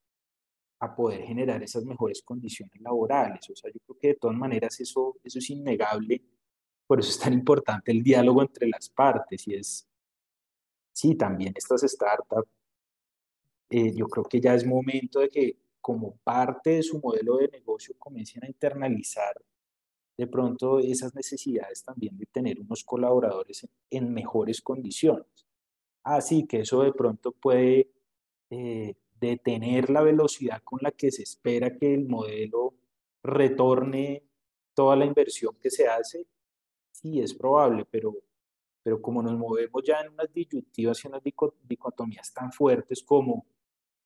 a 0.81 0.95
poder 0.95 1.23
generar 1.23 1.63
esas 1.63 1.85
mejores 1.85 2.23
condiciones 2.23 2.81
laborales. 2.81 3.49
O 3.51 3.55
sea, 3.55 3.71
yo 3.73 3.79
creo 3.87 3.99
que 4.01 4.09
de 4.09 4.15
todas 4.15 4.37
maneras 4.37 4.81
eso, 4.81 5.17
eso 5.23 5.39
es 5.39 5.51
innegable. 5.51 6.23
Por 6.87 6.99
eso 6.99 7.11
es 7.11 7.19
tan 7.19 7.33
importante 7.33 7.93
el 7.93 8.03
diálogo 8.03 8.43
entre 8.43 8.69
las 8.69 8.89
partes 8.89 9.47
y 9.47 9.55
es, 9.55 9.89
sí, 10.93 11.15
también 11.15 11.55
estas 11.57 11.83
startups, 11.83 12.51
eh, 13.71 13.95
yo 13.95 14.07
creo 14.09 14.25
que 14.25 14.41
ya 14.41 14.55
es 14.55 14.67
momento 14.67 15.21
de 15.21 15.29
que 15.29 15.57
como 15.83 16.17
parte 16.25 16.71
de 16.71 16.83
su 16.83 17.01
modelo 17.01 17.37
de 17.37 17.49
negocio 17.49 17.95
comiencen 17.99 18.45
a 18.45 18.47
internalizar 18.47 19.35
de 20.17 20.27
pronto 20.27 20.79
esas 20.79 21.15
necesidades 21.15 21.83
también 21.83 22.17
de 22.17 22.27
tener 22.27 22.61
unos 22.61 22.85
colaboradores 22.85 23.67
en, 23.91 24.13
mejores 24.15 24.61
condiciones. 24.61 25.27
Así 26.05 26.47
que 26.47 26.61
eso 26.61 26.83
de 26.83 26.93
pronto 26.93 27.33
puede 27.33 27.91
eh, 28.51 28.95
detener 29.19 29.91
la 29.91 30.03
velocidad 30.03 30.63
con 30.63 30.79
la 30.83 30.93
que 30.93 31.11
se 31.11 31.23
espera 31.23 31.77
que 31.77 31.93
el 31.93 32.07
modelo 32.07 32.75
retorne 33.23 34.23
toda 34.75 34.97
la 34.97 35.07
inversión 35.07 35.57
que 35.61 35.71
se 35.71 35.89
hace. 35.89 36.27
Sí, 36.91 37.21
es 37.21 37.35
probable, 37.35 37.87
pero, 37.91 38.15
pero 38.83 39.01
como 39.01 39.23
nos 39.23 39.37
movemos 39.37 39.83
ya 39.85 40.01
en 40.01 40.13
unas 40.13 40.33
disyuntivas 40.33 41.05
y 41.05 41.09
unas 41.09 41.23
dicotomías 41.23 42.33
tan 42.33 42.53
fuertes 42.53 43.03
como 43.03 43.47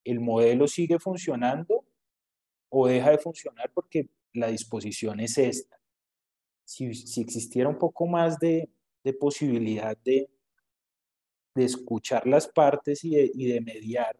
el 0.06 0.20
modelo 0.20 0.68
sigue 0.68 0.98
funcionando 0.98 1.84
o 2.70 2.86
deja 2.86 3.10
de 3.10 3.18
funcionar 3.18 3.70
porque 3.74 4.08
la 4.34 4.48
disposición 4.48 5.20
es 5.20 5.36
esta. 5.36 5.80
Si, 6.64 6.86
existiera 6.86 7.68
un 7.68 7.78
poco 7.78 8.06
más 8.06 8.38
de, 8.38 8.70
posibilidad 9.20 9.96
de, 9.98 10.28
de, 11.54 11.64
escuchar 11.64 12.26
las 12.26 12.46
partes 12.48 13.04
y 13.04 13.14
de, 13.48 13.60
mediar, 13.60 14.16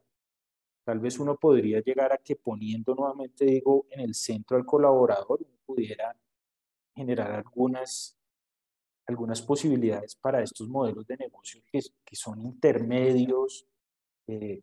tal 0.85 1.01
vez 1.01 1.19
uno 1.19 1.37
podría 1.37 1.81
llegar 1.81 2.13
a 2.13 2.19
que 2.19 2.37
poniendo 2.37 2.95
nuevamente, 2.95 3.45
digo, 3.45 3.87
en 3.91 4.01
el 4.01 4.15
centro 4.15 4.57
al 4.57 4.65
colaborador, 4.65 5.41
uno 5.43 5.59
pudiera 5.65 6.17
generar 6.95 7.33
algunas, 7.33 8.17
algunas 9.07 9.43
posibilidades 9.43 10.17
para 10.17 10.43
estos 10.43 10.69
modelos 10.69 11.07
de 11.07 11.17
negocio 11.17 11.61
que, 11.71 11.81
que 12.05 12.17
son 12.17 12.41
intermedios, 12.41 13.67
eh, 14.29 14.63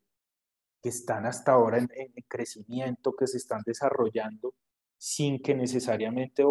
que 0.84 0.90
están 0.90 1.26
hasta 1.26 1.54
ahora 1.54 1.78
en, 1.78 1.90
en, 1.96 2.12
crecimiento, 2.28 3.16
que 3.16 3.26
se 3.26 3.38
están 3.38 3.62
desarrollando 3.66 4.54
sin 4.98 5.42
que 5.42 5.56
necesariamente 5.56 6.44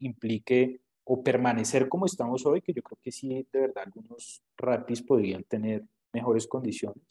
implique 0.00 0.82
o 1.04 1.22
permanecer 1.22 1.88
como 1.88 2.04
estamos 2.04 2.44
hoy, 2.44 2.60
que 2.60 2.74
yo 2.74 2.82
creo 2.82 2.98
que 3.02 3.10
sí, 3.10 3.46
de 3.50 3.60
verdad, 3.60 3.84
algunos 3.86 4.42
rapis 4.58 5.02
podrían 5.02 5.42
tener 5.44 5.82
mejores 6.12 6.46
condiciones, 6.46 7.02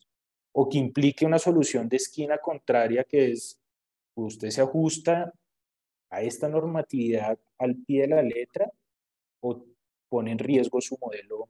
o 0.52 0.70
que 0.70 0.78
implique 0.78 1.26
una 1.26 1.40
solución 1.40 1.90
de 1.90 1.98
esquina 1.98 2.38
contraria, 2.38 3.04
que 3.04 3.32
es, 3.32 3.60
usted 4.14 4.52
se 4.52 4.62
ajusta 4.62 5.34
a 6.12 6.22
esta 6.22 6.48
normatividad 6.48 7.40
al 7.58 7.76
pie 7.76 8.04
de 8.04 8.08
la 8.08 8.22
letra 8.22 8.72
o 9.42 9.66
pone 10.10 10.32
en 10.32 10.40
riesgo 10.40 10.80
su 10.80 10.96
modelo 11.02 11.50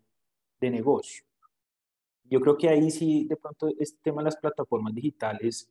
de 0.61 0.69
negocio. 0.71 1.25
Yo 2.29 2.41
creo 2.41 2.57
que 2.57 2.69
ahí 2.69 2.91
sí, 2.91 3.25
de 3.25 3.37
pronto, 3.37 3.69
este 3.79 3.99
tema 4.01 4.21
de 4.21 4.25
las 4.25 4.37
plataformas 4.37 4.93
digitales 4.93 5.69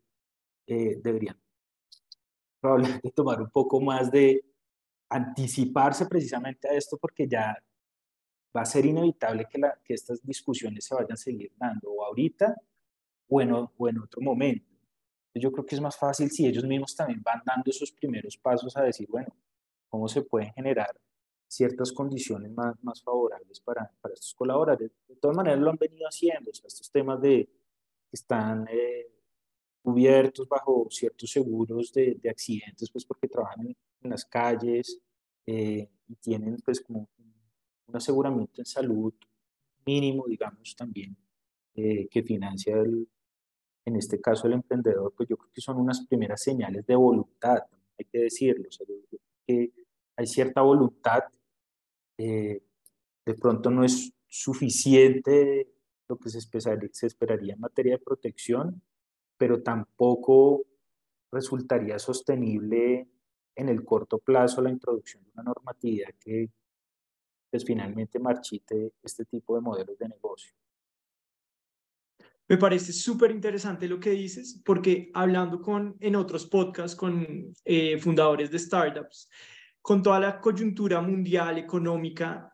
eh, 0.67 0.99
deberían 1.03 1.39
probablemente 2.61 3.11
tomar 3.15 3.41
un 3.41 3.51
poco 3.51 3.81
más 3.81 4.11
de, 4.11 4.45
anticiparse 5.09 6.07
precisamente 6.07 6.69
a 6.69 6.73
esto 6.73 6.97
porque 6.99 7.29
ya 7.29 7.57
va 8.57 8.63
a 8.63 8.65
ser 8.65 8.87
inevitable 8.87 9.47
que, 9.49 9.59
la, 9.59 9.79
que 9.85 9.95
estas 9.95 10.25
discusiones 10.25 10.85
se 10.85 10.95
vayan 10.95 11.13
a 11.13 11.17
seguir 11.17 11.53
dando 11.57 11.91
o 11.91 12.05
ahorita 12.05 12.55
o 13.29 13.41
en, 13.41 13.53
o 13.53 13.89
en 13.89 13.99
otro 13.99 14.21
momento. 14.23 14.67
Yo 15.35 15.53
creo 15.53 15.67
que 15.67 15.75
es 15.75 15.81
más 15.81 15.97
fácil 15.97 16.31
si 16.31 16.47
ellos 16.47 16.65
mismos 16.65 16.97
también 16.97 17.23
van 17.23 17.43
dando 17.45 17.71
esos 17.71 17.93
primeros 17.93 18.37
pasos 18.39 18.75
a 18.77 18.83
decir, 18.83 19.07
bueno, 19.11 19.29
cómo 19.89 20.09
se 20.09 20.23
pueden 20.23 20.53
generar 20.55 20.99
ciertas 21.49 21.93
condiciones 21.93 22.51
más, 22.53 22.75
más 22.83 23.03
favorables 23.03 23.61
para, 23.61 23.91
para 24.01 24.15
estos 24.15 24.35
colaboradores. 24.35 24.91
De 25.09 25.17
todas 25.17 25.37
maneras 25.37 25.61
lo 25.61 25.71
han 25.71 25.77
venido 25.77 26.07
haciendo, 26.07 26.51
estos 26.51 26.91
temas 26.91 27.21
de 27.21 27.49
están 28.13 28.67
eh, 28.71 29.13
cubiertos 29.83 30.49
bajo 30.49 30.87
ciertos 30.91 31.31
seguros 31.31 31.93
de, 31.93 32.19
de, 32.21 32.31
accidentes, 32.31 32.91
pues 32.91 33.05
porque 33.05 33.29
trabajan 33.29 33.69
en, 33.69 33.77
las 34.11 34.25
calles 34.25 35.01
eh, 35.47 35.89
y 36.07 36.15
tienen 36.17 36.57
pues 36.65 36.81
como 36.81 37.09
un 37.87 37.97
aseguramiento 37.97 38.61
en 38.61 38.67
salud 38.67 39.13
mínimo, 39.85 40.27
digamos, 40.27 40.75
también, 40.77 41.17
eh, 41.75 42.09
que 42.09 42.23
financia 42.23 42.77
el, 42.77 43.09
en 43.85 43.97
este 43.97 44.21
caso 44.21 44.47
el 44.47 44.55
emprendedor, 44.55 45.13
pues 45.17 45.29
yo 45.29 45.37
creo 45.37 45.51
que 45.53 45.61
son 45.61 45.79
unas 45.79 46.05
primeras 46.07 46.43
señales 46.43 46.85
de 46.87 46.97
voluntad, 46.97 47.59
hay 47.99 48.05
que 48.05 48.19
decirlo, 48.19 48.69
que 49.47 49.73
hay 50.17 50.27
cierta 50.27 50.63
voluntad, 50.63 51.25
eh, 52.19 52.63
de 53.25 53.35
pronto 53.35 53.71
no 53.71 53.85
es 53.85 54.13
suficiente 54.27 55.73
lo 56.09 56.19
que 56.19 56.31
se 56.31 57.07
esperaría 57.07 57.55
en 57.55 57.61
materia 57.61 57.95
de 57.95 58.05
protección, 58.05 58.83
pero 59.37 59.63
tampoco 59.63 60.65
resultaría 61.33 61.99
sostenible 61.99 63.09
en 63.55 63.69
el 63.69 63.85
corto 63.85 64.19
plazo 64.19 64.61
la 64.63 64.71
introducción 64.71 65.25
de 65.25 65.31
una 65.35 65.43
normatividad 65.45 66.11
que 66.21 66.51
pues, 67.51 67.65
finalmente 67.65 68.19
marchite 68.19 68.93
este 69.03 69.25
tipo 69.25 69.55
de 69.55 69.63
modelos 69.63 69.99
de 69.99 70.09
negocio. 70.09 70.55
Me 72.49 72.59
parece 72.59 72.93
súper 72.93 73.33
interesante 73.33 73.89
lo 73.89 73.99
que 73.99 74.11
dices, 74.11 74.63
porque 74.65 75.11
hablando 75.15 75.61
con, 75.61 75.97
en 75.99 76.15
otros 76.15 76.47
podcasts 76.47 76.97
con 76.97 77.53
eh, 77.65 77.99
fundadores 77.99 78.51
de 78.53 78.59
startups, 78.59 79.29
con 79.87 80.03
toda 80.03 80.19
la 80.19 80.41
coyuntura 80.41 81.01
mundial 81.01 81.59
económica, 81.59 82.53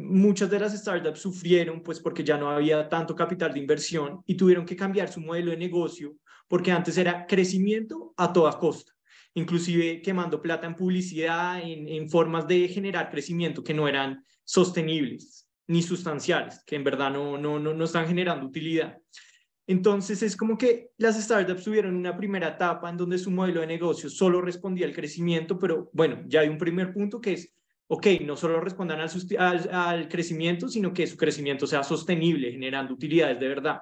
muchas 0.00 0.50
de 0.50 0.58
las 0.58 0.76
startups 0.76 1.20
sufrieron 1.20 1.80
pues 1.80 2.00
porque 2.00 2.24
ya 2.24 2.36
no 2.36 2.50
había 2.50 2.88
tanto 2.88 3.14
capital 3.14 3.54
de 3.54 3.60
inversión 3.60 4.20
y 4.26 4.36
tuvieron 4.36 4.66
que 4.66 4.74
cambiar 4.74 5.06
su 5.06 5.20
modelo 5.20 5.52
de 5.52 5.58
negocio 5.58 6.16
porque 6.48 6.72
antes 6.72 6.98
era 6.98 7.24
crecimiento 7.24 8.12
a 8.16 8.32
toda 8.32 8.58
costa, 8.58 8.90
inclusive 9.34 10.02
quemando 10.02 10.42
plata 10.42 10.66
en 10.66 10.74
publicidad, 10.74 11.60
en, 11.62 12.10
formas 12.10 12.48
de 12.48 12.66
generar 12.66 13.12
crecimiento 13.12 13.62
que 13.62 13.74
no 13.74 13.86
eran 13.86 14.24
sostenibles 14.42 15.48
ni 15.68 15.82
sustanciales, 15.82 16.64
que 16.66 16.74
en 16.74 16.82
verdad 16.82 17.12
no, 17.12 17.38
no, 17.38 17.60
no, 17.60 17.72
no 17.72 17.84
están 17.84 18.08
generando 18.08 18.44
utilidad. 18.44 18.98
Entonces 19.66 20.22
es 20.22 20.36
como 20.36 20.58
que 20.58 20.90
las 20.98 21.22
startups 21.22 21.64
tuvieron 21.64 21.94
una 21.94 22.16
primera 22.16 22.48
etapa 22.48 22.90
en 22.90 22.96
donde 22.96 23.18
su 23.18 23.30
modelo 23.30 23.60
de 23.60 23.66
negocio 23.66 24.10
solo 24.10 24.40
respondía 24.40 24.86
al 24.86 24.94
crecimiento, 24.94 25.58
pero 25.58 25.90
bueno, 25.92 26.22
ya 26.26 26.40
hay 26.40 26.48
un 26.48 26.58
primer 26.58 26.92
punto 26.92 27.20
que 27.20 27.34
es 27.34 27.54
ok, 27.92 28.06
no 28.24 28.36
solo 28.36 28.58
respondan 28.58 29.06
al, 29.38 30.08
crecimiento, 30.08 30.66
sino 30.66 30.94
que 30.94 31.06
su 31.06 31.18
crecimiento 31.18 31.66
sea 31.66 31.84
sostenible, 31.84 32.50
generando 32.50 32.94
utilidades 32.94 33.38
de 33.38 33.48
verdad. 33.48 33.80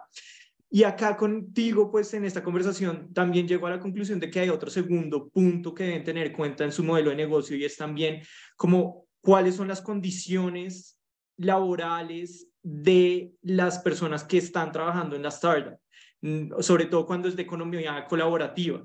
Y 0.68 0.83
acá 0.83 1.16
contigo, 1.16 1.93
pues 1.93 2.12
en 2.14 2.24
esta 2.24 2.43
conversación 2.43 3.14
también 3.14 3.47
llegó 3.47 3.68
a 3.68 3.70
la 3.70 3.78
conclusión 3.78 4.18
de 4.18 4.28
que 4.28 4.41
hay 4.41 4.49
otro 4.49 4.68
segundo 4.68 5.28
punto 5.28 5.72
que 5.72 5.85
deben 5.85 6.03
tener 6.03 6.26
en 6.26 6.33
cuenta 6.33 6.64
en 6.64 6.72
su 6.72 6.83
modelo 6.83 7.11
de 7.11 7.16
negocio 7.16 7.57
y 7.57 7.64
es 7.64 7.76
también 7.76 8.20
como 8.57 9.07
cuáles 9.20 9.55
son 9.55 9.68
las 9.68 9.81
condiciones 9.81 10.99
laborales 11.37 12.49
de 12.62 13.32
las 13.42 13.78
personas 13.78 14.24
que 14.24 14.38
están 14.38 14.72
trabajando 14.72 15.16
en 15.16 15.22
la 15.22 15.28
startup, 15.30 15.78
mm, 16.22 16.61
sobre 16.61 16.86
todo 16.86 17.06
cuando 17.06 17.28
es 17.28 17.36
de 17.36 17.42
economía 17.42 18.04
colaborativa. 18.08 18.84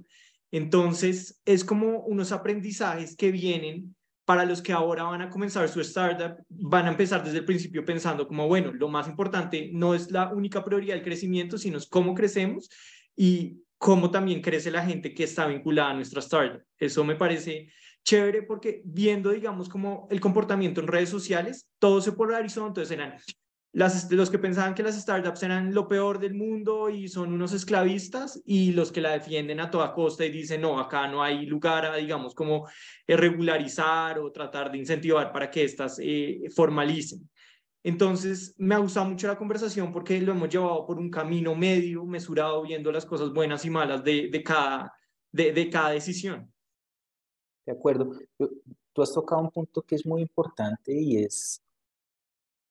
Entonces, 0.51 1.41
es 1.45 1.63
como 1.65 1.99
unos 2.01 2.31
aprendizajes 2.31 3.15
que 3.15 3.31
vienen 3.31 3.95
para 4.25 4.45
los 4.45 4.61
que 4.61 4.73
ahora 4.73 5.03
van 5.03 5.21
a 5.21 5.29
comenzar 5.29 5.69
su 5.69 5.81
startup, 5.81 6.37
van 6.49 6.87
a 6.87 6.91
empezar 6.91 7.23
desde 7.23 7.39
el 7.39 7.45
principio 7.45 7.85
pensando 7.85 8.27
como, 8.27 8.47
bueno, 8.47 8.73
lo 8.73 8.87
más 8.89 9.07
importante 9.07 9.69
no 9.71 9.93
es 9.93 10.09
la 10.11 10.33
única 10.33 10.63
prioridad 10.63 10.95
del 10.95 11.03
crecimiento, 11.03 11.57
sino 11.57 11.79
cómo 11.89 12.15
crecemos 12.15 12.69
y 13.15 13.59
cómo 13.77 14.09
también 14.09 14.41
crece 14.41 14.71
la 14.71 14.83
gente 14.83 15.13
que 15.13 15.25
está 15.25 15.45
vinculada 15.45 15.91
a 15.91 15.93
nuestra 15.93 16.21
startup. 16.21 16.63
Eso 16.79 17.03
me 17.03 17.15
parece 17.15 17.69
chévere 18.03 18.43
porque 18.43 18.81
viendo, 18.83 19.29
digamos, 19.31 19.69
como 19.69 20.07
el 20.09 20.19
comportamiento 20.19 20.81
en 20.81 20.87
redes 20.87 21.09
sociales, 21.09 21.67
todo 21.79 22.01
se 22.01 22.13
polarizó, 22.13 22.65
entonces 22.65 22.91
eran 22.91 23.15
los 23.75 24.29
que 24.29 24.39
pensaban 24.39 24.73
que 24.73 24.83
las 24.83 24.95
startups 24.95 25.43
eran 25.43 25.73
lo 25.73 25.85
peor 25.85 26.17
del 26.17 26.33
mundo 26.33 26.89
y 26.89 27.09
son 27.09 27.33
unos 27.33 27.51
esclavistas 27.51 28.41
y 28.45 28.71
los 28.71 28.89
que 28.89 29.01
la 29.01 29.11
defienden 29.11 29.59
a 29.59 29.69
toda 29.69 29.93
costa 29.93 30.25
y 30.25 30.31
dicen, 30.31 30.61
no, 30.61 30.79
acá 30.79 31.09
no 31.09 31.21
hay 31.21 31.45
lugar 31.45 31.85
a, 31.85 31.97
digamos, 31.97 32.33
como 32.33 32.69
regularizar 33.05 34.17
o 34.19 34.31
tratar 34.31 34.71
de 34.71 34.77
incentivar 34.77 35.29
para 35.33 35.51
que 35.51 35.65
éstas 35.65 35.99
eh, 36.01 36.43
formalicen. 36.55 37.29
Entonces, 37.83 38.55
me 38.57 38.75
ha 38.75 38.77
gustado 38.77 39.09
mucho 39.09 39.27
la 39.27 39.37
conversación 39.37 39.91
porque 39.91 40.21
lo 40.21 40.31
hemos 40.31 40.47
llevado 40.47 40.85
por 40.85 40.97
un 40.97 41.11
camino 41.11 41.53
medio, 41.53 42.05
mesurado, 42.05 42.63
viendo 42.63 42.93
las 42.93 43.05
cosas 43.05 43.33
buenas 43.33 43.65
y 43.65 43.69
malas 43.69 44.01
de, 44.05 44.29
de, 44.29 44.41
cada, 44.41 44.93
de, 45.33 45.51
de 45.51 45.69
cada 45.69 45.89
decisión. 45.89 46.49
De 47.65 47.73
acuerdo. 47.73 48.09
tú 48.37 49.01
has 49.01 49.13
tocado 49.13 49.41
un 49.41 49.51
punto 49.51 49.81
que 49.81 49.95
es 49.95 50.05
muy 50.05 50.21
importante 50.21 50.93
y 50.93 51.17
es 51.17 51.61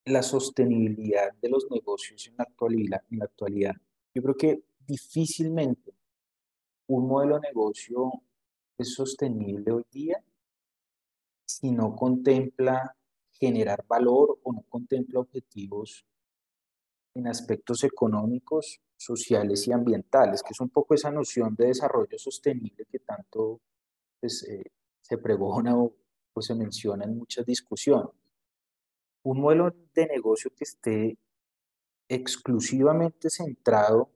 la 0.06 0.22
sostenibilidad 0.22 1.32
de 1.40 1.48
los 1.48 1.66
negocios 1.70 2.26
en 2.28 2.36
la 2.36 2.44
actualidad. 2.44 3.02
En 3.10 3.18
la 3.18 3.24
actualidad. 3.24 3.74
Yo 4.14 4.22
creo 4.22 4.36
que 4.36 4.62
difícilmente 4.86 5.94
un 6.86 7.08
modelo 7.08 7.36
de 7.36 7.48
negocio 7.48 8.12
es 8.76 8.94
sostenible 8.94 9.72
hoy 9.72 9.84
día 9.90 10.22
si 11.46 11.70
no 11.70 11.94
contempla 11.94 12.96
generar 13.32 13.84
valor 13.86 14.38
o 14.42 14.52
no 14.52 14.62
contempla 14.68 15.20
objetivos 15.20 16.04
en 17.14 17.28
aspectos 17.28 17.84
económicos, 17.84 18.80
sociales 18.96 19.66
y 19.68 19.72
ambientales, 19.72 20.42
que 20.42 20.52
es 20.52 20.60
un 20.60 20.70
poco 20.70 20.94
esa 20.94 21.10
noción 21.10 21.54
de 21.54 21.66
desarrollo 21.66 22.18
sostenible 22.18 22.86
que 22.90 22.98
tanto 23.00 23.60
pues, 24.20 24.42
eh, 24.48 24.72
se 25.00 25.18
pregona 25.18 25.76
o, 25.78 25.94
o 26.32 26.42
se 26.42 26.54
menciona 26.54 27.04
en 27.04 27.16
muchas 27.16 27.46
discusiones. 27.46 28.23
Un 29.24 29.40
modelo 29.40 29.74
de 29.94 30.06
negocio 30.06 30.50
que 30.56 30.64
esté 30.64 31.18
exclusivamente 32.08 33.30
centrado 33.30 34.10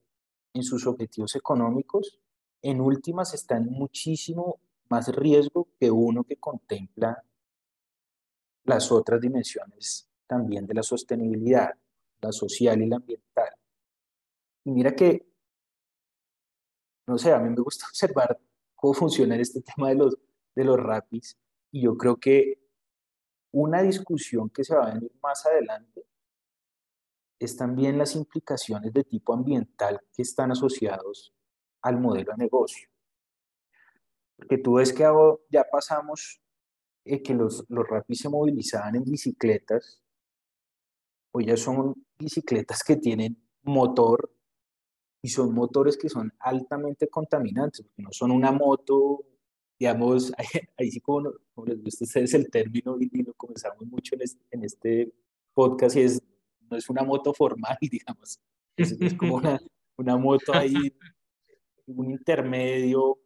en 0.54 0.62
sus 0.62 0.86
objetivos 0.86 1.34
económicos, 1.36 2.20
en 2.62 2.80
últimas 2.80 3.34
está 3.34 3.56
en 3.56 3.66
muchísimo 3.66 4.60
más 4.88 5.08
riesgo 5.08 5.68
que 5.78 5.90
uno 5.90 6.24
que 6.24 6.36
contempla 6.36 7.22
las 8.64 8.90
otras 8.92 9.20
dimensiones 9.20 10.08
también 10.26 10.66
de 10.66 10.74
la 10.74 10.82
sostenibilidad, 10.82 11.70
la 12.20 12.32
social 12.32 12.82
y 12.82 12.86
la 12.86 12.96
ambiental. 12.96 13.50
Y 14.64 14.70
mira 14.70 14.94
que, 14.94 15.26
no 17.06 17.16
sé, 17.16 17.32
a 17.32 17.38
mí 17.38 17.48
me 17.48 17.62
gusta 17.62 17.86
observar 17.88 18.38
cómo 18.74 18.94
funciona 18.94 19.36
este 19.36 19.62
tema 19.76 19.88
de 19.88 19.94
los, 19.96 20.16
de 20.54 20.64
los 20.64 20.78
rapis 20.78 21.36
y 21.72 21.82
yo 21.82 21.96
creo 21.96 22.16
que 22.16 22.67
una 23.52 23.82
discusión 23.82 24.50
que 24.50 24.64
se 24.64 24.74
va 24.74 24.86
a 24.86 24.94
venir 24.94 25.12
más 25.22 25.44
adelante 25.46 26.06
es 27.38 27.56
también 27.56 27.96
las 27.98 28.14
implicaciones 28.16 28.92
de 28.92 29.04
tipo 29.04 29.32
ambiental 29.32 30.00
que 30.12 30.22
están 30.22 30.50
asociados 30.50 31.32
al 31.82 32.00
modelo 32.00 32.32
de 32.32 32.44
negocio. 32.44 32.88
Porque 34.36 34.58
tú 34.58 34.74
ves 34.74 34.92
que 34.92 35.04
ya 35.50 35.64
pasamos 35.70 36.40
eh, 37.04 37.22
que 37.22 37.34
los, 37.34 37.64
los 37.68 37.86
rapis 37.88 38.20
se 38.20 38.28
movilizaban 38.28 38.96
en 38.96 39.04
bicicletas, 39.04 40.02
o 41.32 41.40
ya 41.40 41.56
son 41.56 41.94
bicicletas 42.18 42.82
que 42.82 42.96
tienen 42.96 43.40
motor 43.62 44.30
y 45.22 45.28
son 45.28 45.54
motores 45.54 45.96
que 45.96 46.08
son 46.08 46.32
altamente 46.38 47.08
contaminantes, 47.08 47.86
no 47.96 48.12
son 48.12 48.30
una 48.30 48.52
moto, 48.52 49.24
digamos, 49.78 50.32
ahí, 50.76 50.90
sí 50.90 51.00
como, 51.00 51.32
les 51.66 51.82
gusta 51.82 52.04
a 52.04 52.06
ustedes 52.06 52.34
el 52.34 52.50
término 52.50 52.96
y, 53.00 53.22
lo 53.22 53.34
comenzamos 53.34 53.86
mucho 53.86 54.14
en 54.14 54.22
este, 54.22 54.44
en 54.50 54.64
este 54.64 55.12
podcast 55.54 55.96
y 55.96 56.00
es, 56.00 56.22
no 56.70 56.76
es 56.76 56.88
una 56.90 57.02
moto 57.02 57.32
formal, 57.32 57.76
digamos, 57.80 58.40
es, 58.76 58.92
es 59.00 59.14
como 59.14 59.36
una, 59.36 59.58
una 59.96 60.16
moto 60.16 60.52
ahí, 60.52 60.94
un 61.86 62.10
intermedio, 62.10 63.18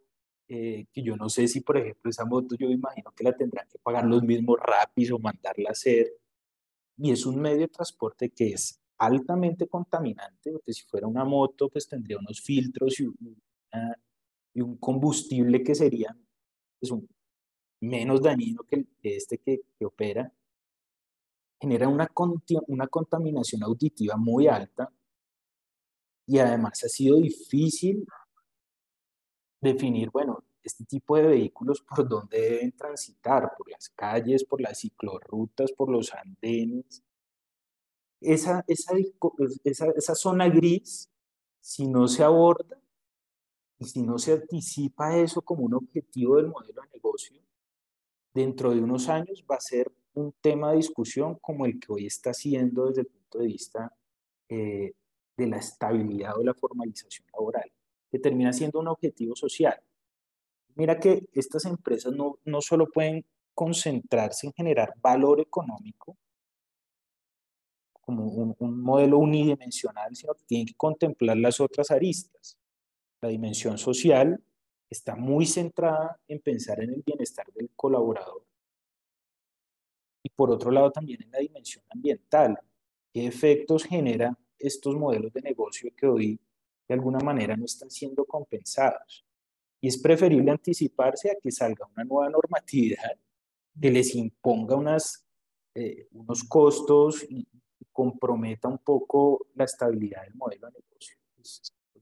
eh, 0.49 0.87
que 0.93 1.03
yo 1.03 1.17
no 1.17 1.29
sé 1.29 1.49
si, 1.49 1.61
por 1.61 1.79
ejemplo, 1.79 2.11
esa 2.11 2.25
moto 2.25 2.55
yo 2.57 2.69
imagino 2.69 3.11
que 3.13 3.25
la 3.25 3.35
tendrán 3.35 3.67
que 3.69 3.79
pagar 3.79 4.05
los 4.05 4.23
mismos 4.23 4.59
rapis 4.61 5.11
o 5.11 5.19
mandarla 5.19 5.71
a 5.71 5.73
hacer. 5.73 6.13
Y 6.99 7.11
es 7.11 7.25
un 7.25 7.41
medio 7.41 7.61
de 7.61 7.69
transporte 7.69 8.29
que 8.31 8.53
es 8.53 8.79
altamente 8.99 9.67
contaminante, 9.67 10.53
porque 10.53 10.75
si 10.75 10.83
fuera 10.83 11.07
una 11.07 11.25
moto, 11.25 11.69
pues 11.71 11.89
tendría 11.89 12.19
unos 12.19 12.41
filtros 12.43 13.01
y, 13.01 13.07
y 14.55 14.61
un 14.61 14.77
combustible 14.77 15.63
que 15.63 15.75
sería 15.75 16.15
pues, 16.83 16.91
un, 16.91 17.09
menos 17.81 18.21
dañino 18.21 18.65
que 18.65 18.85
este 19.03 19.39
que, 19.39 19.61
que 19.79 19.87
opera. 19.87 20.33
Genera 21.61 21.89
una, 21.89 22.11
una 22.67 22.89
contaminación 22.89 23.63
auditiva 23.63 24.17
muy 24.17 24.49
alta 24.49 24.93
y 26.27 26.39
además 26.41 26.83
ha 26.83 26.89
sido 26.89 27.19
difícil 27.19 28.05
definir, 29.61 30.11
bueno, 30.11 30.45
este 30.61 30.85
tipo 30.85 31.17
de 31.17 31.23
vehículos 31.23 31.83
por 31.89 32.09
dónde 32.09 32.41
deben 32.41 32.73
transitar, 32.73 33.53
por 33.57 33.71
las 33.71 33.89
calles, 33.91 34.45
por 34.45 34.61
las 34.61 34.81
ciclorrutas, 34.81 35.71
por 35.71 35.89
los 35.89 36.13
andenes. 36.13 37.05
Esa, 38.21 38.65
esa, 38.67 38.95
esa, 39.63 39.87
esa 39.97 40.15
zona 40.17 40.49
gris, 40.49 41.09
si 41.61 41.87
no 41.87 42.09
se 42.09 42.25
aborda 42.25 42.82
y 43.83 43.85
si 43.85 44.03
no 44.03 44.17
se 44.17 44.35
anticipa 44.35 45.17
eso 45.19 45.43
como 45.43 45.65
un 45.65 45.75
objetivo 45.75 46.37
del 46.37 46.47
modelo 46.47 46.83
de 46.83 46.89
negocio, 46.95 47.43
dentro 48.33 48.71
de 48.71 48.81
unos 48.81 49.09
años 49.09 49.45
va 49.51 49.57
a 49.57 49.61
ser 49.61 49.91
un 50.15 50.33
tema 50.41 50.71
de 50.71 50.77
discusión 50.77 51.37
como 51.41 51.67
el 51.67 51.81
que 51.81 51.93
hoy 51.93 52.07
está 52.07 52.33
siendo 52.33 52.87
desde 52.87 53.01
el 53.01 53.09
punto 53.09 53.39
de 53.39 53.47
vista 53.47 53.93
eh, 54.49 54.93
de 55.37 55.47
la 55.49 55.57
estabilidad 55.57 56.39
o 56.39 56.45
la 56.45 56.55
formalización 56.55 57.27
laboral 57.33 57.73
que 58.09 58.21
termina 58.21 58.53
siendo 58.53 58.79
un 58.79 58.87
objetivo 58.87 59.35
social. 59.35 59.83
Mira 60.77 61.01
que 61.01 61.29
estas 61.33 61.65
empresas 61.65 62.13
no, 62.13 62.39
no 62.45 62.61
solo 62.61 62.87
pueden 62.87 63.25
concentrarse 63.53 64.47
en 64.47 64.53
generar 64.53 64.95
valor 65.01 65.41
económico 65.41 66.17
como 68.01 68.27
un, 68.27 68.55
un 68.59 68.81
modelo 68.81 69.19
unidimensional, 69.19 70.15
sino 70.15 70.35
que 70.35 70.45
tienen 70.45 70.67
que 70.67 70.75
contemplar 70.75 71.37
las 71.37 71.59
otras 71.61 71.91
aristas. 71.91 72.59
La 73.23 73.31
dimensión 73.31 73.79
social 73.79 74.39
está 74.91 75.17
muy 75.17 75.47
centrada 75.47 76.21
en 76.29 76.41
pensar 76.41 76.83
en 76.83 76.91
el 76.91 77.03
bienestar 77.03 77.47
del 77.55 77.71
colaborador. 77.75 78.45
Y 80.23 80.29
por 80.29 80.51
otro 80.51 80.71
lado 80.71 80.93
también 80.93 81.23
en 81.23 81.31
la 81.31 81.39
dimensión 81.39 81.85
ambiental. 81.89 82.59
¿Qué 83.13 83.27
efectos 83.27 83.85
genera 83.85 84.37
estos 84.59 84.95
modelos 84.95 85.33
de 85.33 85.43
negocio 85.43 85.91
que 85.97 86.07
hoy 86.07 86.41
de 86.89 86.95
alguna 86.95 87.21
manera 87.21 87.57
no 87.57 87.65
están 87.65 87.91
siendo 87.91 88.25
compensados. 88.25 89.25
Y 89.81 89.89
es 89.89 89.99
preferible 89.99 90.51
anticiparse 90.51 91.31
a 91.31 91.37
que 91.41 91.51
salga 91.51 91.87
una 91.87 92.05
nueva 92.05 92.31
normatividad 92.31 93.17
que 93.81 93.91
les 93.91 94.15
imponga 94.15 94.97
eh, 95.75 96.07
unos 96.13 96.45
costos 96.45 97.25
y 97.29 97.47
comprometa 97.91 98.69
un 98.69 98.79
poco 98.79 99.47
la 99.55 99.65
estabilidad 99.65 100.23
del 100.23 100.35
modelo 100.35 100.69
de 100.69 100.81
negocio. 100.81 101.17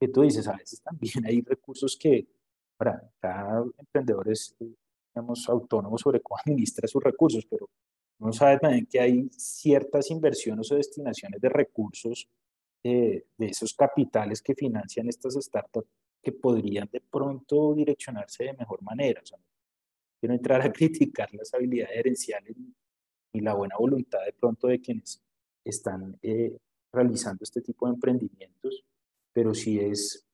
Que 0.01 0.09
tú 0.09 0.22
dices, 0.22 0.48
a 0.48 0.57
veces 0.57 0.80
también 0.82 1.12
hay 1.26 1.42
recursos 1.42 1.96
que 1.96 2.26
para 2.76 3.01
cada 3.20 3.62
emprendedor 3.78 4.30
es, 4.30 4.57
digamos, 5.14 5.48
autónomo 5.48 5.98
sobre 5.98 6.20
cómo 6.20 6.40
administra 6.44 6.88
sus 6.88 7.03
recursos, 7.05 7.46
pero 7.46 7.68
uno 8.18 8.32
sabe 8.32 8.59
también 8.59 8.86
que 8.86 9.01
hay 9.01 9.28
ciertas 9.30 10.11
inversiones 10.11 10.70
o 10.72 10.76
destinaciones 10.76 11.40
de 11.40 11.48
recursos 11.48 12.28
de 12.82 13.24
esos 13.38 13.74
capitales 13.74 14.40
que 14.40 14.55
financian 14.55 15.07
estas 15.07 15.34
startups 15.34 15.86
que 16.22 16.32
podrían 16.32 16.88
de 16.92 17.01
pronto 17.01 17.74
direccionarse 17.74 18.44
de 18.44 18.55
mejor 18.55 18.82
manera. 18.82 19.20
O 19.22 19.26
sea, 19.26 19.38
quiero 20.20 20.34
entrar 20.34 20.62
a 20.62 20.72
criticar 20.72 21.32
las 21.34 21.53
habilidades 21.55 21.96
herenciales 21.96 22.57
y 23.32 23.40
la 23.40 23.55
buena 23.55 23.76
voluntad 23.78 24.24
de 24.24 24.32
pronto 24.32 24.66
de 24.68 24.80
quienes 24.80 25.22
están 25.64 26.18
eh, 26.22 26.57
realizando 26.92 27.44
este 27.44 27.61
tipo 27.61 27.86
de 27.86 27.94
emprendimientos, 27.94 28.84
pero 29.33 29.55
sí 29.55 29.78
es, 29.78 30.26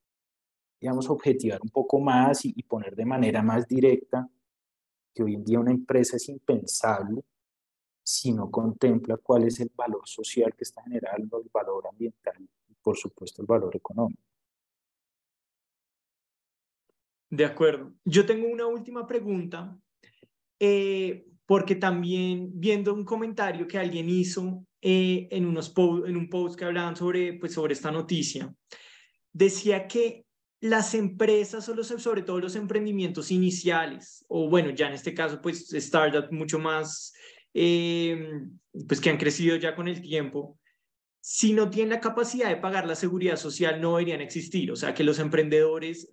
digamos, 0.81 1.09
objetivar 1.09 1.61
un 1.63 1.71
poco 1.71 2.01
más 2.01 2.45
y, 2.45 2.53
y 2.57 2.63
poner 2.63 2.95
de 2.95 3.05
manera 3.05 3.43
más 3.43 3.67
directa 3.67 4.29
que 5.15 5.23
hoy 5.23 5.35
en 5.35 5.45
día 5.45 5.61
una 5.61 5.71
empresa 5.71 6.17
es 6.17 6.29
impensable 6.29 7.23
si 8.07 8.33
no 8.33 8.51
contempla 8.51 9.17
cuál 9.17 9.45
es 9.45 9.59
el 9.59 9.71
valor 9.75 10.03
social 10.07 10.55
que 10.55 10.63
está 10.63 10.83
generando, 10.83 11.41
el 11.43 11.51
valor 11.53 11.89
ambiental 11.89 12.37
y 12.69 12.75
por 12.81 12.97
supuesto 12.97 13.43
el 13.43 13.47
valor 13.47 13.75
económico. 13.75 14.23
De 17.29 17.45
acuerdo. 17.45 17.95
Yo 18.05 18.25
tengo 18.25 18.47
una 18.47 18.67
última 18.67 19.07
pregunta, 19.07 19.77
eh, 20.61 21.27
porque 21.47 21.75
también 21.75 22.53
viendo 22.55 22.95
un 22.95 23.05
comentario 23.05 23.67
que 23.67 23.79
alguien 23.79 24.09
hizo 24.09 24.65
eh, 24.81 25.27
en, 25.33 25.45
unos 25.45 25.75
en 26.07 26.17
un 26.17 26.29
post 26.29 26.57
que 26.57 26.65
hablaban 26.65 26.95
sobre, 26.95 27.33
pues, 27.35 27.55
sobre 27.55 27.73
esta 27.73 27.91
noticia, 27.91 28.55
decía 29.37 29.87
que 29.89 30.25
las 30.61 30.95
empresas 30.95 31.69
o 31.69 31.75
los, 31.75 31.89
sobre 31.89 32.23
todo 32.23 32.41
los 32.41 32.57
emprendimientos 32.57 33.31
iniciales, 33.31 34.25
o 34.29 34.49
bueno, 34.49 34.71
ya 34.71 34.89
en 34.89 34.95
este 34.95 35.15
caso, 35.15 35.41
pues 35.41 35.69
startups 35.69 36.33
mucho 36.33 36.59
más 36.59 37.13
Em, 37.59 38.59
pues 38.87 39.01
que 39.01 39.09
han 39.09 39.17
crecido 39.17 39.57
ya 39.57 39.75
con 39.75 39.89
el 39.89 40.03
tiempo, 40.03 40.59
si 41.23 41.55
no 41.55 41.71
tienen 41.71 41.95
la 41.95 42.01
capacidad 42.01 42.51
de 42.51 42.59
pagar 42.59 42.87
la 42.87 42.95
seguridad 42.95 43.37
social, 43.37 43.81
no 43.81 43.93
deberían 43.97 44.21
existir. 44.21 44.71
O 44.71 44.77
sea, 44.77 44.93
que 44.93 45.03
los 45.03 45.19
emprendedores, 45.19 46.11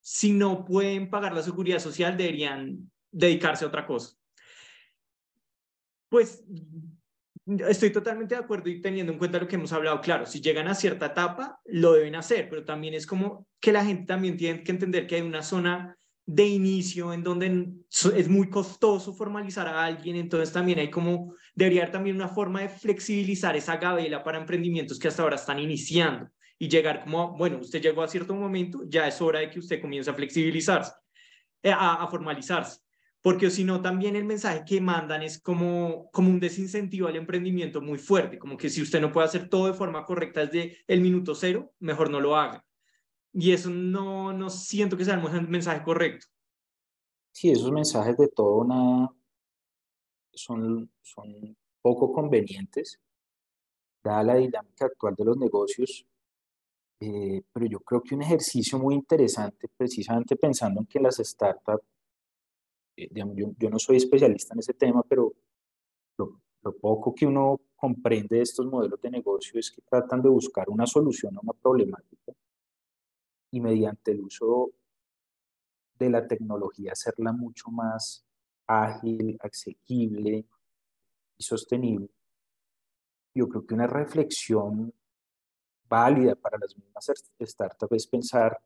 si 0.00 0.32
no 0.32 0.64
pueden 0.64 1.10
pagar 1.10 1.34
la 1.34 1.42
seguridad 1.42 1.78
social, 1.78 2.16
deberían 2.16 2.90
dedicarse 3.10 3.66
a 3.66 3.68
otra 3.68 3.86
cosa. 3.86 4.16
Pues 6.08 6.42
estoy 7.46 7.90
totalmente 7.90 8.34
de 8.34 8.40
acuerdo 8.40 8.68
y 8.68 8.80
teniendo 8.80 9.12
en 9.12 9.18
cuenta 9.18 9.38
lo 9.38 9.48
que 9.48 9.56
hemos 9.56 9.72
hablado, 9.72 10.00
claro, 10.00 10.26
si 10.26 10.40
llegan 10.40 10.68
a 10.68 10.74
cierta 10.74 11.06
etapa, 11.06 11.60
lo 11.66 11.92
deben 11.92 12.14
hacer, 12.14 12.48
pero 12.48 12.64
también 12.64 12.94
es 12.94 13.06
como 13.06 13.46
que 13.60 13.72
la 13.72 13.84
gente 13.84 14.04
también 14.06 14.36
tiene 14.36 14.62
que 14.62 14.72
entender 14.72 15.06
que 15.06 15.16
hay 15.16 15.22
una 15.22 15.42
zona 15.42 15.96
de 16.24 16.46
inicio 16.46 17.12
en 17.12 17.24
donde 17.24 17.68
es 18.14 18.28
muy 18.28 18.48
costoso 18.48 19.12
formalizar 19.12 19.66
a 19.66 19.84
alguien, 19.84 20.16
entonces 20.16 20.52
también 20.52 20.78
hay 20.78 20.90
como, 20.90 21.34
debería 21.54 21.82
haber 21.82 21.92
también 21.92 22.16
una 22.16 22.28
forma 22.28 22.60
de 22.60 22.68
flexibilizar 22.68 23.56
esa 23.56 23.76
gabela 23.76 24.22
para 24.22 24.38
emprendimientos 24.38 24.98
que 24.98 25.08
hasta 25.08 25.22
ahora 25.22 25.36
están 25.36 25.58
iniciando 25.58 26.30
y 26.58 26.68
llegar 26.68 27.02
como, 27.02 27.36
bueno, 27.36 27.58
usted 27.58 27.82
llegó 27.82 28.02
a 28.02 28.08
cierto 28.08 28.36
momento, 28.36 28.84
ya 28.86 29.08
es 29.08 29.20
hora 29.20 29.40
de 29.40 29.50
que 29.50 29.58
usted 29.58 29.80
comience 29.80 30.08
a 30.08 30.14
flexibilizarse, 30.14 30.92
eh, 31.64 31.72
a 31.74 32.06
formalizarse 32.08 32.82
porque 33.22 33.50
si 33.50 33.62
no, 33.62 33.80
también 33.80 34.16
el 34.16 34.24
mensaje 34.24 34.64
que 34.66 34.80
mandan 34.80 35.22
es 35.22 35.40
como, 35.40 36.10
como 36.10 36.28
un 36.28 36.40
desincentivo 36.40 37.06
al 37.06 37.14
emprendimiento 37.14 37.80
muy 37.80 37.98
fuerte, 37.98 38.38
como 38.38 38.56
que 38.56 38.68
si 38.68 38.82
usted 38.82 39.00
no 39.00 39.12
puede 39.12 39.26
hacer 39.26 39.48
todo 39.48 39.68
de 39.68 39.74
forma 39.74 40.04
correcta 40.04 40.44
desde 40.44 40.78
el 40.88 41.00
minuto 41.00 41.36
cero, 41.36 41.72
mejor 41.78 42.10
no 42.10 42.20
lo 42.20 42.36
haga. 42.36 42.64
Y 43.32 43.52
eso 43.52 43.70
no, 43.70 44.32
no 44.32 44.50
siento 44.50 44.96
que 44.96 45.04
sea 45.04 45.14
el 45.14 45.48
mensaje 45.48 45.84
correcto. 45.84 46.26
Sí, 47.30 47.50
esos 47.50 47.70
mensajes 47.70 48.16
de 48.16 48.28
todo 48.28 48.56
una 48.56 49.08
son, 50.34 50.90
son 51.00 51.56
poco 51.80 52.12
convenientes, 52.12 53.00
dada 54.02 54.24
la 54.24 54.34
dinámica 54.34 54.86
actual 54.86 55.14
de 55.14 55.24
los 55.24 55.36
negocios, 55.36 56.04
eh, 56.98 57.42
pero 57.52 57.66
yo 57.66 57.80
creo 57.80 58.02
que 58.02 58.16
un 58.16 58.22
ejercicio 58.22 58.78
muy 58.78 58.94
interesante, 58.96 59.68
precisamente 59.76 60.34
pensando 60.34 60.80
en 60.80 60.86
que 60.86 61.00
las 61.00 61.16
startups 61.16 61.84
eh, 62.96 63.08
yo, 63.14 63.70
no 63.70 63.78
soy 63.78 63.96
especialista 63.96 64.54
en 64.54 64.60
ese 64.60 64.74
tema, 64.74 65.02
pero 65.02 65.32
lo, 66.18 66.40
poco 66.80 67.14
que 67.14 67.26
uno 67.26 67.60
comprende 67.74 68.36
de 68.36 68.42
estos 68.42 68.66
modelos 68.66 69.00
de 69.00 69.10
negocio 69.10 69.58
es 69.58 69.70
que 69.70 69.82
tratan 69.82 70.22
de 70.22 70.28
buscar 70.28 70.70
una 70.70 70.86
solución 70.86 71.36
a 71.36 71.40
una 71.40 71.52
problemática 71.52 72.32
y 73.50 73.60
mediante 73.60 74.12
el 74.12 74.20
uso 74.20 74.70
de 75.98 76.08
la 76.08 76.26
tecnología 76.26 76.92
hacerla 76.92 77.32
mucho 77.32 77.70
más 77.70 78.24
ágil, 78.66 79.36
asequible 79.40 80.46
y 81.36 81.42
sostenible. 81.42 82.08
Yo 83.34 83.48
creo 83.48 83.66
que 83.66 83.74
una 83.74 83.86
reflexión 83.86 84.92
válida 85.88 86.34
para 86.36 86.58
las 86.58 86.76
mismas 86.76 87.10
startups 87.40 87.96
es 87.96 88.06
pensar 88.06 88.58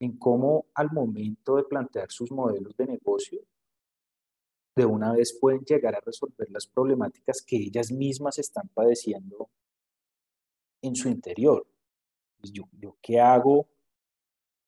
en 0.00 0.16
cómo 0.18 0.66
al 0.74 0.90
momento 0.90 1.56
de 1.56 1.64
plantear 1.64 2.10
sus 2.10 2.30
modelos 2.32 2.76
de 2.76 2.86
negocio, 2.86 3.40
de 4.74 4.84
una 4.86 5.12
vez 5.12 5.36
pueden 5.38 5.60
llegar 5.60 5.94
a 5.94 6.00
resolver 6.00 6.50
las 6.50 6.66
problemáticas 6.66 7.42
que 7.42 7.56
ellas 7.56 7.92
mismas 7.92 8.38
están 8.38 8.68
padeciendo 8.72 9.50
en 10.82 10.96
su 10.96 11.08
interior. 11.08 11.66
Pues, 12.40 12.52
yo, 12.52 12.64
yo 12.72 12.96
qué 13.02 13.20
hago 13.20 13.68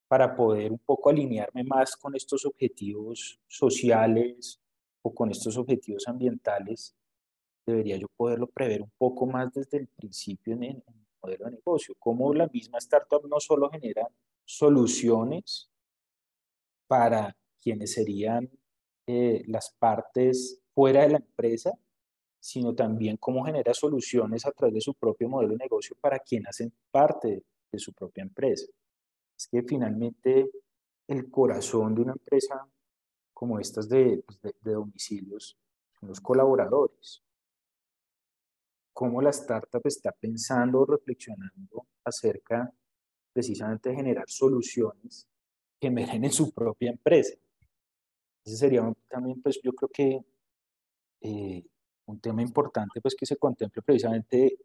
para 0.07 0.37
poder 0.37 0.71
un 0.71 0.79
poco 0.79 1.09
alinearme 1.09 1.65
más 1.65 1.97
con 1.97 2.15
estos 2.15 2.45
objetivos 2.45 3.41
sociales 3.49 4.61
o 5.01 5.15
con 5.15 5.31
estos 5.31 5.57
objetivos 5.57 6.07
ambientales, 6.07 6.95
debería 7.65 7.97
yo 7.97 8.09
poderlo 8.15 8.47
prever 8.47 8.83
un 8.83 8.93
poco 8.99 9.25
más 9.25 9.51
desde 9.55 9.79
el 9.79 9.87
principio 9.89 10.53
en, 10.53 10.65
el 10.65 10.83
modelo 11.23 11.47
de 11.47 11.53
negocio. 11.53 11.95
Cómo 11.99 12.35
la 12.35 12.47
misma 12.49 12.77
startup 12.77 13.27
no 13.27 13.41
solo 13.41 13.71
genera 13.71 14.07
soluciones 14.45 15.71
para 16.87 17.37
quienes 17.61 17.95
serían 17.95 18.51
eh, 19.07 19.43
las 19.47 19.75
partes 19.79 20.61
fuera 20.75 21.03
de 21.03 21.11
la 21.11 21.19
empresa, 21.19 21.73
sino 22.41 22.75
también 22.75 23.17
cómo 23.17 23.45
genera 23.45 23.73
soluciones 23.73 24.45
a 24.47 24.53
través 24.53 24.75
de 24.75 24.81
su 24.81 24.95
propio 24.95 25.29
modelo 25.29 25.53
de 25.53 25.59
negocio 25.59 25.97
para 26.01 26.19
quienes 26.19 26.51
hacen 26.51 26.73
parte 26.91 27.45
de 27.71 27.79
su 27.79 27.93
propia 27.93 28.23
empresa. 28.23 28.67
Es 29.37 29.47
que 29.49 29.63
finalmente 29.63 30.51
el 31.09 31.31
corazón 31.31 31.95
de 31.95 32.03
una 32.03 32.13
empresa 32.13 32.67
como 33.33 33.59
estas 33.59 33.89
de, 33.89 34.23
pues, 34.25 34.41
de, 34.41 34.73
domicilios 34.73 35.59
son 35.99 36.09
los 36.09 36.21
colaboradores. 36.21 37.23
Cómo 38.93 39.23
la 39.23 39.31
startup 39.31 39.83
está 39.85 40.13
pensando 40.13 40.81
o 40.81 40.87
reflexionando 40.87 41.87
acerca 42.05 42.73
precisamente 43.33 43.95
generar 43.95 44.29
soluciones 44.29 45.27
que 45.81 45.89
emergen 45.89 46.25
en 46.25 46.33
su 46.33 46.53
propia 46.53 46.91
empresa. 46.91 47.35
Ese 48.45 48.57
sería 48.57 48.93
también, 49.09 49.41
pues 49.41 49.61
yo 49.63 49.73
creo 49.73 49.89
que 49.89 50.25
eh, 51.21 51.65
un 52.07 52.21
tema 52.21 52.43
importante, 52.43 53.01
pues 53.01 53.15
que 53.15 53.27
se 53.27 53.37
contemple 53.37 53.83
precisamente 53.83 54.59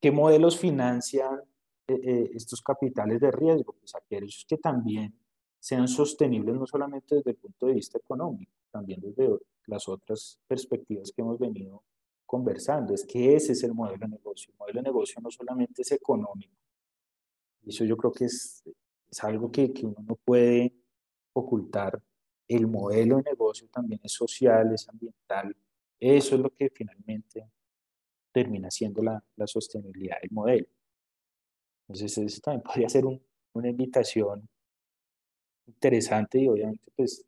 qué 0.00 0.10
modelos 0.10 0.58
financian 0.58 1.40
eh, 1.86 2.00
eh, 2.02 2.30
estos 2.34 2.60
capitales 2.62 3.20
de 3.20 3.30
riesgo, 3.30 3.74
pues 3.80 3.94
aquellos 3.94 4.44
que 4.48 4.58
también 4.58 5.14
sean 5.58 5.88
sostenibles 5.88 6.54
no 6.54 6.66
solamente 6.66 7.16
desde 7.16 7.30
el 7.30 7.36
punto 7.36 7.66
de 7.66 7.74
vista 7.74 7.98
económico, 7.98 8.52
también 8.70 9.00
desde 9.00 9.28
las 9.66 9.88
otras 9.88 10.38
perspectivas 10.46 11.10
que 11.12 11.22
hemos 11.22 11.38
venido 11.38 11.82
conversando. 12.26 12.94
Es 12.94 13.04
que 13.04 13.34
ese 13.34 13.52
es 13.52 13.62
el 13.64 13.74
modelo 13.74 13.98
de 13.98 14.08
negocio. 14.08 14.52
El 14.52 14.58
modelo 14.58 14.78
de 14.80 14.82
negocio 14.82 15.20
no 15.22 15.30
solamente 15.30 15.82
es 15.82 15.92
económico, 15.92 16.54
eso 17.68 17.84
yo 17.84 17.96
creo 17.96 18.12
que 18.12 18.24
es, 18.26 18.62
es 19.10 19.24
algo 19.24 19.50
que, 19.50 19.72
que, 19.72 19.86
uno 19.86 19.96
no 20.06 20.16
puede 20.16 20.74
ocultar. 21.32 22.00
El 22.48 22.66
modelo 22.66 23.18
de 23.18 23.24
negocio 23.24 23.68
también 23.68 24.00
es 24.02 24.12
social, 24.12 24.72
es 24.72 24.88
ambiental. 24.88 25.54
Eso 26.00 26.34
es 26.36 26.40
lo 26.40 26.50
que 26.50 26.70
finalmente 26.70 27.50
termina 28.32 28.70
siendo 28.70 29.02
la, 29.02 29.22
la 29.36 29.46
sostenibilidad 29.46 30.20
del 30.20 30.30
modelo. 30.30 30.68
Entonces, 31.82 32.18
eso 32.18 32.40
también 32.40 32.62
podría 32.64 32.88
ser 32.88 33.04
un, 33.04 33.22
una 33.52 33.68
invitación 33.68 34.48
interesante 35.66 36.38
y 36.40 36.48
obviamente, 36.48 36.90
pues, 36.96 37.24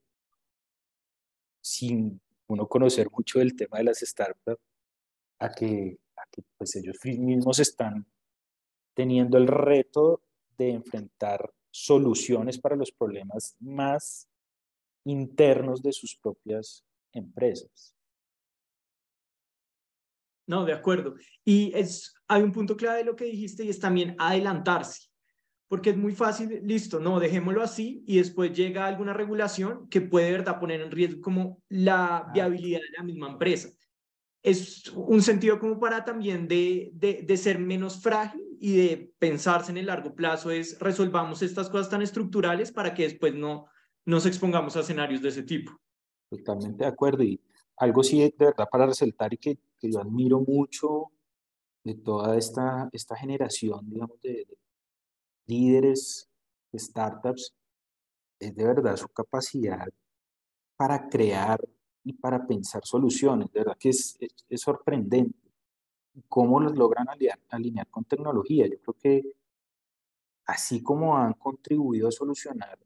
sin 1.61 2.21
uno 2.47 2.67
conocer 2.67 3.09
mucho 3.11 3.39
del 3.39 3.55
tema 3.55 3.79
de 3.79 3.85
las 3.85 4.01
startups, 4.01 4.61
a 5.39 5.51
que, 5.51 5.99
a 6.17 6.23
que 6.31 6.43
pues 6.57 6.77
ellos 6.77 6.99
mismos 7.05 7.59
están 7.59 8.07
teniendo 8.95 9.39
el 9.39 9.47
reto 9.47 10.23
de 10.61 10.71
enfrentar 10.73 11.51
soluciones 11.71 12.59
para 12.59 12.77
los 12.77 12.93
problemas 12.93 13.57
más 13.61 14.29
internos 15.05 15.83
de 15.83 15.93
sus 15.93 16.17
propias 16.17 16.85
empresas. 17.13 17.95
No, 20.47 20.65
de 20.65 20.73
acuerdo. 20.73 21.15
Y 21.45 21.73
es, 21.75 22.13
hay 22.29 22.43
un 22.43 22.53
punto 22.53 22.77
clave 22.77 22.99
de 22.99 23.05
lo 23.05 23.17
que 23.17 23.25
dijiste 23.25 23.65
y 23.65 23.71
es 23.71 23.79
también 23.79 24.17
adelantarse, 24.19 25.09
porque 25.69 25.91
es 25.91 25.97
muy 25.97 26.15
fácil, 26.15 26.61
listo, 26.65 27.01
no, 27.01 27.21
dejémoslo 27.21 27.63
así 27.63 28.03
y 28.07 28.19
después 28.19 28.53
llega 28.53 28.87
alguna 28.87 29.15
regulación 29.15 29.89
que 29.89 30.01
puede, 30.01 30.33
verdad, 30.33 30.61
poner 30.61 30.81
en 30.83 30.91
riesgo 30.91 31.23
como 31.23 31.63
la 31.69 32.29
viabilidad 32.35 32.81
de 32.81 32.99
la 32.99 33.05
misma 33.05 33.31
empresa. 33.31 33.71
Es 34.43 34.89
un 34.89 35.23
sentido 35.23 35.59
como 35.59 35.79
para 35.79 36.05
también 36.05 36.49
de, 36.49 36.91
de, 36.95 37.23
de 37.23 37.37
ser 37.37 37.59
menos 37.59 38.03
frágil 38.03 38.50
y 38.63 38.77
de 38.77 39.15
pensarse 39.19 39.73
en 39.73 39.79
el 39.79 39.87
largo 39.87 40.15
plazo 40.15 40.51
es 40.51 40.79
resolvamos 40.79 41.41
estas 41.41 41.71
cosas 41.71 41.89
tan 41.89 42.03
estructurales 42.03 42.71
para 42.71 42.93
que 42.93 43.05
después 43.05 43.35
no 43.35 43.67
nos 44.05 44.27
expongamos 44.27 44.77
a 44.77 44.81
escenarios 44.81 45.23
de 45.23 45.31
ese 45.31 45.45
tipo. 45.45 45.73
Totalmente 46.29 46.85
de 46.85 46.91
acuerdo. 46.91 47.23
Y 47.23 47.41
algo 47.79 48.03
sí 48.03 48.21
de 48.21 48.35
verdad 48.39 48.69
para 48.71 48.87
resaltar 48.87 49.33
y 49.33 49.39
que, 49.39 49.59
que 49.79 49.91
yo 49.91 49.99
admiro 49.99 50.41
mucho 50.41 51.11
de 51.83 51.95
toda 51.95 52.37
esta, 52.37 52.91
esta 52.93 53.17
generación, 53.17 53.89
digamos, 53.89 54.21
de, 54.21 54.47
líderes 55.47 56.31
de 56.71 56.79
startups, 56.79 57.55
es 58.39 58.55
de 58.55 58.65
verdad 58.65 58.97
su 58.97 59.09
capacidad 59.09 59.89
para 60.77 61.09
crear 61.09 61.59
y 62.05 62.13
para 62.13 62.47
pensar 62.47 62.83
soluciones. 62.85 63.51
De 63.53 63.61
verdad 63.61 63.77
que 63.79 63.89
es, 63.89 64.19
es 64.21 64.61
sorprendente 64.61 65.40
cómo 66.29 66.61
los 66.61 66.77
logran 66.77 67.09
alinear, 67.09 67.39
alinear 67.51 67.89
con 67.89 68.05
tecnología. 68.05 68.67
Yo 68.67 68.79
creo 68.81 68.95
que 68.95 69.23
así 70.47 70.83
como 70.83 71.17
han 71.17 71.35
contribuido 71.35 72.09
a 72.09 72.13
solucionar 72.13 72.79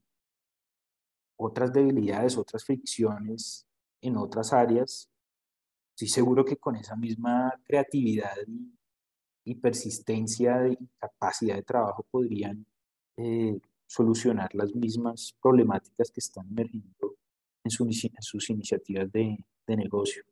otras 1.37 1.73
debilidades, 1.73 2.37
otras 2.37 2.65
fricciones 2.65 3.67
en 4.01 4.17
otras 4.17 4.53
áreas, 4.53 5.11
estoy 5.95 6.09
seguro 6.09 6.45
que 6.45 6.57
con 6.57 6.77
esa 6.77 6.97
misma 6.97 7.53
creatividad 7.65 8.37
y, 9.45 9.55
persistencia 9.57 10.69
y 10.69 10.77
capacidad 10.99 11.55
de 11.57 11.63
trabajo 11.63 12.05
podrían 12.11 12.67
eh, 13.17 13.59
solucionar 13.87 14.55
las 14.55 14.75
mismas 14.75 15.35
problemáticas 15.41 16.11
que 16.11 16.21
están 16.21 16.49
emergiendo 16.49 17.17
en, 17.63 17.71
sus 17.71 18.51
iniciativas 18.51 19.11
de 19.13 19.45
negocio. 19.69 20.25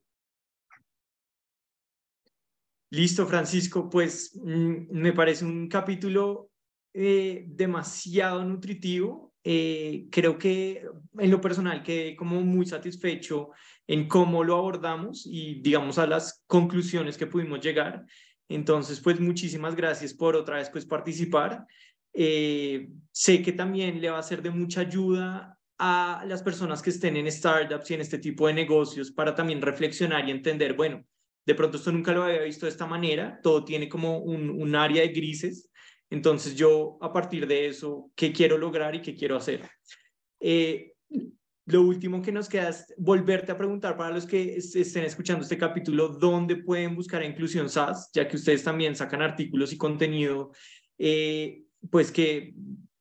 Listo, 2.93 3.27
Francisco, 3.27 3.89
pues 3.89 4.39
mm, 4.43 4.91
me 4.91 5.13
parece 5.13 5.45
un 5.45 5.69
capítulo 5.69 6.51
eh, 6.95 7.45
demasiado 7.49 8.45
nutritivo 8.45 9.33
eh, 9.45 10.07
creo 10.11 10.39
que 10.39 10.87
en 11.19 11.31
lo 11.31 11.41
personal 11.41 11.83
quedé 11.83 12.15
como 12.15 12.41
muy 12.43 12.65
satisfecho 12.65 13.51
en 13.89 14.07
cómo 14.07 14.45
lo 14.45 14.57
abordamos 14.57 15.27
y 15.27 15.61
digamos 15.61 15.99
a 15.99 16.07
las 16.07 16.45
conclusiones 16.47 17.17
que 17.17 17.27
pudimos 17.27 17.61
llegar. 17.61 18.05
Entonces, 18.49 19.01
pues 19.01 19.19
muchísimas 19.19 19.75
gracias 19.75 20.15
por 20.15 20.37
otra 20.37 20.57
vez 20.57 20.71
pues 20.71 20.87
participar. 20.87 21.67
Eh, 22.13 22.89
sé 23.11 23.43
que 23.43 23.53
también 23.53 24.01
le 24.01 24.11
va 24.11 24.19
a 24.19 24.23
ser 24.23 24.43
de 24.43 24.51
mucha 24.51 24.83
ayuda 24.83 25.59
a 25.79 26.25
las 26.29 26.43
personas 26.43 26.81
que 26.81 26.91
estén 26.91 27.17
en 27.17 27.31
startups 27.31 27.91
y 27.91 27.95
en 27.95 28.03
este 28.03 28.19
tipo 28.19 28.47
de 28.47 28.53
negocios 28.55 29.11
para 29.11 29.35
también 29.35 29.61
reflexionar 29.61 30.29
y 30.29 30.31
entender, 30.31 30.75
bueno, 30.75 31.05
de 31.45 31.55
pronto 31.55 31.77
esto 31.77 31.93
nunca 31.93 32.13
lo 32.13 32.25
había 32.25 32.43
visto 32.43 32.67
de 32.67 32.73
esta 32.73 32.87
manera, 32.87 33.41
todo 33.43 33.65
tiene 33.65 33.89
como 33.89 34.19
un, 34.19 34.75
área 34.75 35.03
de 35.03 35.09
grises, 35.09 35.71
entonces 36.11 36.55
yo 36.55 36.99
a 37.01 37.13
partir 37.13 37.47
de 37.47 37.67
eso, 37.67 38.11
¿qué 38.15 38.33
quiero 38.33 38.59
lograr 38.59 38.95
y 38.95 39.03
qué 39.03 39.15
quiero 39.15 39.37
hacer? 39.37 39.69
Eh, 40.41 40.93
lo 41.67 41.83
último 41.83 42.21
que 42.21 42.33
nos 42.33 42.49
queda 42.49 42.71
es 42.71 42.93
volverte 42.99 43.53
a 43.53 43.57
preguntar 43.57 43.97
para 43.97 44.13
los 44.13 44.27
que 44.27 44.57
estén 44.57 45.05
escuchando 45.05 45.43
este 45.43 45.57
capítulo, 45.57 46.09
¿dónde 46.09 46.57
pueden 46.57 46.97
buscar 46.97 47.23
Inclusión 47.23 47.69
SAS? 47.69 48.11
Ya 48.13 48.27
que 48.27 48.37
ustedes 48.37 48.65
también 48.65 48.97
sacan 48.97 49.23
artículos 49.23 49.73
y 49.73 49.79
contenido, 49.79 50.51
eh, 50.99 51.63
pues 51.91 52.11
que 52.11 52.55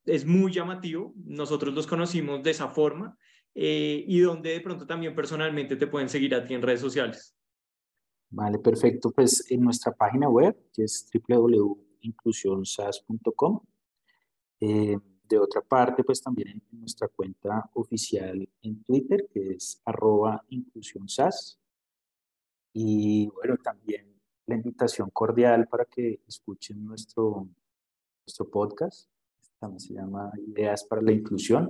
es 0.06 0.24
muy 0.24 0.52
llamativo. 0.52 1.12
Nosotros 1.24 1.74
los 1.74 1.86
conocimos 1.86 2.42
de 2.42 2.50
esa 2.50 2.68
forma 2.68 3.16
eh, 3.54 4.04
y 4.06 4.20
donde 4.20 4.50
de 4.50 4.60
pronto 4.60 4.86
también 4.86 5.14
personalmente 5.14 5.76
te 5.76 5.86
pueden 5.86 6.08
seguir 6.08 6.34
a 6.34 6.44
ti 6.44 6.54
en 6.54 6.62
redes 6.62 6.80
sociales. 6.80 7.36
Vale, 8.32 8.58
perfecto. 8.58 9.10
Pues 9.10 9.50
en 9.50 9.60
nuestra 9.60 9.92
página 9.92 10.28
web, 10.28 10.56
que 10.72 10.84
es 10.84 11.06
www.inclusionsas.com, 11.28 13.60
eh, 14.60 14.98
de 15.28 15.38
otra 15.38 15.60
parte, 15.60 16.02
pues 16.02 16.22
también 16.22 16.62
en 16.72 16.80
nuestra 16.80 17.08
cuenta 17.08 17.68
oficial 17.74 18.48
en 18.62 18.82
Twitter, 18.84 19.28
que 19.30 19.50
es 19.50 19.82
arroba 19.84 20.42
inclusionsas. 20.48 21.60
Y 22.72 23.28
bueno, 23.28 23.58
también 23.62 24.18
la 24.46 24.54
invitación 24.54 25.10
cordial 25.10 25.68
para 25.68 25.84
que 25.84 26.22
escuchen 26.26 26.82
nuestro, 26.82 27.50
nuestro 28.24 28.48
podcast. 28.48 29.10
También 29.58 29.80
se 29.80 29.92
llama 29.92 30.32
Ideas 30.46 30.84
para 30.84 31.02
la 31.02 31.12
Inclusión, 31.12 31.68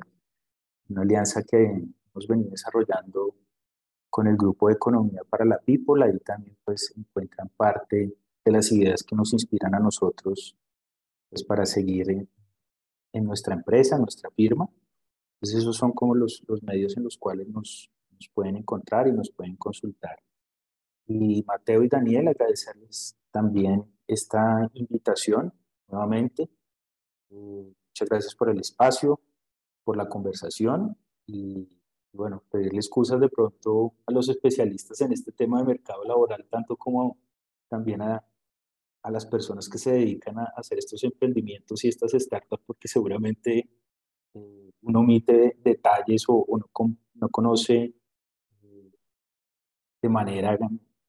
una 0.89 1.03
alianza 1.03 1.43
que 1.43 1.57
hemos 1.57 2.29
venido 2.29 2.51
desarrollando 2.51 3.35
con 4.13 4.27
el 4.27 4.37
grupo 4.37 4.69
de 4.69 4.75
Economía 4.75 5.23
para 5.29 5.47
la 5.47 5.59
People. 5.59 6.05
Ahí 6.05 6.19
también 6.19 6.55
pues 6.63 6.93
encuentran 6.95 7.49
parte 7.57 8.15
de 8.45 8.53
las 8.53 8.71
ideas 8.71 9.03
que 9.03 9.17
nos 9.17 9.33
inspiran 9.33 9.75
a 9.75 9.79
nosotros 9.79 10.55
pues, 11.31 11.43
para 11.43 11.65
seguir 11.65 12.29
en 13.15 13.25
nuestra 13.25 13.55
empresa, 13.55 13.97
en 13.97 14.03
nuestra 14.03 14.31
firma. 14.31 14.69
Entonces 15.37 15.61
esos 15.61 15.79
son 15.79 15.93
como 15.93 16.15
los, 16.15 16.43
los 16.47 16.63
medios 16.63 16.95
en 16.99 17.05
los 17.05 17.17
cuales 17.17 17.49
nos, 17.49 17.91
nos, 18.11 18.29
pueden 18.35 18.57
encontrar 18.57 19.09
y 19.09 19.13
nos 19.13 19.31
pueden 19.31 19.57
consultar. 19.57 20.19
Y 21.07 21.43
Mateo 21.45 21.83
y 21.83 21.89
Daniel, 21.89 22.29
agradecerles 22.29 23.17
también 23.31 23.83
esta 24.07 24.71
invitación 24.75 25.55
nuevamente. 25.89 26.51
Eh, 27.31 27.75
muchas 27.89 28.09
gracias 28.11 28.35
por 28.35 28.51
el 28.51 28.61
espacio, 28.61 29.19
por 29.85 29.97
la 29.97 30.07
conversación 30.07 30.99
y 31.27 31.67
bueno, 32.13 32.43
pedirle 32.51 32.79
excusas 32.79 33.21
de 33.21 33.29
pronto 33.29 33.95
a 34.07 34.13
los 34.13 34.29
especialistas 34.29 35.01
en 35.01 35.13
este 35.13 35.33
tema 35.33 35.61
de 35.61 35.67
mercado 35.67 36.05
laboral, 36.05 36.47
tanto 36.51 36.77
como 36.77 37.19
también 37.69 38.03
a, 38.03 38.25
a 39.03 39.11
las 39.11 39.27
personas 39.27 39.69
que 39.69 39.79
se 39.79 39.93
dedican 39.93 40.39
a 40.39 40.45
hacer 40.57 40.79
estos 40.79 41.03
emprendimientos 41.05 41.85
y 41.85 41.89
estas 41.89 42.13
startups 42.13 42.63
porque 42.65 42.89
seguramente 42.89 43.69
eh, 44.35 44.71
uno 44.83 45.01
omite 45.01 45.57
detalles 45.63 46.25
o, 46.29 46.47
no, 46.49 46.97
no, 47.15 47.29
conoce 47.29 47.95
eh, 48.63 48.93
de 50.01 50.09
manera 50.09 50.59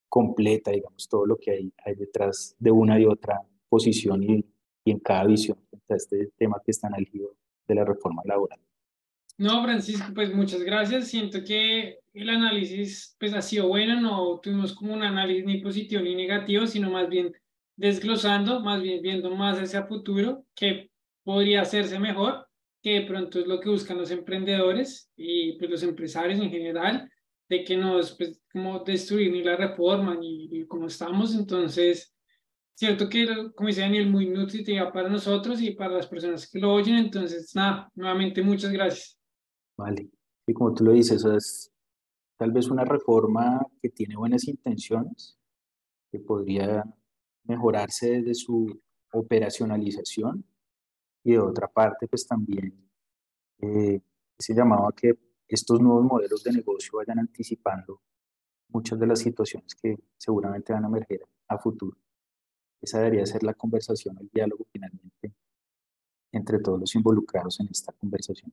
completa, 0.10 0.72
digamos, 0.72 1.08
todo 1.08 1.26
lo 1.26 1.38
que 1.38 1.52
hay, 1.52 1.96
detrás 1.96 2.56
de 2.60 2.72
una 2.72 3.00
y 3.00 3.06
otra 3.06 3.42
posición 3.70 4.24
y, 4.24 4.46
en 4.86 5.00
cada 5.00 5.26
visión 5.26 5.58
frente 5.70 5.94
a 5.94 5.96
este 5.96 6.28
tema 6.36 6.62
que 6.62 6.72
está 6.72 6.90
en 6.90 6.96
el 6.96 7.06
giro 7.06 7.38
de 7.66 7.76
la 7.76 7.86
reforma 7.86 8.22
laboral. 8.26 8.60
No, 9.38 9.64
Francisco, 9.64 10.12
pues 10.14 10.34
muchas 10.34 10.62
gracias. 10.62 11.08
Siento 11.08 11.44
que 11.44 11.98
el 12.14 12.30
análisis 12.30 13.16
pues 13.20 13.34
ha 13.34 13.42
sido 13.42 13.68
bueno, 13.68 14.00
no 14.00 14.40
tuvimos 14.42 14.74
como 14.74 14.94
un 14.94 15.04
análisis 15.04 15.46
ni 15.46 15.60
positivo 15.60 16.02
ni 16.02 16.16
negativo, 16.16 16.68
sino 16.68 16.92
más 16.92 17.10
bien 17.10 17.34
desglosando, 17.76 18.60
más 18.60 18.82
bien 18.82 19.02
viendo 19.02 19.32
más 19.32 19.60
hacia 19.60 19.86
futuro, 19.86 20.46
que 20.56 20.92
podría 21.24 21.62
hacerse 21.62 22.00
mejor, 22.00 22.48
que 22.82 23.00
de 23.00 23.02
pronto 23.08 23.40
es 23.40 23.48
lo 23.48 23.60
que 23.60 23.70
buscan 23.70 23.98
los 23.98 24.12
emprendedores 24.12 25.10
y 25.16 25.54
pues 25.54 25.72
los 25.72 25.84
empresarios 25.84 26.40
en 26.40 26.52
general, 26.52 27.10
de 27.50 27.64
que 27.64 27.76
no 27.78 28.00
es 28.00 28.12
pues, 28.12 28.40
como 28.52 28.80
destruir 28.80 29.32
ni 29.32 29.44
la 29.44 29.56
reforma 29.56 30.16
ni, 30.16 30.66
como 30.68 30.88
estamos. 30.88 31.34
Entonces, 31.36 32.14
cierto 32.76 33.10
que, 33.10 33.28
como 33.56 33.68
dice 33.68 33.82
Daniel, 33.82 34.08
muy 34.10 34.28
nutritiva 34.28 34.92
para 34.92 35.10
nosotros 35.10 35.62
y 35.62 35.72
para 35.72 35.96
las 35.96 36.08
personas 36.08 36.50
que 36.50 36.60
lo 36.60 36.74
oyen. 36.74 36.96
Entonces, 36.98 37.56
nada, 37.56 37.90
nuevamente 37.96 38.42
muchas 38.44 38.72
gracias. 38.72 39.23
Vale. 39.78 40.10
Y 40.46 40.54
como 40.54 40.74
tú 40.74 40.84
lo 40.84 40.92
dices, 40.92 41.24
es 41.26 41.72
tal 42.38 42.52
vez 42.52 42.70
una 42.70 42.86
reforma 42.86 43.66
que 43.82 43.90
tiene 43.90 44.16
buenas 44.16 44.48
intenciones, 44.48 45.38
que 46.12 46.20
podría 46.20 46.84
mejorarse 47.46 48.22
desde 48.22 48.36
su 48.36 48.82
operacionalización 49.12 50.46
y 51.24 51.34
de 51.34 51.40
otra 51.40 51.68
parte, 51.68 52.08
pues 52.08 52.28
también 52.28 52.90
eh, 53.60 54.02
se 54.38 54.54
llamaba 54.54 54.92
que 54.96 55.18
estos 55.48 55.80
nuevos 55.80 56.04
modelos 56.04 56.44
de 56.44 56.52
negocio 56.52 56.98
vayan 56.98 57.20
anticipando 57.20 58.02
muchas 58.70 59.00
de 59.00 59.08
las 59.08 59.20
situaciones 59.20 59.76
que 59.76 59.98
seguramente 60.18 60.74
van 60.74 60.84
a 60.84 60.88
emerger 60.88 61.22
a 61.48 61.58
futuro. 61.58 61.98
Esa 62.82 63.00
debería 63.00 63.26
ser 63.26 63.44
la 63.44 63.54
conversación, 63.54 64.18
el 64.20 64.30
diálogo 64.34 64.66
finalmente 64.72 65.34
entre 66.32 66.60
todos 66.60 66.80
los 66.80 66.96
involucrados 66.96 67.60
en 67.60 67.68
esta 67.72 67.94
conversación. 67.94 68.52